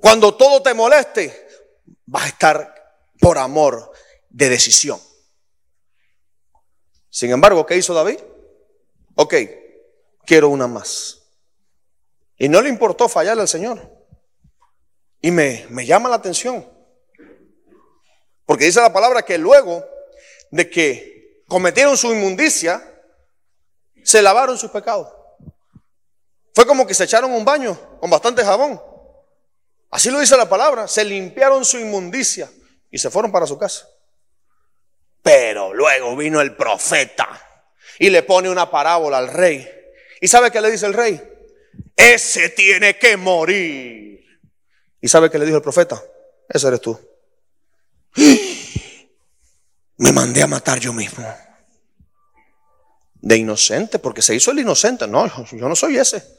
Cuando 0.00 0.36
todo 0.36 0.62
te 0.62 0.72
moleste, 0.72 1.48
vas 2.06 2.24
a 2.24 2.28
estar 2.28 2.74
por 3.18 3.38
amor 3.38 3.90
de 4.28 4.50
decisión. 4.50 5.00
Sin 7.10 7.32
embargo, 7.32 7.66
¿qué 7.66 7.76
hizo 7.76 7.92
David? 7.92 8.18
Ok, 9.14 9.34
quiero 10.24 10.48
una 10.48 10.66
más. 10.66 11.22
Y 12.36 12.48
no 12.48 12.60
le 12.60 12.68
importó 12.68 13.08
fallarle 13.08 13.42
al 13.42 13.48
Señor. 13.48 13.80
Y 15.20 15.30
me, 15.30 15.66
me 15.70 15.86
llama 15.86 16.08
la 16.08 16.16
atención. 16.16 16.68
Porque 18.44 18.66
dice 18.66 18.80
la 18.80 18.92
palabra 18.92 19.22
que 19.22 19.38
luego 19.38 19.84
de 20.50 20.68
que 20.68 21.42
cometieron 21.48 21.96
su 21.96 22.12
inmundicia, 22.12 22.82
se 24.02 24.22
lavaron 24.22 24.58
sus 24.58 24.70
pecados. 24.70 25.08
Fue 26.54 26.66
como 26.66 26.86
que 26.86 26.94
se 26.94 27.04
echaron 27.04 27.32
un 27.32 27.44
baño 27.44 27.98
con 27.98 28.10
bastante 28.10 28.44
jabón. 28.44 28.80
Así 29.90 30.10
lo 30.10 30.20
dice 30.20 30.36
la 30.36 30.48
palabra. 30.48 30.86
Se 30.86 31.04
limpiaron 31.04 31.64
su 31.64 31.78
inmundicia 31.78 32.50
y 32.90 32.98
se 32.98 33.10
fueron 33.10 33.32
para 33.32 33.46
su 33.46 33.58
casa. 33.58 33.88
Pero 35.22 35.72
luego 35.72 36.14
vino 36.16 36.40
el 36.40 36.54
profeta 36.54 37.53
y 37.98 38.10
le 38.10 38.22
pone 38.22 38.48
una 38.48 38.70
parábola 38.70 39.18
al 39.18 39.28
rey. 39.28 39.68
¿Y 40.20 40.28
sabe 40.28 40.50
qué 40.50 40.60
le 40.60 40.70
dice 40.70 40.86
el 40.86 40.94
rey? 40.94 41.20
ese 41.96 42.50
tiene 42.50 42.98
que 42.98 43.16
morir. 43.16 44.24
¿Y 45.00 45.08
sabe 45.08 45.30
qué 45.30 45.38
le 45.38 45.44
dijo 45.44 45.56
el 45.56 45.62
profeta? 45.62 46.02
Ese 46.48 46.68
eres 46.68 46.80
tú. 46.80 46.98
Me 49.96 50.12
mandé 50.12 50.42
a 50.42 50.46
matar 50.46 50.78
yo 50.78 50.92
mismo. 50.92 51.26
De 53.14 53.36
inocente, 53.36 53.98
porque 53.98 54.22
se 54.22 54.34
hizo 54.34 54.50
el 54.50 54.58
inocente. 54.58 55.06
No, 55.06 55.26
yo 55.52 55.68
no 55.68 55.76
soy 55.76 55.96
ese. 55.96 56.36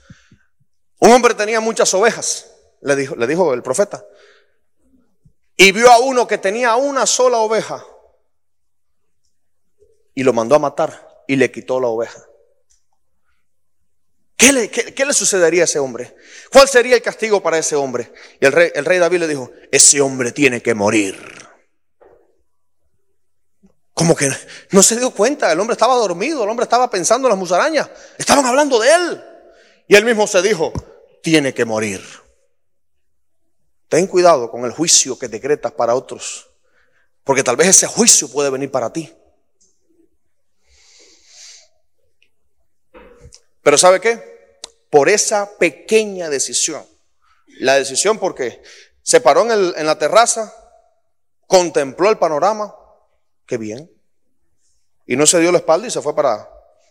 Un 1.00 1.12
hombre 1.12 1.34
tenía 1.34 1.60
muchas 1.60 1.94
ovejas, 1.94 2.52
le 2.82 2.96
dijo, 2.96 3.16
le 3.16 3.28
dijo 3.28 3.54
el 3.54 3.62
profeta. 3.64 4.06
Y 5.58 5.72
vio 5.72 5.90
a 5.92 6.00
uno 6.00 6.28
que 6.28 6.38
tenía 6.38 6.76
una 6.76 7.06
sola 7.06 7.38
oveja. 7.38 7.84
Y 10.14 10.24
lo 10.24 10.34
mandó 10.34 10.56
a 10.56 10.60
matar 10.60 11.15
y 11.28 11.36
le 11.36 11.52
quitó 11.52 11.80
la 11.80 11.88
oveja. 11.88 12.24
¿Qué 14.38 15.06
le, 15.06 15.14
sucedería 15.14 15.64
a 15.64 15.66
ese 15.66 15.80
hombre? 15.80 16.16
¿Cuál 16.52 16.68
sería 16.68 16.96
el 16.96 17.02
castigo 17.02 17.42
para 17.42 17.58
ese 17.58 17.76
hombre? 17.76 18.12
Y 18.40 18.46
el 18.46 18.52
rey, 18.52 18.72
el 18.76 18.86
rey 18.86 19.00
David 19.00 19.20
le 19.20 19.28
dijo, 19.28 19.52
ese 19.72 20.02
hombre 20.02 20.32
tiene 20.32 20.62
que 20.62 20.74
morir. 20.74 21.18
Como 23.94 24.14
que 24.16 24.30
no 24.72 24.84
se 24.84 24.98
dio 24.98 25.10
cuenta, 25.12 25.52
el 25.52 25.60
hombre 25.60 25.74
estaba 25.74 25.96
dormido, 25.96 26.44
el 26.44 26.50
hombre 26.50 26.66
estaba 26.66 26.90
pensando 26.90 27.28
en 27.28 27.32
las 27.32 27.40
musarañas, 27.40 27.90
estaban 28.18 28.46
hablando 28.46 28.78
de 28.80 28.94
él. 28.94 29.24
Y 29.88 29.96
él 29.96 30.04
mismo 30.04 30.28
se 30.28 30.42
dijo, 30.42 30.74
tiene 31.24 31.54
que 31.54 31.64
morir. 31.64 32.04
Ten 33.88 34.08
cuidado 34.08 34.52
con 34.52 34.66
el 34.66 34.72
juicio 34.72 35.18
que 35.18 35.30
decretas 35.30 35.72
para 35.72 35.96
otros, 35.96 36.50
porque 37.24 37.44
tal 37.44 37.56
vez 37.56 37.70
ese 37.70 37.88
juicio 37.88 38.28
puede 38.28 38.50
venir 38.50 38.70
para 38.70 38.92
ti. 38.92 39.16
Pero 43.66 43.80
¿sabe 43.80 44.00
qué? 44.00 44.62
Por 44.92 45.10
esa 45.10 45.58
pequeña 45.58 46.30
decisión, 46.30 46.86
la 47.62 47.74
decisión 47.74 48.20
porque 48.20 48.62
se 49.02 49.20
paró 49.22 49.42
en, 49.52 49.86
la 49.88 49.98
terraza, 49.98 50.54
contempló 51.48 52.12
el 52.12 52.20
panorama, 52.20 52.76
qué 53.48 53.58
bien, 53.58 53.92
y 55.08 55.16
no 55.16 55.26
se 55.26 55.40
dio 55.40 55.52
la 55.52 55.58
espalda 55.58 55.88
y 55.88 55.90
se 55.90 56.00
fue 56.00 56.16
para, 56.16 56.48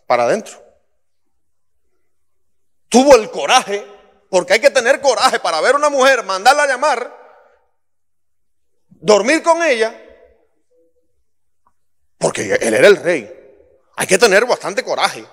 para 0.08 0.24
adentro. 0.24 0.60
Tuvo 2.88 3.14
el 3.14 3.30
coraje, 3.30 3.86
porque 4.28 4.54
hay 4.54 4.60
que 4.60 4.70
tener 4.70 5.00
coraje 5.00 5.38
para 5.38 5.60
ver 5.60 5.74
a 5.74 5.78
una 5.78 5.90
mujer, 5.90 6.24
mandarla 6.24 6.64
a 6.64 6.66
llamar, 6.66 7.16
dormir 8.88 9.44
con 9.44 9.62
ella, 9.62 9.96
porque 12.18 12.52
él 12.52 12.74
era 12.74 12.88
el 12.88 12.96
rey. 12.96 13.32
Hay 13.94 14.08
que 14.08 14.18
tener 14.18 14.44
bastante 14.44 14.82
coraje. 14.82 15.24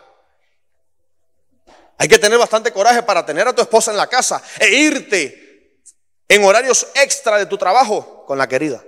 Hay 1.97 2.07
que 2.07 2.19
tener 2.19 2.37
bastante 2.37 2.71
coraje 2.71 3.03
para 3.03 3.25
tener 3.25 3.47
a 3.47 3.53
tu 3.53 3.61
esposa 3.61 3.91
en 3.91 3.97
la 3.97 4.07
casa 4.07 4.41
e 4.59 4.69
irte 4.69 5.79
en 6.27 6.43
horarios 6.43 6.87
extra 6.95 7.37
de 7.37 7.45
tu 7.45 7.57
trabajo 7.57 8.25
con 8.25 8.37
la 8.37 8.47
querida. 8.47 8.83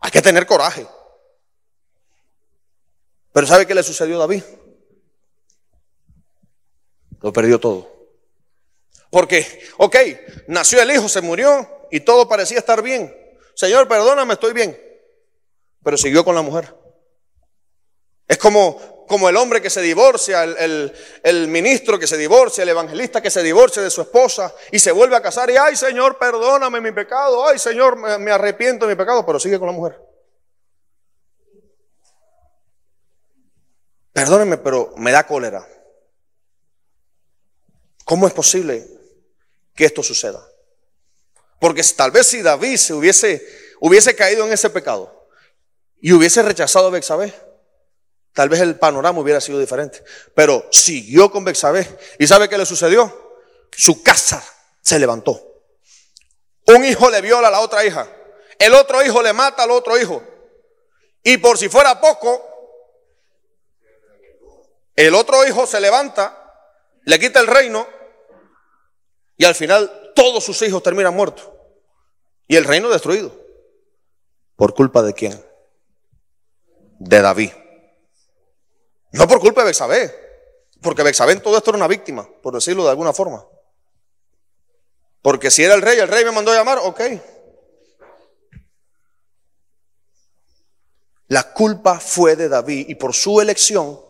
Hay 0.00 0.10
que 0.10 0.22
tener 0.22 0.46
coraje. 0.46 0.86
Pero 3.32 3.46
¿sabe 3.46 3.66
qué 3.66 3.74
le 3.74 3.82
sucedió 3.82 4.16
a 4.16 4.20
David? 4.20 4.42
Lo 7.20 7.32
perdió 7.32 7.60
todo. 7.60 7.90
Porque, 9.10 9.68
ok, 9.76 9.96
nació 10.48 10.80
el 10.80 10.90
hijo, 10.90 11.08
se 11.08 11.20
murió 11.20 11.88
y 11.90 12.00
todo 12.00 12.28
parecía 12.28 12.58
estar 12.58 12.82
bien. 12.82 13.14
Señor, 13.54 13.88
perdóname, 13.88 14.34
estoy 14.34 14.52
bien. 14.52 14.80
Pero 15.82 15.96
siguió 15.96 16.24
con 16.24 16.34
la 16.34 16.42
mujer. 16.42 16.74
Es 18.28 18.38
como 18.38 18.99
como 19.10 19.28
el 19.28 19.36
hombre 19.36 19.60
que 19.60 19.70
se 19.70 19.82
divorcia, 19.82 20.44
el, 20.44 21.48
ministro 21.48 21.98
que 21.98 22.06
se 22.06 22.16
divorcia, 22.16 22.62
el 22.62 22.68
evangelista 22.68 23.20
que 23.20 23.28
se 23.28 23.42
divorcia 23.42 23.82
de 23.82 23.90
su 23.90 24.02
esposa 24.02 24.54
y 24.70 24.78
se 24.78 24.92
vuelve 24.92 25.16
a 25.16 25.20
casar 25.20 25.50
y, 25.50 25.56
ay 25.56 25.74
Señor, 25.74 26.16
perdóname 26.16 26.80
mi 26.80 26.92
pecado, 26.92 27.44
ay 27.44 27.58
Señor, 27.58 27.96
me, 27.96 28.18
me 28.18 28.30
arrepiento 28.30 28.86
de 28.86 28.94
mi 28.94 28.96
pecado, 28.96 29.26
pero 29.26 29.40
sigue 29.40 29.58
con 29.58 29.66
la 29.66 29.72
mujer. 29.72 30.00
Perdóneme, 34.12 34.58
pero 34.58 34.94
me 34.96 35.10
da 35.10 35.26
cólera. 35.26 35.66
¿Cómo 38.04 38.28
es 38.28 38.32
posible 38.32 38.86
que 39.74 39.86
esto 39.86 40.04
suceda? 40.04 40.40
Porque 41.58 41.82
tal 41.96 42.12
vez 42.12 42.28
si 42.28 42.42
David 42.42 42.76
se 42.76 42.94
hubiese, 42.94 43.44
hubiese 43.80 44.14
caído 44.14 44.46
en 44.46 44.52
ese 44.52 44.70
pecado 44.70 45.26
y 46.00 46.12
hubiese 46.12 46.42
rechazado 46.44 46.86
a 46.86 46.90
Bexabé, 46.90 47.49
Tal 48.32 48.48
vez 48.48 48.60
el 48.60 48.78
panorama 48.78 49.20
hubiera 49.20 49.40
sido 49.40 49.58
diferente. 49.58 50.02
Pero 50.34 50.66
siguió 50.70 51.30
con 51.30 51.44
Bexabé. 51.44 51.98
¿Y 52.18 52.26
sabe 52.26 52.48
qué 52.48 52.56
le 52.56 52.66
sucedió? 52.66 53.38
Su 53.70 54.02
casa 54.02 54.42
se 54.80 54.98
levantó. 54.98 55.40
Un 56.66 56.84
hijo 56.84 57.10
le 57.10 57.20
viola 57.20 57.48
a 57.48 57.50
la 57.50 57.60
otra 57.60 57.84
hija. 57.84 58.08
El 58.58 58.74
otro 58.74 59.02
hijo 59.04 59.22
le 59.22 59.32
mata 59.32 59.62
al 59.62 59.70
otro 59.70 59.98
hijo. 59.98 60.22
Y 61.22 61.38
por 61.38 61.58
si 61.58 61.68
fuera 61.68 62.00
poco, 62.00 62.46
el 64.96 65.14
otro 65.14 65.46
hijo 65.46 65.66
se 65.66 65.80
levanta, 65.80 66.36
le 67.04 67.18
quita 67.18 67.40
el 67.40 67.46
reino 67.46 67.86
y 69.36 69.44
al 69.44 69.54
final 69.54 70.12
todos 70.14 70.44
sus 70.44 70.60
hijos 70.62 70.82
terminan 70.82 71.14
muertos. 71.14 71.48
Y 72.46 72.56
el 72.56 72.64
reino 72.64 72.90
destruido. 72.90 73.32
¿Por 74.56 74.74
culpa 74.74 75.02
de 75.02 75.14
quién? 75.14 75.42
De 76.98 77.22
David. 77.22 77.50
No 79.12 79.26
por 79.26 79.40
culpa 79.40 79.62
de 79.62 79.68
Bexabé, 79.68 80.14
porque 80.80 81.02
Bexabé 81.02 81.32
en 81.32 81.42
todo 81.42 81.56
esto 81.56 81.70
era 81.70 81.78
una 81.78 81.88
víctima, 81.88 82.28
por 82.42 82.54
decirlo 82.54 82.84
de 82.84 82.90
alguna 82.90 83.12
forma. 83.12 83.44
Porque 85.22 85.50
si 85.50 85.62
era 85.62 85.74
el 85.74 85.82
rey, 85.82 85.98
el 85.98 86.08
rey 86.08 86.24
me 86.24 86.30
mandó 86.30 86.52
a 86.52 86.56
llamar, 86.56 86.78
ok. 86.78 87.00
La 91.28 91.52
culpa 91.52 92.00
fue 92.00 92.34
de 92.36 92.48
David 92.48 92.88
y 92.88 92.94
por 92.96 93.14
su 93.14 93.40
elección 93.40 94.00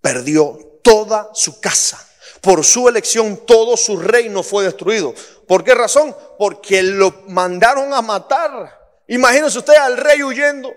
perdió 0.00 0.78
toda 0.82 1.30
su 1.32 1.60
casa. 1.60 2.06
Por 2.40 2.64
su 2.64 2.88
elección 2.88 3.44
todo 3.46 3.76
su 3.76 3.98
reino 3.98 4.42
fue 4.42 4.64
destruido. 4.64 5.14
¿Por 5.46 5.64
qué 5.64 5.74
razón? 5.74 6.14
Porque 6.38 6.82
lo 6.82 7.22
mandaron 7.28 7.92
a 7.94 8.02
matar. 8.02 9.00
Imagínense 9.08 9.58
usted 9.58 9.74
al 9.74 9.96
rey 9.96 10.22
huyendo. 10.22 10.72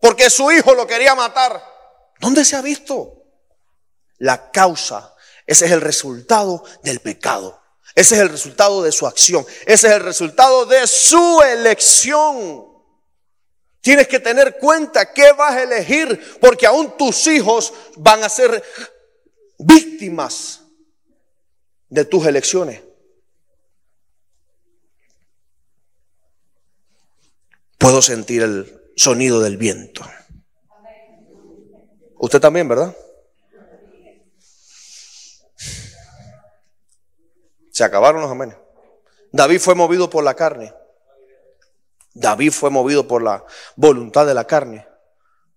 Porque 0.00 0.28
su 0.28 0.50
hijo 0.52 0.74
lo 0.74 0.86
quería 0.86 1.14
matar. 1.14 1.75
¿Dónde 2.20 2.44
se 2.44 2.56
ha 2.56 2.62
visto? 2.62 3.24
La 4.18 4.50
causa, 4.50 5.14
ese 5.46 5.66
es 5.66 5.72
el 5.72 5.80
resultado 5.80 6.64
del 6.82 7.00
pecado. 7.00 7.62
Ese 7.94 8.16
es 8.16 8.20
el 8.20 8.28
resultado 8.28 8.82
de 8.82 8.92
su 8.92 9.06
acción. 9.06 9.46
Ese 9.66 9.88
es 9.88 9.94
el 9.94 10.02
resultado 10.02 10.66
de 10.66 10.86
su 10.86 11.40
elección. 11.42 12.66
Tienes 13.80 14.08
que 14.08 14.20
tener 14.20 14.58
cuenta 14.58 15.12
qué 15.14 15.32
vas 15.32 15.54
a 15.54 15.62
elegir, 15.62 16.38
porque 16.40 16.66
aún 16.66 16.96
tus 16.98 17.26
hijos 17.26 17.72
van 17.96 18.22
a 18.22 18.28
ser 18.28 18.62
víctimas 19.58 20.60
de 21.88 22.04
tus 22.04 22.26
elecciones. 22.26 22.82
Puedo 27.78 28.02
sentir 28.02 28.42
el 28.42 28.92
sonido 28.96 29.40
del 29.40 29.56
viento. 29.56 30.04
Usted 32.18 32.40
también, 32.40 32.68
¿verdad? 32.68 32.94
Se 37.70 37.84
acabaron 37.84 38.22
los 38.22 38.30
amenes. 38.30 38.56
David 39.32 39.60
fue 39.60 39.74
movido 39.74 40.08
por 40.08 40.24
la 40.24 40.34
carne. 40.34 40.72
David 42.14 42.52
fue 42.52 42.70
movido 42.70 43.06
por 43.06 43.22
la 43.22 43.44
voluntad 43.76 44.26
de 44.26 44.32
la 44.32 44.46
carne. 44.46 44.86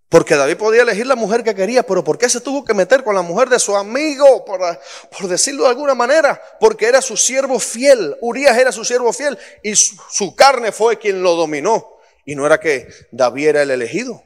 Porque 0.09 0.35
David 0.35 0.57
podía 0.57 0.81
elegir 0.81 1.07
la 1.07 1.15
mujer 1.15 1.43
que 1.43 1.55
quería, 1.55 1.83
pero 1.83 2.03
¿por 2.03 2.17
qué 2.17 2.27
se 2.27 2.41
tuvo 2.41 2.65
que 2.65 2.73
meter 2.73 3.03
con 3.03 3.15
la 3.15 3.21
mujer 3.21 3.47
de 3.47 3.59
su 3.59 3.77
amigo? 3.77 4.43
Por, 4.43 4.59
por 5.17 5.27
decirlo 5.29 5.63
de 5.63 5.69
alguna 5.69 5.93
manera, 5.93 6.41
porque 6.59 6.87
era 6.87 7.01
su 7.01 7.15
siervo 7.15 7.59
fiel. 7.59 8.17
Urias 8.19 8.57
era 8.57 8.71
su 8.71 8.83
siervo 8.83 9.13
fiel 9.13 9.37
y 9.63 9.75
su, 9.75 9.95
su 10.09 10.35
carne 10.35 10.71
fue 10.71 10.97
quien 10.97 11.21
lo 11.23 11.35
dominó. 11.35 11.99
Y 12.25 12.35
no 12.35 12.45
era 12.45 12.59
que 12.59 12.89
David 13.11 13.47
era 13.47 13.61
el 13.61 13.71
elegido. 13.71 14.23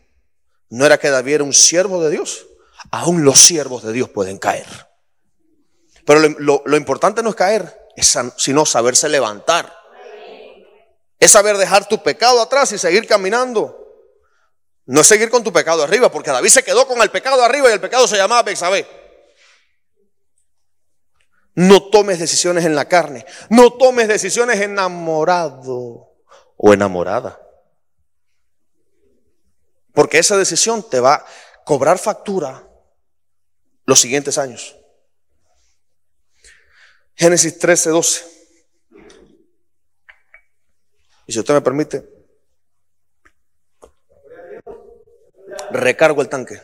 No 0.73 0.87
era 0.87 0.97
que 0.97 1.11
David 1.11 1.35
era 1.35 1.43
un 1.43 1.53
siervo 1.53 2.03
de 2.03 2.09
Dios. 2.09 2.47
Aún 2.89 3.23
los 3.23 3.39
siervos 3.39 3.83
de 3.83 3.93
Dios 3.93 4.09
pueden 4.09 4.39
caer. 4.39 4.65
Pero 6.03 6.19
lo, 6.19 6.77
importante 6.77 7.21
no 7.21 7.29
es 7.29 7.35
caer, 7.35 7.79
sino 8.37 8.65
saberse 8.65 9.07
levantar. 9.07 9.71
Es 11.19 11.29
saber 11.29 11.57
dejar 11.57 11.87
tu 11.87 12.01
pecado 12.01 12.41
atrás 12.41 12.71
y 12.71 12.79
seguir 12.79 13.05
caminando. 13.05 13.87
No 14.87 15.01
es 15.01 15.07
seguir 15.07 15.29
con 15.29 15.43
tu 15.43 15.53
pecado 15.53 15.83
arriba, 15.83 16.11
porque 16.11 16.31
David 16.31 16.49
se 16.49 16.63
quedó 16.63 16.87
con 16.87 16.99
el 17.03 17.11
pecado 17.11 17.43
arriba 17.43 17.69
y 17.69 17.73
el 17.73 17.79
pecado 17.79 18.07
se 18.07 18.17
llamaba 18.17 18.41
Bexabé. 18.41 18.87
No 21.53 21.83
tomes 21.89 22.17
decisiones 22.17 22.65
en 22.65 22.73
la 22.73 22.85
carne. 22.85 23.27
No 23.47 23.73
tomes 23.73 24.07
decisiones 24.07 24.59
enamorado 24.59 26.15
o 26.57 26.73
enamorada. 26.73 27.42
Porque 29.93 30.17
esa 30.17 30.37
decisión 30.37 30.87
te 30.89 30.99
va 30.99 31.15
a 31.15 31.25
cobrar 31.63 31.97
factura 31.99 32.67
los 33.85 33.99
siguientes 33.99 34.37
años. 34.37 34.75
Génesis 37.15 37.59
13, 37.59 37.89
12. 37.91 38.25
Y 41.27 41.33
si 41.33 41.39
usted 41.39 41.53
me 41.53 41.61
permite, 41.61 42.03
recargo 45.71 46.21
el 46.21 46.29
tanque. 46.29 46.61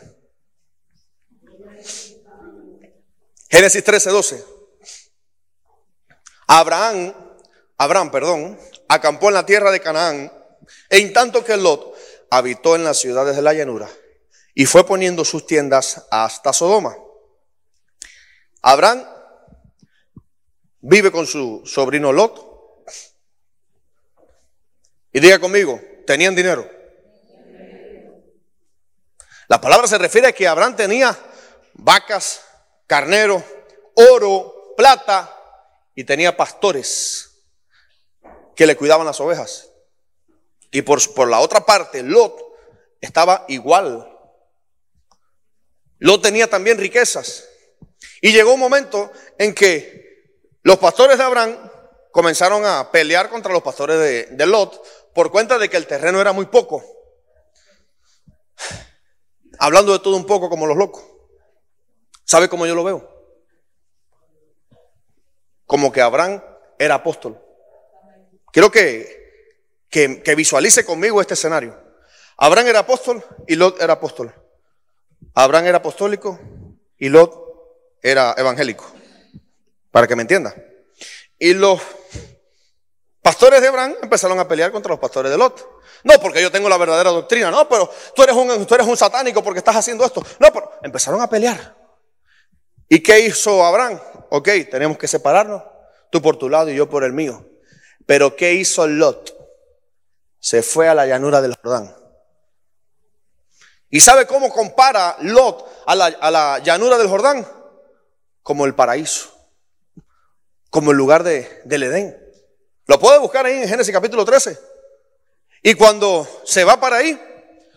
Génesis 3.49 3.83
13, 3.83 4.09
12. 4.09 4.45
Abraham, 6.47 7.13
Abraham, 7.77 8.11
perdón, 8.11 8.59
acampó 8.87 9.27
en 9.27 9.35
la 9.35 9.45
tierra 9.45 9.71
de 9.71 9.79
Canaán, 9.79 10.33
en 10.89 11.13
tanto 11.13 11.43
que 11.43 11.55
Lot 11.55 11.95
habitó 12.29 12.75
en 12.75 12.83
las 12.83 12.99
ciudades 12.99 13.35
de 13.35 13.41
la 13.41 13.53
llanura 13.53 13.89
y 14.53 14.65
fue 14.65 14.85
poniendo 14.85 15.25
sus 15.25 15.45
tiendas 15.45 16.05
hasta 16.11 16.53
Sodoma. 16.53 16.95
Abraham 18.61 19.05
vive 20.81 21.11
con 21.11 21.25
su 21.27 21.61
sobrino 21.65 22.11
Lot. 22.11 22.47
Y 25.11 25.19
diga 25.19 25.39
conmigo, 25.39 25.79
tenían 26.05 26.35
dinero. 26.35 26.69
La 29.47 29.59
palabra 29.59 29.87
se 29.87 29.97
refiere 29.97 30.27
a 30.27 30.31
que 30.31 30.47
Abraham 30.47 30.75
tenía 30.75 31.17
vacas, 31.73 32.41
carneros, 32.85 33.43
oro, 33.95 34.75
plata 34.77 35.35
y 35.95 36.03
tenía 36.03 36.37
pastores 36.37 37.31
que 38.55 38.67
le 38.67 38.75
cuidaban 38.75 39.07
las 39.07 39.19
ovejas. 39.19 39.68
Y 40.71 40.81
por, 40.81 41.13
por 41.13 41.29
la 41.29 41.39
otra 41.39 41.65
parte, 41.65 42.03
Lot 42.03 42.39
estaba 43.01 43.45
igual. 43.47 44.07
Lot 45.99 46.21
tenía 46.21 46.49
también 46.49 46.77
riquezas. 46.77 47.47
Y 48.21 48.31
llegó 48.31 48.53
un 48.53 48.59
momento 48.59 49.11
en 49.37 49.53
que 49.53 50.35
los 50.63 50.77
pastores 50.77 51.17
de 51.17 51.23
Abraham 51.23 51.57
comenzaron 52.11 52.65
a 52.65 52.91
pelear 52.91 53.29
contra 53.29 53.53
los 53.53 53.63
pastores 53.63 53.99
de, 53.99 54.25
de 54.25 54.45
Lot 54.45 55.13
por 55.13 55.31
cuenta 55.31 55.57
de 55.57 55.69
que 55.69 55.77
el 55.77 55.87
terreno 55.87 56.21
era 56.21 56.31
muy 56.31 56.45
poco 56.45 56.83
hablando 59.59 59.91
de 59.93 59.99
todo 59.99 60.15
un 60.15 60.25
poco 60.25 60.49
como 60.49 60.65
los 60.65 60.77
locos. 60.77 61.03
¿Sabe 62.23 62.49
cómo 62.49 62.65
yo 62.65 62.75
lo 62.75 62.83
veo? 62.83 63.07
Como 65.65 65.91
que 65.91 66.01
Abraham 66.01 66.41
era 66.79 66.95
apóstol. 66.95 67.39
Quiero 68.51 68.71
que, 68.71 69.18
que, 69.89 70.21
que 70.21 70.35
visualice 70.35 70.85
conmigo 70.85 71.21
este 71.21 71.33
escenario. 71.33 71.77
Abraham 72.37 72.67
era 72.67 72.79
apóstol 72.79 73.23
y 73.47 73.55
Lot 73.55 73.81
era 73.81 73.93
apóstol. 73.93 74.33
Abraham 75.33 75.67
era 75.67 75.77
apostólico 75.79 76.39
y 76.97 77.09
Lot 77.09 77.33
era 78.01 78.33
evangélico. 78.37 78.89
Para 79.91 80.07
que 80.07 80.15
me 80.15 80.21
entienda. 80.21 80.55
Y 81.37 81.53
los 81.53 81.81
pastores 83.21 83.61
de 83.61 83.67
Abraham 83.67 83.95
empezaron 84.01 84.39
a 84.39 84.47
pelear 84.47 84.71
contra 84.71 84.91
los 84.91 84.99
pastores 84.99 85.31
de 85.31 85.37
Lot. 85.37 85.79
No, 86.03 86.19
porque 86.21 86.41
yo 86.41 86.51
tengo 86.51 86.69
la 86.69 86.77
verdadera 86.77 87.09
doctrina. 87.09 87.51
No, 87.51 87.67
pero 87.67 87.89
tú 88.15 88.23
eres 88.23 88.35
un, 88.35 88.65
tú 88.65 88.75
eres 88.75 88.87
un 88.87 88.95
satánico 88.95 89.43
porque 89.43 89.59
estás 89.59 89.75
haciendo 89.75 90.05
esto. 90.05 90.23
No, 90.39 90.51
pero 90.53 90.71
empezaron 90.83 91.21
a 91.21 91.29
pelear. 91.29 91.75
¿Y 92.87 93.01
qué 93.01 93.19
hizo 93.19 93.63
Abraham? 93.65 93.99
Ok, 94.29 94.49
tenemos 94.69 94.97
que 94.97 95.07
separarnos. 95.07 95.63
Tú 96.11 96.21
por 96.21 96.37
tu 96.37 96.49
lado 96.49 96.69
y 96.69 96.75
yo 96.75 96.89
por 96.89 97.03
el 97.03 97.13
mío. 97.13 97.45
Pero 98.05 98.35
¿qué 98.35 98.53
hizo 98.53 98.87
Lot? 98.87 99.38
Se 100.39 100.63
fue 100.63 100.87
a 100.87 100.95
la 100.95 101.05
llanura 101.05 101.41
del 101.41 101.55
Jordán. 101.55 101.95
¿Y 103.89 103.99
sabe 103.99 104.27
cómo 104.27 104.49
compara 104.49 105.17
Lot 105.21 105.83
a 105.85 105.95
la, 105.95 106.05
a 106.05 106.31
la 106.31 106.59
llanura 106.59 106.97
del 106.97 107.07
Jordán? 107.07 107.47
Como 108.43 108.65
el 108.65 108.75
paraíso. 108.75 109.31
Como 110.69 110.91
el 110.91 110.97
lugar 110.97 111.23
de, 111.23 111.61
del 111.65 111.83
Edén. 111.83 112.17
Lo 112.85 112.99
puede 112.99 113.19
buscar 113.19 113.45
ahí 113.45 113.61
en 113.61 113.69
Génesis 113.69 113.93
capítulo 113.93 114.25
13. 114.25 114.57
Y 115.63 115.73
cuando 115.75 116.27
se 116.45 116.63
va 116.63 116.79
para 116.79 116.97
ahí, 116.97 117.19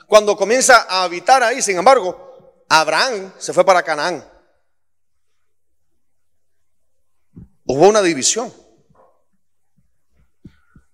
cuando 0.06 0.36
comienza 0.36 0.86
a 0.88 1.04
habitar 1.04 1.42
ahí, 1.42 1.62
sin 1.62 1.78
embargo, 1.78 2.64
Abraham 2.68 3.32
se 3.38 3.52
fue 3.52 3.64
para 3.64 3.82
Canaán. 3.82 4.24
Hubo 7.64 7.88
una 7.88 8.02
división. 8.02 8.52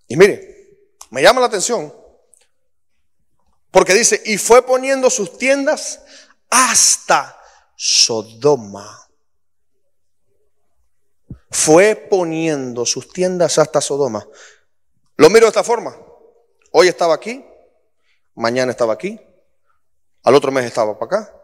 Y 0.07 0.17
mire, 0.17 0.58
me 1.11 1.23
llama 1.23 1.41
la 1.41 1.47
atención 1.47 1.93
porque 3.71 3.95
dice, 3.95 4.23
y 4.25 4.39
fue 4.39 4.63
poniendo 4.63 5.11
sus 5.11 5.37
tiendas 5.37 6.03
hasta 6.51 7.39
Sodoma. 7.77 9.09
Fue 11.51 11.95
poniendo 11.95 12.85
sus 12.87 13.13
tiendas 13.13 13.59
hasta 13.59 13.81
Sodoma. 13.81 14.27
Lo 15.17 15.29
miro 15.31 15.47
de 15.47 15.49
esta 15.49 15.65
forma. 15.65 15.97
Hoy 16.73 16.89
estaba 16.89 17.15
aquí, 17.15 17.45
mañana 18.35 18.71
estaba 18.71 18.93
aquí, 18.93 19.21
al 20.23 20.35
otro 20.35 20.51
mes 20.51 20.65
estaba 20.65 20.99
para 20.99 21.21
acá, 21.21 21.35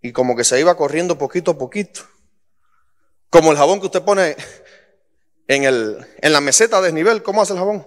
y 0.00 0.12
como 0.12 0.36
que 0.36 0.44
se 0.44 0.58
iba 0.58 0.76
corriendo 0.76 1.18
poquito 1.18 1.52
a 1.52 1.58
poquito. 1.58 2.00
Como 3.30 3.52
el 3.52 3.58
jabón 3.58 3.80
que 3.80 3.86
usted 3.86 4.02
pone 4.02 4.36
en, 5.48 5.64
el, 5.64 6.06
en 6.20 6.32
la 6.32 6.40
meseta 6.40 6.78
de 6.78 6.86
desnivel, 6.86 7.22
¿cómo 7.22 7.42
hace 7.42 7.52
el 7.52 7.58
jabón? 7.58 7.86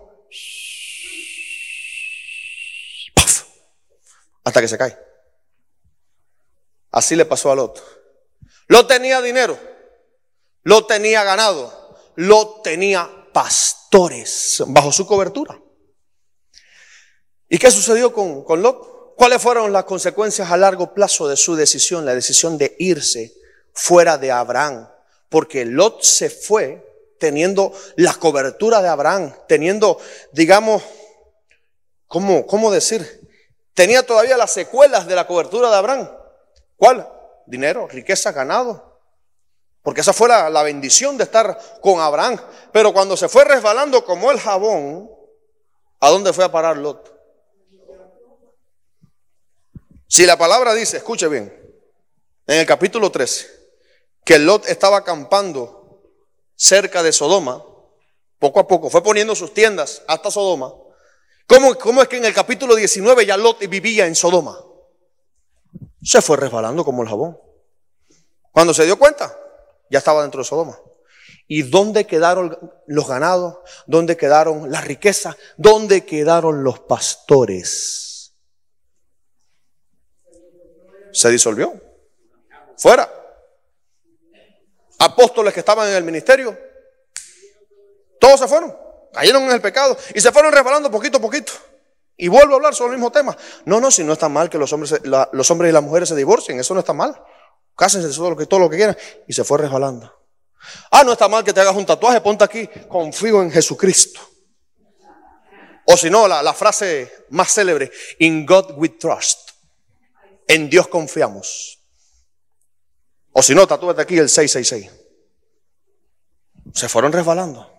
Hasta 4.44 4.62
que 4.62 4.68
se 4.68 4.78
cae. 4.78 4.98
Así 6.92 7.16
le 7.16 7.26
pasó 7.26 7.52
a 7.52 7.56
Lot. 7.56 7.82
Lot 8.68 8.88
tenía 8.88 9.22
dinero, 9.22 9.58
Lot 10.64 10.88
tenía 10.88 11.24
ganado, 11.24 11.98
Lot 12.16 12.64
tenía 12.64 13.10
pastores 13.34 14.64
bajo 14.68 14.92
su 14.92 15.06
cobertura. 15.06 15.60
¿Y 17.50 17.58
qué 17.58 17.70
sucedió 17.70 18.14
con, 18.14 18.44
con 18.44 18.62
Lot? 18.62 19.16
¿Cuáles 19.18 19.42
fueron 19.42 19.74
las 19.74 19.84
consecuencias 19.84 20.50
a 20.50 20.58
largo 20.58 20.94
plazo 20.94 21.28
de 21.28 21.36
su 21.38 21.56
decisión, 21.56 22.06
la 22.06 22.16
decisión 22.16 22.58
de 22.58 22.76
irse 22.80 23.34
fuera 23.74 24.18
de 24.18 24.32
Abraham? 24.32 24.90
Porque 25.30 25.66
Lot 25.66 26.02
se 26.02 26.30
fue 26.30 27.16
teniendo 27.20 27.72
la 27.98 28.14
cobertura 28.16 28.82
de 28.82 28.88
Abraham, 28.88 29.34
teniendo, 29.48 30.00
digamos, 30.32 30.82
¿cómo, 32.08 32.48
cómo 32.48 32.72
decir? 32.72 33.21
Tenía 33.74 34.06
todavía 34.06 34.38
las 34.38 34.52
secuelas 34.52 35.08
de 35.08 35.16
la 35.16 35.28
cobertura 35.28 35.70
de 35.70 35.76
Abraham. 35.76 36.12
¿Cuál? 36.76 37.08
Dinero, 37.46 37.88
riqueza, 37.88 38.32
ganado. 38.32 39.00
Porque 39.82 40.02
esa 40.02 40.14
fue 40.14 40.28
la, 40.28 40.50
la 40.50 40.64
bendición 40.64 41.18
de 41.18 41.24
estar 41.24 41.58
con 41.82 42.00
Abraham. 42.00 42.40
Pero 42.72 42.94
cuando 42.94 43.18
se 43.18 43.30
fue 43.30 43.44
resbalando 43.44 44.06
como 44.06 44.32
el 44.32 44.40
jabón, 44.40 45.10
¿a 46.00 46.10
dónde 46.10 46.34
fue 46.34 46.44
a 46.44 46.52
parar 46.52 46.78
Lot? 46.78 47.12
Si 50.08 50.26
la 50.26 50.38
palabra 50.38 50.74
dice, 50.74 50.98
escuche 50.98 51.30
bien, 51.30 51.58
en 52.46 52.60
el 52.60 52.66
capítulo 52.66 53.10
13, 53.12 53.48
que 54.26 54.40
Lot 54.40 54.68
estaba 54.68 54.98
acampando 54.98 56.04
cerca 56.56 57.02
de 57.02 57.14
Sodoma, 57.14 57.64
poco 58.38 58.60
a 58.60 58.68
poco, 58.68 58.90
fue 58.90 59.02
poniendo 59.02 59.36
sus 59.36 59.54
tiendas 59.54 60.02
hasta 60.08 60.30
Sodoma. 60.30 60.74
¿Cómo, 61.48 61.76
cómo 61.76 62.02
es 62.02 62.08
que 62.08 62.18
en 62.18 62.26
el 62.26 62.34
capítulo 62.34 62.76
19 62.76 63.26
ya 63.26 63.38
Lot 63.38 63.60
vivía 63.68 64.06
en 64.06 64.16
Sodoma? 64.16 64.58
Se 66.02 66.22
fue 66.22 66.38
resbalando 66.38 66.84
como 66.86 67.04
el 67.04 67.10
jabón. 67.10 67.38
Cuando 68.52 68.74
se 68.74 68.86
dio 68.86 68.98
cuenta, 68.98 69.36
ya 69.90 70.00
estaba 70.00 70.22
dentro 70.22 70.40
de 70.40 70.46
Sodoma. 70.46 70.80
¿Y 71.48 71.64
dónde 71.64 72.06
quedaron 72.08 72.58
los 72.88 73.08
ganados? 73.08 73.58
¿Dónde 73.86 74.16
quedaron 74.16 74.72
las 74.72 74.86
riquezas? 74.86 75.36
¿Dónde 75.58 76.06
quedaron 76.06 76.64
los 76.64 76.80
pastores? 76.80 78.12
se 81.12 81.30
disolvió. 81.30 81.74
Fuera. 82.78 83.10
Apóstoles 85.00 85.54
que 85.54 85.60
estaban 85.62 85.90
en 85.90 85.96
el 85.96 86.04
ministerio, 86.04 86.58
todos 88.20 88.40
se 88.40 88.48
fueron, 88.48 88.76
cayeron 89.14 89.44
en 89.44 89.52
el 89.52 89.62
pecado 89.62 89.98
y 90.14 90.22
se 90.22 90.32
fueron 90.32 90.52
resbalando 90.52 90.90
poquito 90.90 91.18
a 91.18 91.22
poquito. 91.22 91.54
Y 92.18 92.28
vuelvo 92.28 92.54
a 92.54 92.56
hablar 92.58 92.76
sobre 92.76 92.94
el 92.94 92.98
mismo 92.98 93.12
tema. 93.12 93.36
No, 93.66 93.80
no, 93.82 93.90
si 93.90 94.04
no 94.04 94.14
está 94.14 94.30
mal 94.30 94.50
que 94.50 94.58
los 94.58 94.72
hombres, 94.74 95.02
los 95.04 95.52
hombres 95.52 95.70
y 95.70 95.74
las 95.74 95.84
mujeres 95.84 96.10
se 96.10 96.16
divorcien, 96.16 96.60
eso 96.60 96.74
no 96.74 96.82
está 96.82 96.94
mal. 96.94 97.20
Cásense 97.76 98.16
todo 98.16 98.30
lo 98.30 98.38
que, 98.38 98.46
todo 98.46 98.60
lo 98.60 98.70
que 98.70 98.78
quieran. 98.78 98.98
Y 99.28 99.34
se 99.34 99.44
fue 99.44 99.58
resbalando. 99.58 100.22
Ah, 100.92 101.04
no 101.04 101.14
está 101.14 101.28
mal 101.28 101.44
que 101.44 101.54
te 101.54 101.62
hagas 101.62 101.76
un 101.76 101.86
tatuaje, 101.86 102.22
ponte 102.22 102.44
aquí, 102.44 102.70
confío 102.88 103.42
en 103.42 103.52
Jesucristo. 103.52 104.22
O 105.86 105.98
si 105.98 106.10
no, 106.10 106.28
la, 106.28 106.54
frase 106.54 107.26
más 107.30 107.52
célebre, 107.54 107.92
in 108.20 108.46
God 108.46 108.74
we 108.78 108.90
trust. 108.90 109.50
En 110.48 110.70
Dios 110.70 110.88
confiamos. 110.88 111.80
O 113.34 113.42
si 113.42 113.56
no, 113.56 113.68
tatúate 113.68 114.02
aquí 114.02 114.18
el 114.18 114.30
666. 114.30 114.92
Se 116.74 116.88
fueron 116.88 117.12
resbalando. 117.12 117.71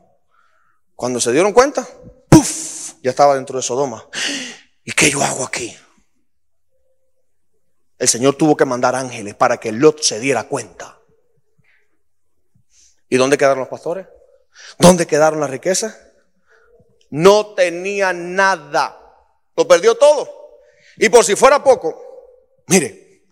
Cuando 1.02 1.18
se 1.18 1.32
dieron 1.32 1.52
cuenta, 1.52 1.84
¡puf! 2.28 2.92
Ya 3.02 3.10
estaba 3.10 3.34
dentro 3.34 3.56
de 3.56 3.62
Sodoma. 3.64 4.08
¿Y 4.84 4.92
qué 4.92 5.10
yo 5.10 5.20
hago 5.20 5.44
aquí? 5.44 5.76
El 7.98 8.06
Señor 8.06 8.36
tuvo 8.36 8.56
que 8.56 8.64
mandar 8.64 8.94
ángeles 8.94 9.34
para 9.34 9.56
que 9.56 9.72
Lot 9.72 10.00
se 10.00 10.20
diera 10.20 10.44
cuenta. 10.44 11.00
¿Y 13.08 13.16
dónde 13.16 13.36
quedaron 13.36 13.58
los 13.58 13.68
pastores? 13.68 14.06
¿Dónde 14.78 15.08
quedaron 15.08 15.40
las 15.40 15.50
riquezas? 15.50 15.98
No 17.10 17.52
tenía 17.54 18.12
nada. 18.12 18.96
Lo 19.56 19.66
perdió 19.66 19.96
todo. 19.96 20.60
Y 20.98 21.08
por 21.08 21.24
si 21.24 21.34
fuera 21.34 21.64
poco, 21.64 22.00
mire, 22.68 23.26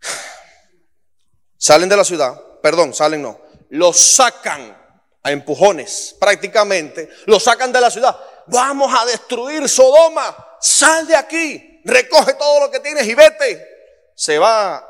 salen 1.58 1.90
de 1.90 1.96
la 1.98 2.04
ciudad, 2.04 2.40
perdón, 2.62 2.94
salen 2.94 3.20
no, 3.20 3.38
los 3.68 3.98
sacan 3.98 4.83
a 5.24 5.32
empujones 5.32 6.14
prácticamente, 6.20 7.08
los 7.26 7.42
sacan 7.42 7.72
de 7.72 7.80
la 7.80 7.90
ciudad. 7.90 8.16
Vamos 8.46 8.92
a 8.94 9.06
destruir 9.06 9.68
Sodoma, 9.68 10.56
sal 10.60 11.06
de 11.06 11.16
aquí, 11.16 11.80
recoge 11.84 12.34
todo 12.34 12.60
lo 12.60 12.70
que 12.70 12.78
tienes 12.78 13.06
y 13.06 13.14
vete. 13.14 13.66
Se 14.14 14.38
va 14.38 14.86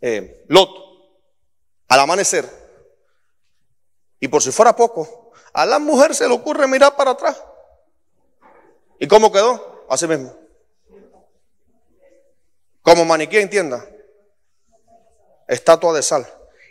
eh, 0.00 0.44
Lot 0.48 0.70
al 1.88 2.00
amanecer. 2.00 2.48
Y 4.20 4.28
por 4.28 4.42
si 4.42 4.52
fuera 4.52 4.74
poco, 4.74 5.32
a 5.52 5.66
la 5.66 5.80
mujer 5.80 6.14
se 6.14 6.28
le 6.28 6.32
ocurre 6.32 6.68
mirar 6.68 6.96
para 6.96 7.10
atrás. 7.10 7.42
¿Y 9.00 9.08
cómo 9.08 9.32
quedó? 9.32 9.86
Así 9.90 10.06
mismo. 10.06 10.34
Como 12.80 13.04
maniquí, 13.04 13.38
entienda. 13.38 13.84
Estatua 15.48 15.92
de 15.92 16.02
sal. 16.02 16.26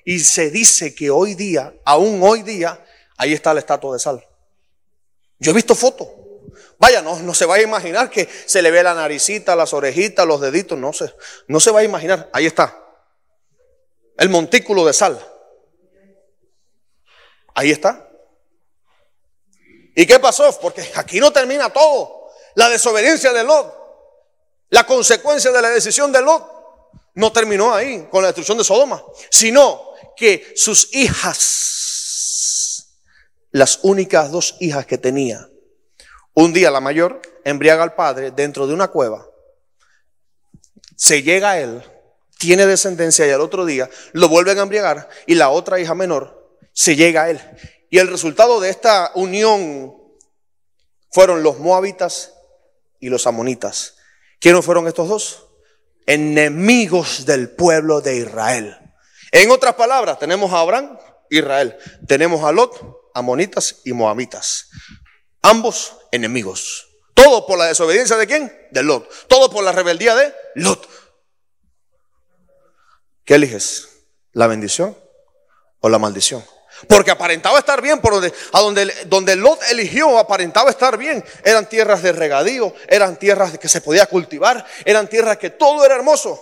Y 0.05 0.19
se 0.19 0.49
dice 0.49 0.93
que 0.93 1.09
hoy 1.09 1.35
día, 1.35 1.73
aún 1.85 2.21
hoy 2.23 2.41
día, 2.41 2.83
ahí 3.17 3.33
está 3.33 3.53
la 3.53 3.59
estatua 3.61 3.93
de 3.93 3.99
sal. 3.99 4.25
Yo 5.39 5.51
he 5.51 5.53
visto 5.53 5.75
fotos. 5.75 6.07
Vaya, 6.77 7.01
no, 7.01 7.19
no 7.19 7.33
se 7.33 7.45
va 7.45 7.55
a 7.55 7.61
imaginar 7.61 8.09
que 8.09 8.27
se 8.45 8.61
le 8.61 8.69
ve 8.71 8.83
la 8.83 8.93
naricita, 8.93 9.55
las 9.55 9.73
orejitas, 9.73 10.27
los 10.27 10.41
deditos. 10.41 10.77
No 10.77 10.91
se, 10.91 11.13
no 11.47 11.59
se 11.59 11.71
va 11.71 11.79
a 11.79 11.83
imaginar. 11.83 12.29
Ahí 12.33 12.45
está. 12.45 12.77
El 14.17 14.29
montículo 14.29 14.85
de 14.85 14.93
sal. 14.93 15.19
Ahí 17.55 17.71
está. 17.71 18.09
¿Y 19.95 20.05
qué 20.05 20.19
pasó? 20.19 20.59
Porque 20.59 20.91
aquí 20.95 21.19
no 21.19 21.31
termina 21.31 21.71
todo. 21.71 22.29
La 22.55 22.69
desobediencia 22.69 23.33
de 23.33 23.43
Lot, 23.43 23.73
la 24.69 24.85
consecuencia 24.85 25.51
de 25.51 25.61
la 25.61 25.69
decisión 25.69 26.11
de 26.11 26.21
Lot, 26.21 26.51
no 27.15 27.31
terminó 27.31 27.73
ahí 27.73 28.07
con 28.09 28.21
la 28.21 28.29
destrucción 28.29 28.57
de 28.57 28.63
Sodoma, 28.63 29.03
sino 29.29 29.92
que 30.15 30.53
sus 30.55 30.93
hijas, 30.93 31.39
las 33.51 33.79
únicas 33.83 34.31
dos 34.31 34.55
hijas 34.59 34.85
que 34.85 34.97
tenía, 34.97 35.49
un 36.33 36.53
día 36.53 36.71
la 36.71 36.79
mayor 36.79 37.21
embriaga 37.43 37.83
al 37.83 37.95
padre 37.95 38.31
dentro 38.31 38.67
de 38.67 38.73
una 38.73 38.87
cueva, 38.89 39.27
se 40.95 41.21
llega 41.23 41.51
a 41.51 41.59
él, 41.59 41.83
tiene 42.37 42.65
descendencia 42.65 43.27
y 43.27 43.31
al 43.31 43.41
otro 43.41 43.65
día 43.65 43.89
lo 44.13 44.29
vuelven 44.29 44.59
a 44.59 44.63
embriagar 44.63 45.09
y 45.27 45.35
la 45.35 45.49
otra 45.49 45.79
hija 45.79 45.95
menor 45.95 46.59
se 46.73 46.95
llega 46.95 47.23
a 47.23 47.29
él. 47.29 47.41
Y 47.89 47.99
el 47.99 48.07
resultado 48.07 48.59
de 48.59 48.69
esta 48.69 49.11
unión 49.15 49.95
fueron 51.11 51.43
los 51.43 51.59
moabitas 51.59 52.33
y 52.99 53.09
los 53.09 53.27
amonitas. 53.27 53.95
¿Quiénes 54.39 54.65
fueron 54.65 54.87
estos 54.87 55.07
dos? 55.07 55.47
Enemigos 56.05 57.25
del 57.25 57.49
pueblo 57.49 58.01
de 58.01 58.17
Israel. 58.17 58.82
En 59.33 59.49
otras 59.49 59.73
palabras, 59.73 60.19
tenemos 60.19 60.53
a 60.53 60.59
Abraham, 60.59 60.95
Israel. 61.31 61.75
Tenemos 62.07 62.43
a 62.43 62.51
Lot, 62.51 63.09
amonitas 63.15 63.77
y 63.83 63.91
moabitas. 63.91 64.69
Ambos 65.41 65.97
enemigos. 66.11 66.87
Todo 67.15 67.47
por 67.47 67.57
la 67.57 67.65
desobediencia 67.65 68.15
de 68.15 68.27
quién? 68.27 68.55
De 68.69 68.83
Lot. 68.83 69.09
Todo 69.27 69.49
por 69.49 69.63
la 69.63 69.71
rebeldía 69.71 70.15
de 70.15 70.31
Lot. 70.53 70.87
¿Qué 73.25 73.33
eliges? 73.33 73.89
¿La 74.33 74.45
bendición 74.45 74.95
o 75.79 75.89
la 75.89 75.97
maldición? 75.97 76.45
Porque 76.87 77.09
aparentaba 77.09 77.57
estar 77.57 77.81
bien 77.81 78.01
por 78.01 78.13
donde, 78.13 78.31
a 78.51 78.59
donde, 78.59 78.93
donde 79.07 79.35
Lot 79.35 79.59
eligió, 79.71 80.19
aparentaba 80.19 80.69
estar 80.69 80.95
bien. 80.95 81.25
Eran 81.43 81.67
tierras 81.67 82.03
de 82.03 82.11
regadío, 82.11 82.71
eran 82.87 83.17
tierras 83.17 83.57
que 83.57 83.67
se 83.67 83.81
podía 83.81 84.05
cultivar, 84.05 84.63
eran 84.85 85.07
tierras 85.07 85.37
que 85.39 85.49
todo 85.49 85.83
era 85.83 85.95
hermoso. 85.95 86.39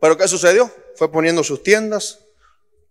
Pero 0.00 0.16
¿qué 0.16 0.26
sucedió? 0.26 0.68
Fue 0.96 1.12
poniendo 1.12 1.44
sus 1.44 1.62
tiendas 1.62 2.23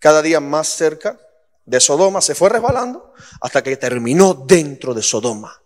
cada 0.04 0.22
día 0.22 0.42
más 0.42 0.68
cerca 0.68 1.18
de 1.64 1.80
Sodoma, 1.80 2.20
se 2.20 2.36
fue 2.36 2.50
resbalando 2.50 3.14
hasta 3.40 3.64
que 3.64 3.78
terminó 3.78 4.34
dentro 4.34 4.94
de 4.94 5.02
Sodoma. 5.02 5.64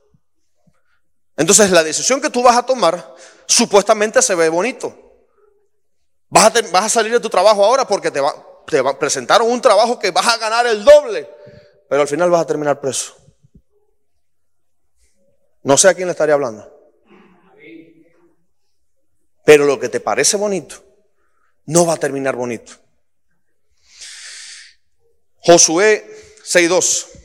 Entonces 1.35 1.71
la 1.71 1.83
decisión 1.83 2.21
que 2.21 2.29
tú 2.29 2.43
vas 2.43 2.55
a 2.55 2.63
tomar 2.63 3.15
supuestamente 3.47 4.21
se 4.21 4.35
ve 4.35 4.49
bonito. 4.49 4.95
Vas 6.29 6.53
a, 6.71 6.87
salir 6.87 7.13
de 7.13 7.19
tu 7.19 7.29
trabajo 7.29 7.65
ahora 7.65 7.87
porque 7.87 8.11
te, 8.11 8.19
va, 8.21 8.31
te 8.67 8.83
presentaron 8.99 9.49
un 9.49 9.59
trabajo 9.59 9.97
que 9.97 10.11
vas 10.11 10.27
a 10.27 10.37
ganar 10.37 10.67
el 10.67 10.85
doble, 10.85 11.27
pero 11.89 12.03
al 12.03 12.07
final 12.07 12.29
vas 12.29 12.41
a 12.41 12.45
terminar 12.45 12.79
preso. 12.79 13.15
No 15.63 15.77
sé 15.77 15.87
a 15.89 15.95
quién 15.95 16.07
le 16.07 16.11
estaría 16.11 16.35
hablando. 16.35 16.71
Pero 19.43 19.65
lo 19.65 19.79
que 19.79 19.89
te 19.89 19.99
parece 19.99 20.37
bonito 20.37 20.75
no 21.65 21.87
va 21.87 21.93
a 21.93 21.97
terminar 21.97 22.35
bonito. 22.35 22.86
Josué 25.39 26.05
6.2. 26.43 27.17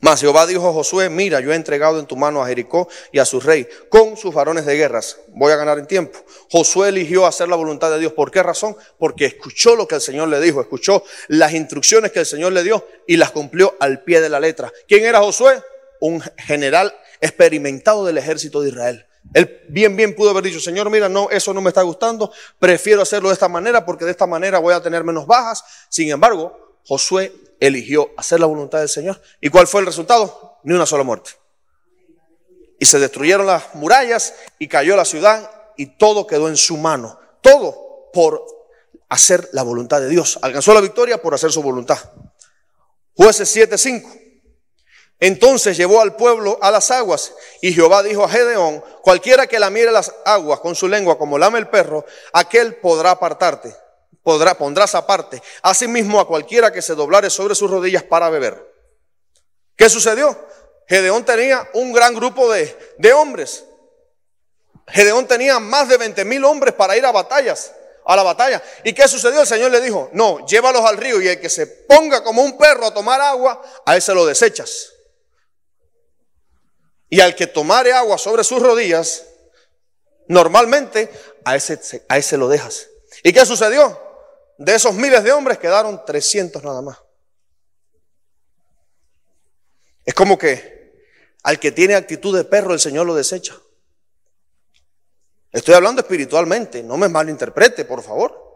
Mas 0.00 0.20
Jehová 0.20 0.46
dijo 0.46 0.68
a 0.68 0.72
Josué, 0.72 1.08
mira, 1.08 1.40
yo 1.40 1.52
he 1.52 1.56
entregado 1.56 1.98
en 1.98 2.06
tu 2.06 2.16
mano 2.16 2.40
a 2.40 2.46
Jericó 2.46 2.88
y 3.10 3.18
a 3.18 3.24
su 3.24 3.40
rey 3.40 3.66
con 3.88 4.16
sus 4.16 4.32
varones 4.32 4.64
de 4.64 4.76
guerras. 4.76 5.18
Voy 5.28 5.50
a 5.50 5.56
ganar 5.56 5.78
en 5.78 5.86
tiempo. 5.86 6.24
Josué 6.50 6.90
eligió 6.90 7.26
hacer 7.26 7.48
la 7.48 7.56
voluntad 7.56 7.90
de 7.90 7.98
Dios. 7.98 8.12
¿Por 8.12 8.30
qué 8.30 8.42
razón? 8.42 8.76
Porque 8.96 9.26
escuchó 9.26 9.74
lo 9.74 9.88
que 9.88 9.96
el 9.96 10.00
Señor 10.00 10.28
le 10.28 10.40
dijo, 10.40 10.60
escuchó 10.60 11.02
las 11.26 11.52
instrucciones 11.52 12.12
que 12.12 12.20
el 12.20 12.26
Señor 12.26 12.52
le 12.52 12.62
dio 12.62 12.86
y 13.08 13.16
las 13.16 13.32
cumplió 13.32 13.76
al 13.80 14.04
pie 14.04 14.20
de 14.20 14.28
la 14.28 14.38
letra. 14.38 14.72
¿Quién 14.86 15.04
era 15.04 15.18
Josué? 15.20 15.60
Un 16.00 16.22
general 16.36 16.96
experimentado 17.20 18.04
del 18.04 18.18
ejército 18.18 18.60
de 18.60 18.68
Israel. 18.68 19.07
Él 19.34 19.60
bien, 19.68 19.96
bien 19.96 20.14
pudo 20.14 20.30
haber 20.30 20.44
dicho, 20.44 20.60
Señor, 20.60 20.90
mira, 20.90 21.08
no, 21.08 21.28
eso 21.30 21.52
no 21.52 21.60
me 21.60 21.68
está 21.68 21.82
gustando, 21.82 22.32
prefiero 22.58 23.02
hacerlo 23.02 23.28
de 23.28 23.34
esta 23.34 23.48
manera 23.48 23.84
porque 23.84 24.04
de 24.04 24.12
esta 24.12 24.26
manera 24.26 24.58
voy 24.58 24.74
a 24.74 24.82
tener 24.82 25.04
menos 25.04 25.26
bajas. 25.26 25.62
Sin 25.88 26.10
embargo, 26.10 26.78
Josué 26.86 27.32
eligió 27.60 28.10
hacer 28.16 28.40
la 28.40 28.46
voluntad 28.46 28.78
del 28.78 28.88
Señor. 28.88 29.20
¿Y 29.40 29.50
cuál 29.50 29.66
fue 29.66 29.80
el 29.80 29.86
resultado? 29.86 30.58
Ni 30.64 30.74
una 30.74 30.86
sola 30.86 31.04
muerte. 31.04 31.30
Y 32.78 32.86
se 32.86 32.98
destruyeron 32.98 33.46
las 33.46 33.74
murallas 33.74 34.34
y 34.58 34.68
cayó 34.68 34.96
la 34.96 35.04
ciudad 35.04 35.50
y 35.76 35.86
todo 35.86 36.26
quedó 36.26 36.48
en 36.48 36.56
su 36.56 36.76
mano. 36.76 37.18
Todo 37.40 38.10
por 38.12 38.44
hacer 39.08 39.48
la 39.52 39.62
voluntad 39.62 40.00
de 40.00 40.08
Dios. 40.08 40.38
Alcanzó 40.42 40.72
la 40.74 40.80
victoria 40.80 41.20
por 41.20 41.34
hacer 41.34 41.50
su 41.50 41.62
voluntad. 41.62 41.98
Jueces 43.14 43.54
7:5. 43.54 44.27
Entonces 45.20 45.76
llevó 45.76 46.00
al 46.00 46.16
pueblo 46.16 46.58
a 46.62 46.70
las 46.70 46.90
aguas 46.90 47.32
y 47.60 47.72
Jehová 47.72 48.02
dijo 48.02 48.24
a 48.24 48.28
Gedeón, 48.28 48.84
cualquiera 49.02 49.46
que 49.46 49.58
la 49.58 49.70
mire 49.70 49.90
las 49.90 50.14
aguas 50.24 50.60
con 50.60 50.74
su 50.74 50.86
lengua 50.88 51.18
como 51.18 51.38
lame 51.38 51.58
el 51.58 51.68
perro, 51.68 52.04
aquel 52.32 52.76
podrá 52.76 53.12
apartarte 53.12 53.74
podrá, 54.28 54.58
pondrás 54.58 54.94
aparte. 54.94 55.42
Asimismo 55.62 56.20
a 56.20 56.28
cualquiera 56.28 56.70
que 56.70 56.82
se 56.82 56.94
doblare 56.94 57.30
sobre 57.30 57.54
sus 57.54 57.70
rodillas 57.70 58.02
para 58.02 58.28
beber. 58.28 58.62
¿Qué 59.74 59.88
sucedió? 59.88 60.38
Gedeón 60.86 61.24
tenía 61.24 61.66
un 61.72 61.94
gran 61.94 62.14
grupo 62.14 62.52
de, 62.52 62.76
de 62.98 63.12
hombres. 63.14 63.64
Gedeón 64.86 65.26
tenía 65.26 65.58
más 65.60 65.88
de 65.88 65.96
20 65.96 66.26
mil 66.26 66.44
hombres 66.44 66.74
para 66.74 66.94
ir 66.94 67.06
a 67.06 67.10
batallas, 67.10 67.72
a 68.04 68.14
la 68.16 68.22
batalla. 68.22 68.62
¿Y 68.84 68.92
qué 68.92 69.08
sucedió? 69.08 69.40
El 69.40 69.46
Señor 69.46 69.70
le 69.70 69.80
dijo, 69.80 70.10
no, 70.12 70.46
llévalos 70.46 70.84
al 70.84 70.98
río 70.98 71.22
y 71.22 71.28
el 71.28 71.40
que 71.40 71.48
se 71.48 71.66
ponga 71.66 72.22
como 72.22 72.42
un 72.42 72.58
perro 72.58 72.84
a 72.84 72.92
tomar 72.92 73.22
agua, 73.22 73.62
a 73.86 73.96
ese 73.96 74.12
lo 74.12 74.26
desechas. 74.26 74.92
Y 77.08 77.20
al 77.20 77.34
que 77.34 77.46
tomare 77.46 77.92
agua 77.92 78.18
sobre 78.18 78.44
sus 78.44 78.60
rodillas, 78.60 79.26
normalmente 80.28 81.10
a 81.44 81.56
ese, 81.56 82.04
a 82.08 82.18
ese 82.18 82.36
lo 82.36 82.48
dejas. 82.48 82.88
¿Y 83.22 83.32
qué 83.32 83.44
sucedió? 83.46 83.98
De 84.58 84.74
esos 84.74 84.94
miles 84.94 85.22
de 85.24 85.32
hombres 85.32 85.58
quedaron 85.58 86.04
300 86.04 86.62
nada 86.62 86.82
más. 86.82 86.98
Es 90.04 90.14
como 90.14 90.36
que 90.38 90.78
al 91.42 91.58
que 91.58 91.72
tiene 91.72 91.94
actitud 91.94 92.36
de 92.36 92.44
perro 92.44 92.72
el 92.72 92.80
Señor 92.80 93.06
lo 93.06 93.14
desecha. 93.14 93.56
Estoy 95.50 95.74
hablando 95.74 96.02
espiritualmente, 96.02 96.82
no 96.82 96.96
me 96.96 97.08
malinterprete, 97.08 97.84
por 97.84 98.02
favor. 98.02 98.48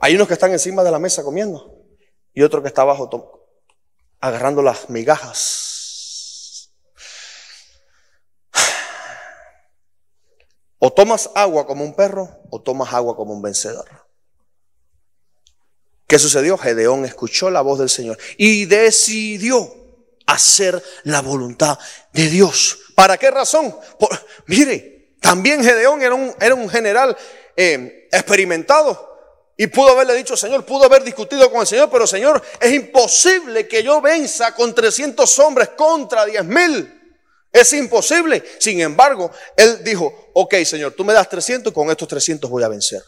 Hay 0.00 0.14
unos 0.14 0.26
que 0.26 0.34
están 0.34 0.52
encima 0.52 0.82
de 0.82 0.90
la 0.90 0.98
mesa 0.98 1.22
comiendo 1.22 1.76
y 2.32 2.42
otro 2.42 2.62
que 2.62 2.68
está 2.68 2.82
abajo 2.82 3.08
agarrando 4.20 4.62
las 4.62 4.90
migajas. 4.90 6.70
O 10.78 10.92
tomas 10.92 11.30
agua 11.34 11.66
como 11.66 11.84
un 11.84 11.94
perro 11.94 12.40
o 12.50 12.62
tomas 12.62 12.92
agua 12.94 13.14
como 13.14 13.34
un 13.34 13.42
vencedor. 13.42 13.86
¿Qué 16.06 16.18
sucedió? 16.18 16.56
Gedeón 16.56 17.04
escuchó 17.04 17.50
la 17.50 17.60
voz 17.60 17.78
del 17.78 17.90
Señor 17.90 18.18
y 18.36 18.64
decidió 18.64 19.72
hacer 20.26 20.82
la 21.04 21.20
voluntad 21.20 21.78
de 22.12 22.28
Dios. 22.28 22.78
¿Para 22.94 23.18
qué 23.18 23.30
razón? 23.30 23.76
mire, 24.46 25.16
también 25.20 25.62
Gedeón 25.62 26.02
era 26.02 26.14
un, 26.14 26.34
era 26.40 26.54
un 26.54 26.68
general 26.68 27.16
eh, 27.56 28.08
experimentado. 28.10 29.09
Y 29.60 29.66
pudo 29.66 29.90
haberle 29.90 30.14
dicho, 30.14 30.38
Señor, 30.38 30.64
pudo 30.64 30.86
haber 30.86 31.04
discutido 31.04 31.50
con 31.50 31.60
el 31.60 31.66
Señor, 31.66 31.90
pero 31.90 32.06
Señor, 32.06 32.42
es 32.58 32.72
imposible 32.72 33.68
que 33.68 33.82
yo 33.82 34.00
venza 34.00 34.54
con 34.54 34.74
300 34.74 35.38
hombres 35.40 35.68
contra 35.76 36.24
10 36.24 36.44
mil. 36.46 37.18
Es 37.52 37.70
imposible. 37.74 38.42
Sin 38.58 38.80
embargo, 38.80 39.30
él 39.54 39.84
dijo, 39.84 40.30
ok, 40.32 40.54
Señor, 40.64 40.92
tú 40.92 41.04
me 41.04 41.12
das 41.12 41.28
300 41.28 41.70
y 41.70 41.74
con 41.74 41.90
estos 41.90 42.08
300 42.08 42.48
voy 42.48 42.62
a 42.62 42.68
vencer. 42.68 43.02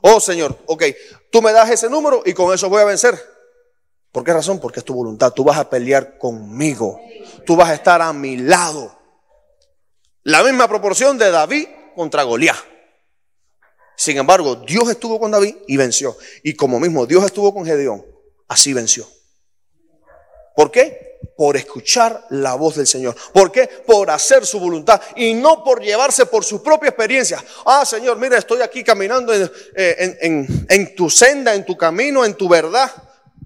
Oh, 0.00 0.18
Señor, 0.18 0.58
ok, 0.64 0.84
tú 1.30 1.42
me 1.42 1.52
das 1.52 1.68
ese 1.68 1.90
número 1.90 2.22
y 2.24 2.32
con 2.32 2.54
eso 2.54 2.70
voy 2.70 2.80
a 2.80 2.86
vencer. 2.86 3.22
¿Por 4.10 4.24
qué 4.24 4.32
razón? 4.32 4.60
Porque 4.60 4.78
es 4.80 4.86
tu 4.86 4.94
voluntad. 4.94 5.34
Tú 5.34 5.44
vas 5.44 5.58
a 5.58 5.68
pelear 5.68 6.16
conmigo. 6.16 6.98
Tú 7.44 7.54
vas 7.54 7.68
a 7.68 7.74
estar 7.74 8.00
a 8.00 8.14
mi 8.14 8.38
lado. 8.38 8.98
La 10.22 10.42
misma 10.42 10.68
proporción 10.68 11.18
de 11.18 11.30
David 11.30 11.68
contra 11.94 12.22
Goliat. 12.22 12.77
Sin 13.98 14.16
embargo, 14.16 14.54
Dios 14.54 14.88
estuvo 14.88 15.18
con 15.18 15.32
David 15.32 15.56
y 15.66 15.76
venció. 15.76 16.16
Y 16.44 16.54
como 16.54 16.78
mismo 16.78 17.04
Dios 17.04 17.24
estuvo 17.24 17.52
con 17.52 17.66
Gedeón, 17.66 18.06
así 18.46 18.72
venció. 18.72 19.08
¿Por 20.54 20.70
qué? 20.70 21.18
Por 21.36 21.56
escuchar 21.56 22.24
la 22.30 22.54
voz 22.54 22.76
del 22.76 22.86
Señor. 22.86 23.16
¿Por 23.32 23.50
qué? 23.50 23.66
Por 23.66 24.08
hacer 24.08 24.46
su 24.46 24.60
voluntad 24.60 25.02
y 25.16 25.34
no 25.34 25.64
por 25.64 25.82
llevarse 25.82 26.26
por 26.26 26.44
su 26.44 26.62
propia 26.62 26.90
experiencia. 26.90 27.44
Ah, 27.66 27.84
Señor, 27.84 28.18
mira, 28.18 28.38
estoy 28.38 28.62
aquí 28.62 28.84
caminando 28.84 29.34
en, 29.34 29.50
eh, 29.74 30.46
en 30.68 30.94
tu 30.94 31.10
senda, 31.10 31.52
en 31.56 31.66
tu 31.66 31.76
camino, 31.76 32.24
en 32.24 32.34
tu 32.34 32.48
verdad. 32.48 32.92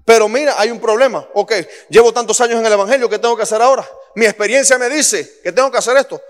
Pero 0.05 0.29
mira, 0.29 0.53
hay 0.59 0.69
un 0.69 0.79
problema. 0.79 1.27
Ok, 1.33 1.51
llevo 1.89 2.13
tantos 2.13 2.39
años 2.41 2.59
en 2.59 2.65
el 2.67 2.73
Evangelio, 2.73 3.09
¿qué 3.09 3.17
tengo 3.17 3.35
que 3.35 3.43
hacer 3.43 3.59
ahora? 3.59 3.89
Mi 4.13 4.25
experiencia 4.25 4.77
me 4.77 4.87
dice 4.87 5.39
que 5.41 5.51
tengo 5.51 5.71
que 5.71 5.79
hacer 5.79 5.97
esto. 5.97 6.21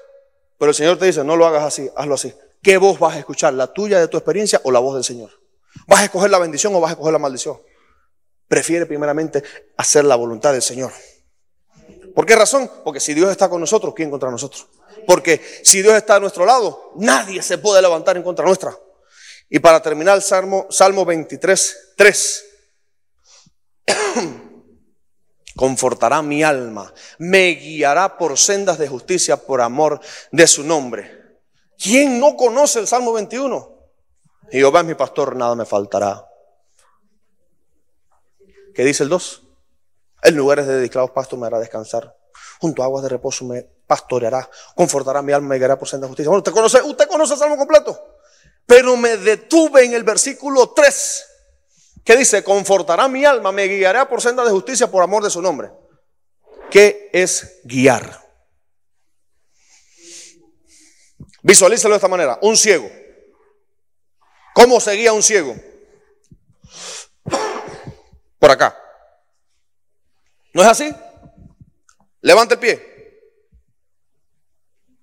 Pero 0.57 0.69
el 0.69 0.75
Señor 0.75 0.97
te 0.97 1.07
dice, 1.07 1.25
no 1.25 1.35
lo 1.35 1.45
hagas 1.45 1.65
así, 1.65 1.89
hazlo 1.93 2.15
así. 2.15 2.33
¿Qué 2.63 2.77
voz 2.77 2.97
vas 2.97 3.15
a 3.15 3.19
escuchar? 3.19 3.53
¿La 3.53 3.73
tuya 3.73 3.99
de 3.99 4.07
tu 4.07 4.15
experiencia 4.15 4.61
o 4.63 4.71
la 4.71 4.79
voz 4.79 4.95
del 4.95 5.03
Señor? 5.03 5.29
¿Vas 5.85 5.99
a 5.99 6.05
escoger 6.05 6.31
la 6.31 6.39
bendición 6.39 6.73
o 6.73 6.79
vas 6.79 6.91
a 6.91 6.93
escoger 6.93 7.11
la 7.11 7.19
maldición? 7.19 7.59
Prefiere 8.47 8.85
primeramente 8.85 9.43
hacer 9.75 10.05
la 10.05 10.15
voluntad 10.15 10.53
del 10.53 10.61
Señor. 10.61 10.93
¿Por 12.15 12.25
qué 12.25 12.35
razón? 12.35 12.71
Porque 12.85 13.01
si 13.01 13.13
Dios 13.13 13.29
está 13.29 13.49
con 13.49 13.59
nosotros, 13.59 13.93
¿quién 13.93 14.09
contra 14.09 14.31
nosotros? 14.31 14.67
Porque 15.05 15.41
si 15.63 15.81
Dios 15.81 15.95
está 15.95 16.15
a 16.15 16.19
nuestro 16.21 16.45
lado, 16.45 16.93
nadie 16.95 17.41
se 17.41 17.57
puede 17.57 17.81
levantar 17.81 18.15
en 18.15 18.23
contra 18.23 18.45
nuestra. 18.45 18.77
Y 19.49 19.59
para 19.59 19.81
terminar, 19.81 20.21
Salmo, 20.21 20.67
Salmo 20.69 21.03
23, 21.03 21.93
3. 21.97 22.45
Confortará 25.55 26.21
mi 26.21 26.43
alma, 26.43 26.93
me 27.19 27.49
guiará 27.49 28.17
por 28.17 28.37
sendas 28.37 28.77
de 28.77 28.87
justicia 28.87 29.37
por 29.37 29.61
amor 29.61 29.99
de 30.31 30.47
su 30.47 30.63
nombre. 30.63 31.22
¿Quién 31.83 32.17
no 32.17 32.37
conoce 32.37 32.79
el 32.79 32.87
Salmo 32.87 33.11
21? 33.11 33.69
Jehová 34.49 34.79
es 34.79 34.85
mi 34.85 34.95
pastor, 34.95 35.35
nada 35.35 35.53
me 35.53 35.65
faltará. 35.65 36.25
¿Qué 38.73 38.85
dice 38.85 39.03
el 39.03 39.09
2? 39.09 39.43
En 40.23 40.35
lugares 40.37 40.65
de 40.65 40.77
dedicados 40.77 41.11
pastos 41.11 41.37
me 41.37 41.45
hará 41.45 41.59
descansar. 41.59 42.15
Junto 42.61 42.81
a 42.81 42.85
aguas 42.85 43.03
de 43.03 43.09
reposo 43.09 43.43
me 43.43 43.63
pastoreará. 43.85 44.49
Confortará 44.75 45.21
mi 45.21 45.33
alma 45.33 45.47
y 45.47 45.49
me 45.49 45.57
guiará 45.57 45.77
por 45.77 45.89
sendas 45.89 46.07
de 46.07 46.11
justicia. 46.11 46.29
Bueno, 46.29 46.39
¿usted 46.39 46.53
conoce, 46.53 46.81
usted 46.81 47.07
conoce 47.09 47.33
el 47.33 47.39
Salmo 47.39 47.57
completo. 47.57 48.01
Pero 48.65 48.95
me 48.95 49.17
detuve 49.17 49.83
en 49.83 49.93
el 49.93 50.03
versículo 50.03 50.69
3 50.69 51.25
que 52.05 52.15
dice, 52.15 52.45
confortará 52.45 53.09
mi 53.09 53.25
alma, 53.25 53.51
me 53.51 53.65
guiará 53.65 54.07
por 54.07 54.21
senda 54.21 54.45
de 54.45 54.51
justicia 54.51 54.89
por 54.89 55.03
amor 55.03 55.21
de 55.21 55.29
su 55.29 55.41
nombre. 55.41 55.71
¿Qué 56.69 57.09
es 57.11 57.59
guiar? 57.65 58.22
Visualízalo 61.43 61.93
de 61.93 61.97
esta 61.97 62.07
manera, 62.07 62.39
un 62.41 62.55
ciego. 62.55 62.89
¿Cómo 64.55 64.79
se 64.79 64.93
guía 64.93 65.11
un 65.11 65.21
ciego? 65.21 65.55
Por 68.39 68.49
acá. 68.49 68.77
¿No 70.53 70.61
es 70.61 70.67
así? 70.69 70.95
Levanta 72.21 72.53
el 72.53 72.59
pie. 72.59 72.93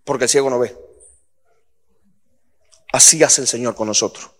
Porque 0.04 0.24
el 0.24 0.30
ciego 0.30 0.48
no 0.48 0.58
ve. 0.58 0.76
Así 2.92 3.22
hace 3.22 3.42
el 3.42 3.46
Señor 3.46 3.74
con 3.74 3.86
nosotros. 3.86 4.30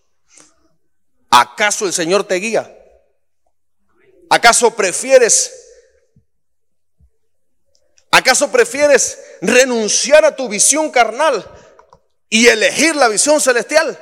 ¿Acaso 1.28 1.86
el 1.86 1.92
Señor 1.92 2.24
te 2.24 2.36
guía? 2.36 2.76
¿Acaso 4.30 4.74
prefieres 4.74 5.61
¿Acaso 8.11 8.51
prefieres 8.51 9.18
renunciar 9.40 10.24
a 10.24 10.34
tu 10.34 10.48
visión 10.48 10.90
carnal 10.90 11.48
y 12.31 12.47
elegir 12.47 12.97
la 12.97 13.09
visión 13.09 13.41
celestial? 13.41 13.99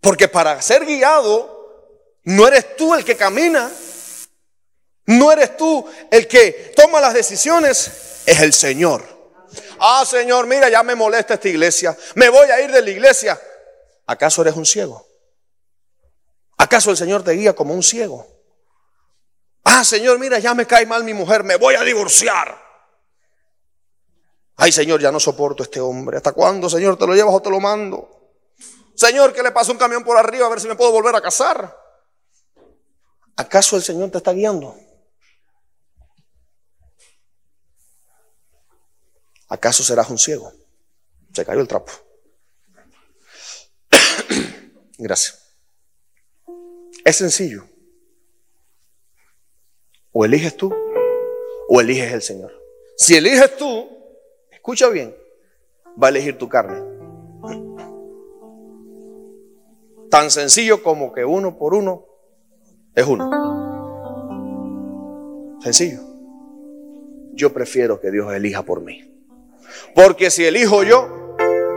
Porque 0.00 0.28
para 0.28 0.60
ser 0.62 0.84
guiado 0.84 1.52
no 2.24 2.46
eres 2.46 2.76
tú 2.76 2.94
el 2.94 3.04
que 3.04 3.16
camina, 3.16 3.70
no 5.06 5.32
eres 5.32 5.56
tú 5.56 5.84
el 6.10 6.28
que 6.28 6.72
toma 6.76 7.00
las 7.00 7.14
decisiones, 7.14 8.22
es 8.26 8.40
el 8.40 8.52
Señor. 8.52 9.02
Ah, 9.80 10.04
Señor, 10.06 10.46
mira, 10.46 10.68
ya 10.68 10.82
me 10.82 10.94
molesta 10.94 11.34
esta 11.34 11.48
iglesia, 11.48 11.96
me 12.14 12.28
voy 12.28 12.48
a 12.50 12.60
ir 12.60 12.70
de 12.70 12.82
la 12.82 12.90
iglesia. 12.90 13.40
¿Acaso 14.06 14.42
eres 14.42 14.54
un 14.54 14.66
ciego? 14.66 15.06
¿Acaso 16.58 16.90
el 16.90 16.96
Señor 16.96 17.24
te 17.24 17.32
guía 17.32 17.54
como 17.54 17.74
un 17.74 17.82
ciego? 17.82 18.26
Ah, 19.64 19.84
Señor, 19.84 20.18
mira, 20.18 20.38
ya 20.38 20.54
me 20.54 20.66
cae 20.66 20.86
mal 20.86 21.02
mi 21.02 21.14
mujer, 21.14 21.44
me 21.44 21.56
voy 21.56 21.74
a 21.74 21.82
divorciar. 21.82 22.61
Ay, 24.62 24.70
Señor, 24.70 25.00
ya 25.00 25.10
no 25.10 25.18
soporto 25.18 25.64
a 25.64 25.66
este 25.66 25.80
hombre. 25.80 26.18
¿Hasta 26.18 26.30
cuándo, 26.30 26.70
Señor, 26.70 26.96
te 26.96 27.04
lo 27.04 27.16
llevas 27.16 27.34
o 27.34 27.42
te 27.42 27.50
lo 27.50 27.58
mando? 27.58 28.30
Señor, 28.94 29.32
que 29.32 29.42
le 29.42 29.50
pasa 29.50 29.72
un 29.72 29.78
camión 29.78 30.04
por 30.04 30.16
arriba 30.16 30.46
a 30.46 30.50
ver 30.50 30.60
si 30.60 30.68
me 30.68 30.76
puedo 30.76 30.92
volver 30.92 31.16
a 31.16 31.20
casar. 31.20 31.76
¿Acaso 33.34 33.74
el 33.74 33.82
Señor 33.82 34.12
te 34.12 34.18
está 34.18 34.32
guiando? 34.32 34.76
¿Acaso 39.48 39.82
serás 39.82 40.08
un 40.10 40.18
ciego? 40.18 40.52
Se 41.34 41.44
cayó 41.44 41.60
el 41.60 41.66
trapo. 41.66 41.90
Gracias. 44.96 45.56
Es 47.04 47.16
sencillo. 47.16 47.66
O 50.12 50.24
eliges 50.24 50.56
tú 50.56 50.72
o 51.68 51.80
eliges 51.80 52.12
el 52.12 52.22
Señor. 52.22 52.52
Si 52.96 53.16
eliges 53.16 53.56
tú, 53.56 54.01
escucha 54.62 54.88
bien, 54.90 55.12
va 56.00 56.06
a 56.06 56.10
elegir 56.10 56.38
tu 56.38 56.48
carne. 56.48 56.80
Tan 60.08 60.30
sencillo 60.30 60.84
como 60.84 61.12
que 61.12 61.24
uno 61.24 61.58
por 61.58 61.74
uno 61.74 62.06
es 62.94 63.04
uno. 63.04 63.28
Sencillo. 65.60 65.98
Yo 67.32 67.52
prefiero 67.52 68.00
que 68.00 68.12
Dios 68.12 68.32
elija 68.32 68.62
por 68.62 68.82
mí. 68.82 69.12
Porque 69.96 70.30
si 70.30 70.44
elijo 70.44 70.84
yo, 70.84 71.34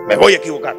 me 0.07 0.15
voy 0.15 0.33
a 0.33 0.37
equivocar. 0.37 0.77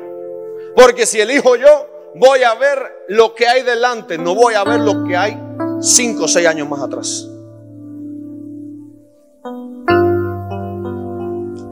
Porque 0.76 1.06
si 1.06 1.20
elijo 1.20 1.56
yo, 1.56 1.88
voy 2.14 2.44
a 2.44 2.54
ver 2.54 2.78
lo 3.08 3.34
que 3.34 3.48
hay 3.48 3.64
delante, 3.64 4.16
no 4.16 4.36
voy 4.36 4.54
a 4.54 4.62
ver 4.62 4.78
lo 4.78 5.02
que 5.02 5.16
hay 5.16 5.36
cinco 5.80 6.26
o 6.26 6.28
seis 6.28 6.46
años 6.46 6.68
más 6.68 6.82
atrás. 6.82 7.28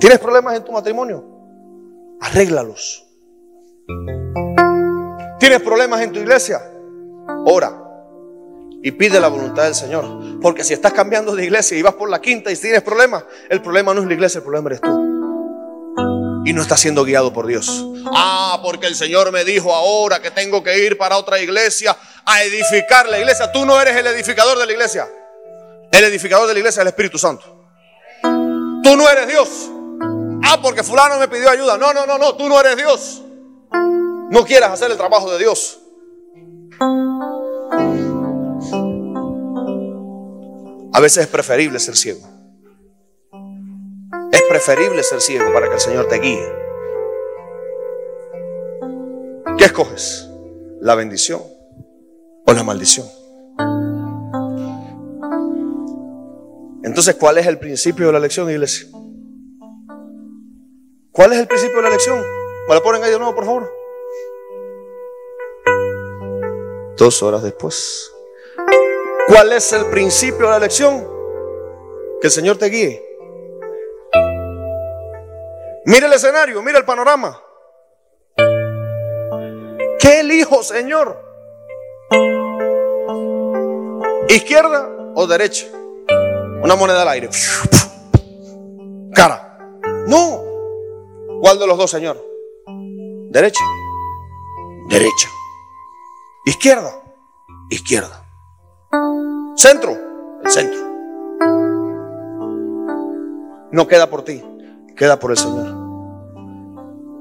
¿Tienes 0.05 0.19
problemas 0.19 0.55
en 0.55 0.63
tu 0.63 0.71
matrimonio? 0.71 1.25
Arréglalos. 2.21 3.07
¿Tienes 5.41 5.63
problemas 5.63 6.03
en 6.03 6.13
tu 6.13 6.19
iglesia? 6.19 6.61
Ora 7.47 7.73
y 8.83 8.91
pide 8.91 9.19
la 9.19 9.29
voluntad 9.29 9.63
del 9.63 9.75
Señor. 9.75 10.05
Porque 10.43 10.63
si 10.63 10.75
estás 10.75 10.93
cambiando 10.93 11.35
de 11.35 11.45
iglesia 11.45 11.79
y 11.79 11.81
vas 11.81 11.95
por 11.95 12.11
la 12.11 12.21
quinta 12.21 12.53
y 12.53 12.57
tienes 12.57 12.83
problemas, 12.83 13.25
el 13.49 13.63
problema 13.63 13.95
no 13.95 14.03
es 14.03 14.07
la 14.07 14.13
iglesia, 14.13 14.41
el 14.41 14.45
problema 14.45 14.69
eres 14.69 14.83
tú 14.83 14.91
y 16.45 16.53
no 16.53 16.61
está 16.61 16.77
siendo 16.77 17.03
guiado 17.03 17.33
por 17.33 17.47
Dios. 17.47 17.87
Ah, 18.15 18.61
porque 18.63 18.87
el 18.87 18.97
Señor 18.97 19.33
me 19.33 19.43
dijo 19.43 19.75
ahora 19.75 20.21
que 20.21 20.31
tengo 20.31 20.63
que 20.63 20.85
ir 20.85 20.99
para 20.99 21.17
otra 21.17 21.41
iglesia 21.41 21.97
a 22.27 22.43
edificar 22.43 23.09
la 23.09 23.21
iglesia. 23.21 23.51
Tú 23.51 23.65
no 23.65 23.81
eres 23.81 23.97
el 23.97 24.07
edificador 24.09 24.59
de 24.59 24.67
la 24.67 24.73
iglesia. 24.73 25.09
El 25.91 26.05
edificador 26.05 26.47
de 26.47 26.53
la 26.53 26.59
iglesia 26.59 26.81
es 26.81 26.83
el 26.83 26.89
Espíritu 26.89 27.17
Santo. 27.17 27.71
Tú 28.21 28.99
no 28.99 29.09
eres 29.09 29.29
Dios. 29.29 29.71
Ah, 30.47 30.61
porque 30.63 30.83
fulano 30.83 31.19
me 31.19 31.27
pidió 31.27 31.49
ayuda. 31.49 31.79
No, 31.79 31.95
no, 31.95 32.05
no, 32.07 32.19
no, 32.19 32.37
tú 32.37 32.49
no 32.49 32.61
eres 32.61 32.77
Dios. 32.77 33.23
No 34.31 34.45
quieras 34.45 34.73
hacer 34.73 34.91
el 34.91 34.97
trabajo 34.97 35.31
de 35.33 35.39
Dios. 35.39 35.81
A 40.93 41.01
veces 41.01 41.25
es 41.25 41.29
preferible 41.29 41.79
ser 41.81 41.97
ciego. 41.97 42.21
Es 44.31 44.43
preferible 44.43 45.03
ser 45.03 45.21
ciego 45.21 45.53
para 45.53 45.69
que 45.69 45.75
el 45.75 45.81
Señor 45.81 46.09
te 46.09 46.19
guíe. 46.21 46.53
¿Qué 49.57 49.65
escoges? 49.65 50.29
¿La 50.81 50.95
bendición 50.95 51.43
o 52.47 52.53
la 52.53 52.63
maldición? 52.63 53.07
Entonces, 56.83 57.15
¿cuál 57.15 57.39
es 57.39 57.47
el 57.47 57.59
principio 57.59 58.07
de 58.07 58.13
la 58.13 58.21
lección, 58.21 58.51
iglesia? 58.51 58.94
¿Cuál 61.15 61.33
es 61.33 61.39
el 61.39 61.47
principio 61.47 61.77
de 61.77 61.83
la 61.83 61.89
elección? 61.91 62.21
¿Me 62.67 62.75
la 62.75 62.81
ponen 62.83 63.05
ahí 63.05 63.11
de 63.13 63.19
nuevo, 63.19 63.37
por 63.37 63.45
favor? 63.45 63.73
Dos 66.97 67.23
horas 67.23 67.45
después. 67.45 68.13
¿Cuál 69.29 69.53
es 69.53 69.73
el 69.73 69.87
principio 69.87 70.47
de 70.47 70.51
la 70.51 70.57
elección? 70.57 71.09
Que 72.21 72.27
el 72.27 72.31
Señor 72.33 72.59
te 72.59 72.67
guíe. 72.67 73.01
Mira 75.85 76.09
el 76.09 76.13
escenario, 76.15 76.61
mira 76.63 76.79
el 76.79 76.85
panorama. 76.85 77.41
¿Qué 80.01 80.19
elijo, 80.19 80.65
Señor? 80.65 81.17
¿Izquierda 84.29 85.13
o 85.15 85.29
derecha? 85.29 85.67
Una 86.61 86.75
moneda 86.75 87.03
al 87.03 87.09
aire. 87.09 87.31
Cara. 89.15 89.79
No. 90.09 90.44
¿Cuál 91.45 91.59
de 91.59 91.67
los 91.67 91.77
dos, 91.77 91.91
Señor? 91.91 92.17
Derecha. 93.29 93.63
Derecha. 94.89 95.29
Izquierda. 96.47 96.91
Izquierda. 97.69 98.25
Centro. 99.55 99.95
El 100.43 100.51
centro. 100.51 100.81
No 103.73 103.87
queda 103.87 104.09
por 104.09 104.25
ti, 104.25 104.43
queda 104.97 105.19
por 105.19 105.33
el 105.33 105.37
Señor. 105.37 105.67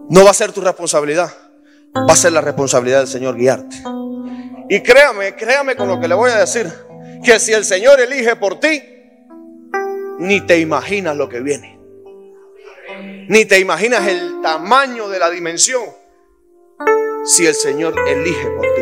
No 0.09 0.23
va 0.23 0.29
a 0.29 0.33
ser 0.33 0.53
tu 0.53 0.61
responsabilidad, 0.61 1.29
va 1.93 2.13
a 2.13 2.15
ser 2.15 2.31
la 2.31 2.39
responsabilidad 2.39 2.99
del 2.99 3.07
Señor 3.09 3.35
guiarte. 3.35 3.75
Y 4.69 4.79
créame, 4.79 5.35
créame 5.35 5.75
con 5.75 5.89
lo 5.89 5.99
que 5.99 6.07
le 6.07 6.15
voy 6.15 6.31
a 6.31 6.37
decir, 6.37 6.71
que 7.25 7.41
si 7.41 7.51
el 7.51 7.65
Señor 7.65 7.99
elige 7.99 8.37
por 8.37 8.57
ti, 8.57 8.81
ni 10.19 10.39
te 10.39 10.61
imaginas 10.61 11.17
lo 11.17 11.27
que 11.27 11.41
viene. 11.41 11.72
Ni 13.27 13.45
te 13.45 13.59
imaginas 13.59 14.07
el 14.07 14.41
tamaño 14.41 15.07
de 15.07 15.19
la 15.19 15.29
dimensión 15.29 15.83
si 17.25 17.45
el 17.45 17.55
Señor 17.55 17.95
elige 18.07 18.49
por 18.49 18.61
ti. 18.61 18.81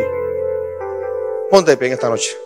Ponte 1.50 1.70
de 1.72 1.76
pie 1.76 1.88
en 1.88 1.94
esta 1.94 2.08
noche. 2.08 2.36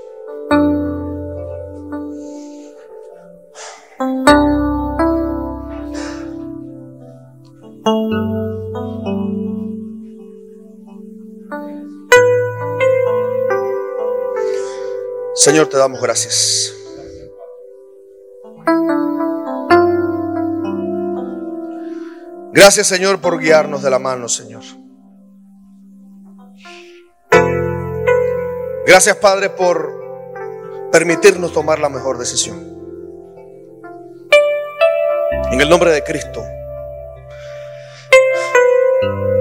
Señor, 15.35 15.69
te 15.69 15.77
damos 15.77 16.01
gracias. 16.01 16.75
Gracias, 22.57 22.87
Señor, 22.87 23.21
por 23.21 23.39
guiarnos 23.39 23.83
de 23.83 23.91
la 23.91 23.99
mano, 23.99 24.31
Señor. 24.31 24.63
Gracias, 28.87 29.15
Padre, 29.17 29.51
por 29.51 30.89
permitirnos 30.91 31.53
tomar 31.53 31.81
la 31.81 31.91
mejor 31.91 32.17
decisión. 32.17 32.57
En 35.53 35.61
el 35.61 35.69
nombre 35.69 35.93
de 35.93 36.03
Cristo. 36.03 36.43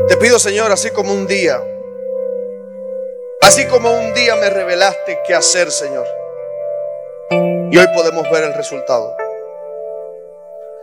Te 0.09 0.17
pido, 0.17 0.37
Señor, 0.37 0.73
así 0.73 0.89
como 0.89 1.13
un 1.13 1.25
día, 1.25 1.63
así 3.39 3.65
como 3.67 3.93
un 3.93 4.13
día 4.13 4.35
me 4.35 4.49
revelaste 4.49 5.21
qué 5.25 5.33
hacer, 5.33 5.71
Señor. 5.71 6.05
Y 7.31 7.77
hoy 7.77 7.87
podemos 7.95 8.29
ver 8.29 8.43
el 8.43 8.53
resultado. 8.55 9.15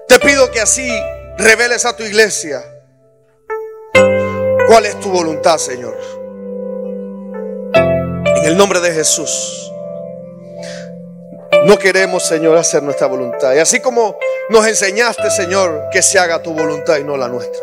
Te 0.09 0.19
pido 0.19 0.51
que 0.51 0.63
así 0.63 0.91
reveles 1.39 1.85
a 1.85 1.97
tu 1.97 2.03
iglesia 2.03 2.63
cuál 4.67 4.87
es 4.87 4.99
tu 5.01 5.11
voluntad, 5.11 5.59
Señor. 5.59 5.97
En 7.75 8.45
el 8.45 8.57
nombre 8.57 8.81
de 8.81 8.93
Jesús. 8.93 9.71
No 11.65 11.79
queremos, 11.79 12.25
Señor, 12.25 12.57
hacer 12.57 12.83
nuestra 12.83 13.07
voluntad. 13.07 13.55
Y 13.55 13.59
así 13.59 13.81
como 13.81 14.19
nos 14.49 14.67
enseñaste, 14.67 15.31
Señor, 15.31 15.89
que 15.93 16.03
se 16.03 16.19
haga 16.19 16.43
tu 16.43 16.53
voluntad 16.53 16.99
y 16.99 17.05
no 17.05 17.17
la 17.17 17.29
nuestra. 17.29 17.63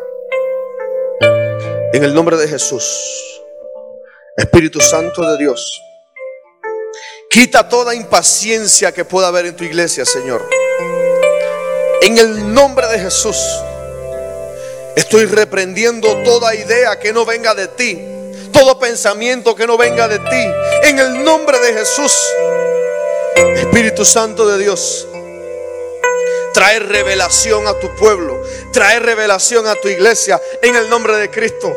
En 1.92 2.04
el 2.04 2.14
nombre 2.14 2.38
de 2.38 2.48
Jesús, 2.48 3.42
Espíritu 4.38 4.80
Santo 4.80 5.30
de 5.32 5.38
Dios, 5.38 5.82
quita 7.30 7.68
toda 7.68 7.94
impaciencia 7.94 8.92
que 8.94 9.04
pueda 9.04 9.28
haber 9.28 9.48
en 9.48 9.56
tu 9.56 9.64
iglesia, 9.64 10.06
Señor. 10.06 10.48
En 12.02 12.18
el 12.18 12.54
nombre 12.54 12.88
de 12.88 13.00
Jesús, 13.00 13.38
estoy 14.96 15.26
reprendiendo 15.26 16.24
toda 16.24 16.56
idea 16.56 16.98
que 16.98 17.12
no 17.12 17.26
venga 17.26 17.54
de 17.54 17.68
ti, 17.68 18.02
todo 18.54 18.80
pensamiento 18.80 19.54
que 19.54 19.68
no 19.68 19.78
venga 19.78 20.08
de 20.08 20.18
ti. 20.20 20.46
En 20.84 20.98
el 20.98 21.24
nombre 21.26 21.60
de 21.60 21.74
Jesús, 21.74 22.18
Espíritu 23.36 24.06
Santo 24.06 24.48
de 24.48 24.58
Dios, 24.64 25.08
trae 26.54 26.80
revelación 26.80 27.68
a 27.68 27.74
tu 27.74 27.94
pueblo, 27.98 28.42
trae 28.72 29.00
revelación 29.00 29.68
a 29.68 29.76
tu 29.76 29.90
iglesia 29.90 30.42
en 30.62 30.78
el 30.78 30.90
nombre 30.90 31.18
de 31.18 31.30
Cristo. 31.30 31.76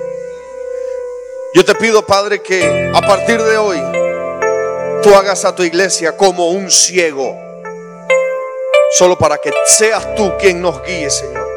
Yo 1.53 1.65
te 1.65 1.75
pido, 1.75 2.07
Padre, 2.07 2.41
que 2.43 2.93
a 2.95 3.01
partir 3.01 3.43
de 3.43 3.59
hoy 3.59 3.83
tú 5.03 5.17
hagas 5.17 5.45
a 5.45 5.55
tu 5.55 5.65
iglesia 5.65 6.17
como 6.17 6.51
un 6.51 6.71
ciego 6.71 7.52
Solo 8.95 9.17
para 9.17 9.39
que 9.39 9.51
seas 9.65 10.15
tú 10.15 10.37
quien 10.39 10.61
nos 10.61 10.83
guíe, 10.83 11.11
Señor. 11.11 11.49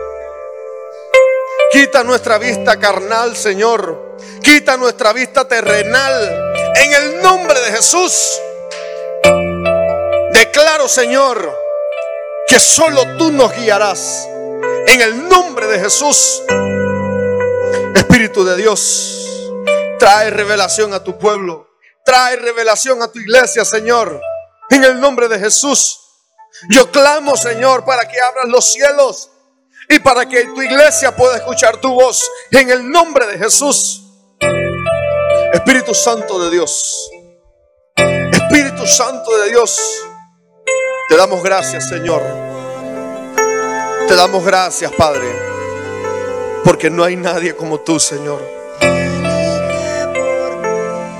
Quita 1.69 2.01
nuestra 2.05 2.37
vista 2.37 2.79
carnal, 2.79 3.35
Señor. 3.35 4.15
Quita 4.41 4.77
nuestra 4.77 5.11
vista 5.11 5.45
terrenal. 5.45 6.53
En 6.75 6.93
el 6.93 7.21
nombre 7.21 7.59
de 7.59 7.71
Jesús. 7.71 8.39
Declaro, 10.31 10.87
Señor, 10.87 11.53
que 12.47 12.57
solo 12.57 13.17
tú 13.17 13.31
nos 13.33 13.53
guiarás. 13.53 14.25
En 14.87 15.01
el 15.01 15.27
nombre 15.27 15.67
de 15.67 15.79
Jesús. 15.79 16.41
Espíritu 17.95 18.45
de 18.45 18.55
Dios, 18.55 19.27
trae 19.99 20.29
revelación 20.29 20.93
a 20.93 21.03
tu 21.03 21.19
pueblo. 21.19 21.67
Trae 22.05 22.37
revelación 22.37 23.01
a 23.01 23.11
tu 23.11 23.19
iglesia, 23.19 23.65
Señor. 23.65 24.21
En 24.69 24.85
el 24.85 25.01
nombre 25.01 25.27
de 25.27 25.37
Jesús. 25.37 26.04
Yo 26.69 26.89
clamo, 26.91 27.35
Señor, 27.35 27.85
para 27.85 28.07
que 28.07 28.19
abras 28.19 28.47
los 28.47 28.71
cielos 28.71 29.31
y 29.89 29.99
para 29.99 30.25
que 30.27 30.45
tu 30.45 30.61
iglesia 30.61 31.15
pueda 31.15 31.37
escuchar 31.37 31.77
tu 31.77 31.93
voz 31.93 32.29
en 32.51 32.69
el 32.69 32.89
nombre 32.89 33.27
de 33.27 33.37
Jesús. 33.37 34.03
Espíritu 35.53 35.93
Santo 35.93 36.39
de 36.43 36.51
Dios. 36.51 37.09
Espíritu 38.31 38.87
Santo 38.87 39.37
de 39.37 39.49
Dios. 39.49 39.79
Te 41.09 41.17
damos 41.17 41.43
gracias, 41.43 41.87
Señor. 41.87 42.21
Te 44.07 44.15
damos 44.15 44.43
gracias, 44.43 44.91
Padre. 44.93 45.27
Porque 46.63 46.89
no 46.89 47.03
hay 47.03 47.15
nadie 47.15 47.55
como 47.55 47.79
tú, 47.79 47.99
Señor. 47.99 48.41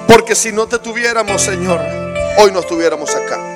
Porque 0.08 0.36
si 0.36 0.52
no 0.52 0.68
te 0.68 0.80
tuviéramos, 0.80 1.42
Señor, 1.42 1.80
hoy 2.40 2.52
no 2.52 2.62
estuviéramos 2.62 3.14
acá. 3.14 3.55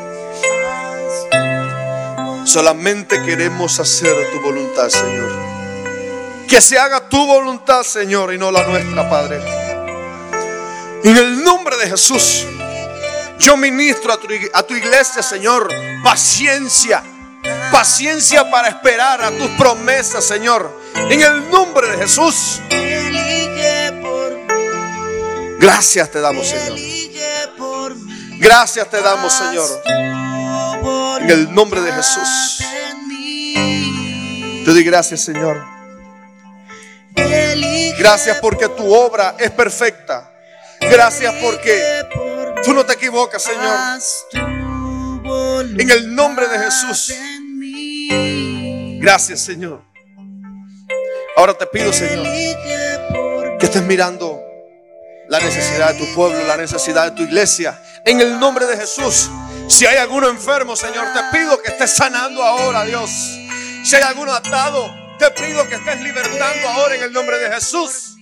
Solamente 2.49 3.21
queremos 3.21 3.79
hacer 3.79 4.11
tu 4.31 4.41
voluntad, 4.41 4.89
Señor. 4.89 5.29
Que 6.47 6.59
se 6.59 6.79
haga 6.79 7.07
tu 7.07 7.23
voluntad, 7.27 7.83
Señor, 7.83 8.33
y 8.33 8.39
no 8.39 8.49
la 8.51 8.65
nuestra, 8.65 9.07
Padre. 9.07 9.39
En 11.03 11.15
el 11.15 11.43
nombre 11.43 11.77
de 11.77 11.87
Jesús, 11.91 12.47
yo 13.37 13.55
ministro 13.55 14.13
a 14.13 14.19
tu, 14.19 14.27
a 14.51 14.63
tu 14.63 14.73
iglesia, 14.73 15.21
Señor, 15.21 15.69
paciencia. 16.03 17.03
Paciencia 17.71 18.49
para 18.49 18.69
esperar 18.69 19.21
a 19.21 19.29
tus 19.29 19.51
promesas, 19.51 20.25
Señor. 20.25 20.75
En 20.95 21.21
el 21.21 21.51
nombre 21.51 21.87
de 21.91 21.97
Jesús. 21.99 22.61
Gracias 25.59 26.09
te 26.09 26.19
damos, 26.19 26.47
Señor. 26.47 26.79
Gracias 28.39 28.89
te 28.89 29.01
damos, 29.01 29.33
Señor. 29.33 29.69
En 31.21 31.29
el 31.29 31.53
nombre 31.53 31.81
de 31.81 31.91
Jesús. 31.91 32.63
Te 34.63 34.71
doy 34.71 34.83
gracias, 34.83 35.21
Señor. 35.21 35.61
Gracias 37.97 38.37
porque 38.39 38.69
tu 38.69 38.93
obra 38.93 39.35
es 39.37 39.51
perfecta. 39.51 40.31
Gracias 40.79 41.33
porque 41.41 42.05
tú 42.63 42.73
no 42.73 42.85
te 42.85 42.93
equivocas, 42.93 43.43
Señor. 43.43 43.77
En 45.77 45.89
el 45.89 46.15
nombre 46.15 46.47
de 46.47 46.59
Jesús. 46.59 47.13
Gracias, 49.01 49.41
Señor. 49.41 49.81
Ahora 51.35 51.53
te 51.53 51.65
pido, 51.65 51.91
Señor, 51.91 52.25
que 53.59 53.65
estés 53.65 53.83
mirando 53.83 54.38
la 55.29 55.39
necesidad 55.39 55.93
de 55.93 55.99
tu 55.99 56.13
pueblo, 56.15 56.43
la 56.45 56.57
necesidad 56.57 57.11
de 57.11 57.11
tu 57.11 57.23
iglesia. 57.23 57.79
En 58.03 58.19
el 58.19 58.39
nombre 58.39 58.65
de 58.65 58.75
Jesús. 58.75 59.29
Si 59.67 59.85
hay 59.85 59.97
alguno 59.97 60.27
enfermo, 60.27 60.75
Señor, 60.75 61.07
te 61.13 61.37
pido 61.37 61.61
que 61.61 61.69
estés 61.69 61.95
sanando 61.95 62.43
ahora, 62.43 62.83
Dios. 62.83 63.09
Si 63.83 63.95
hay 63.95 64.01
alguno 64.01 64.33
atado, 64.33 64.91
te 65.19 65.29
pido 65.31 65.67
que 65.67 65.75
estés 65.75 66.01
libertando 66.01 66.67
ahora 66.69 66.95
en 66.95 67.03
el 67.03 67.13
nombre 67.13 67.37
de 67.37 67.51
Jesús. 67.51 68.15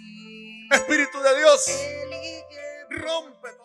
Espíritu 0.70 1.20
de 1.22 1.38
Dios, 1.38 1.62
rompe. 2.90 3.57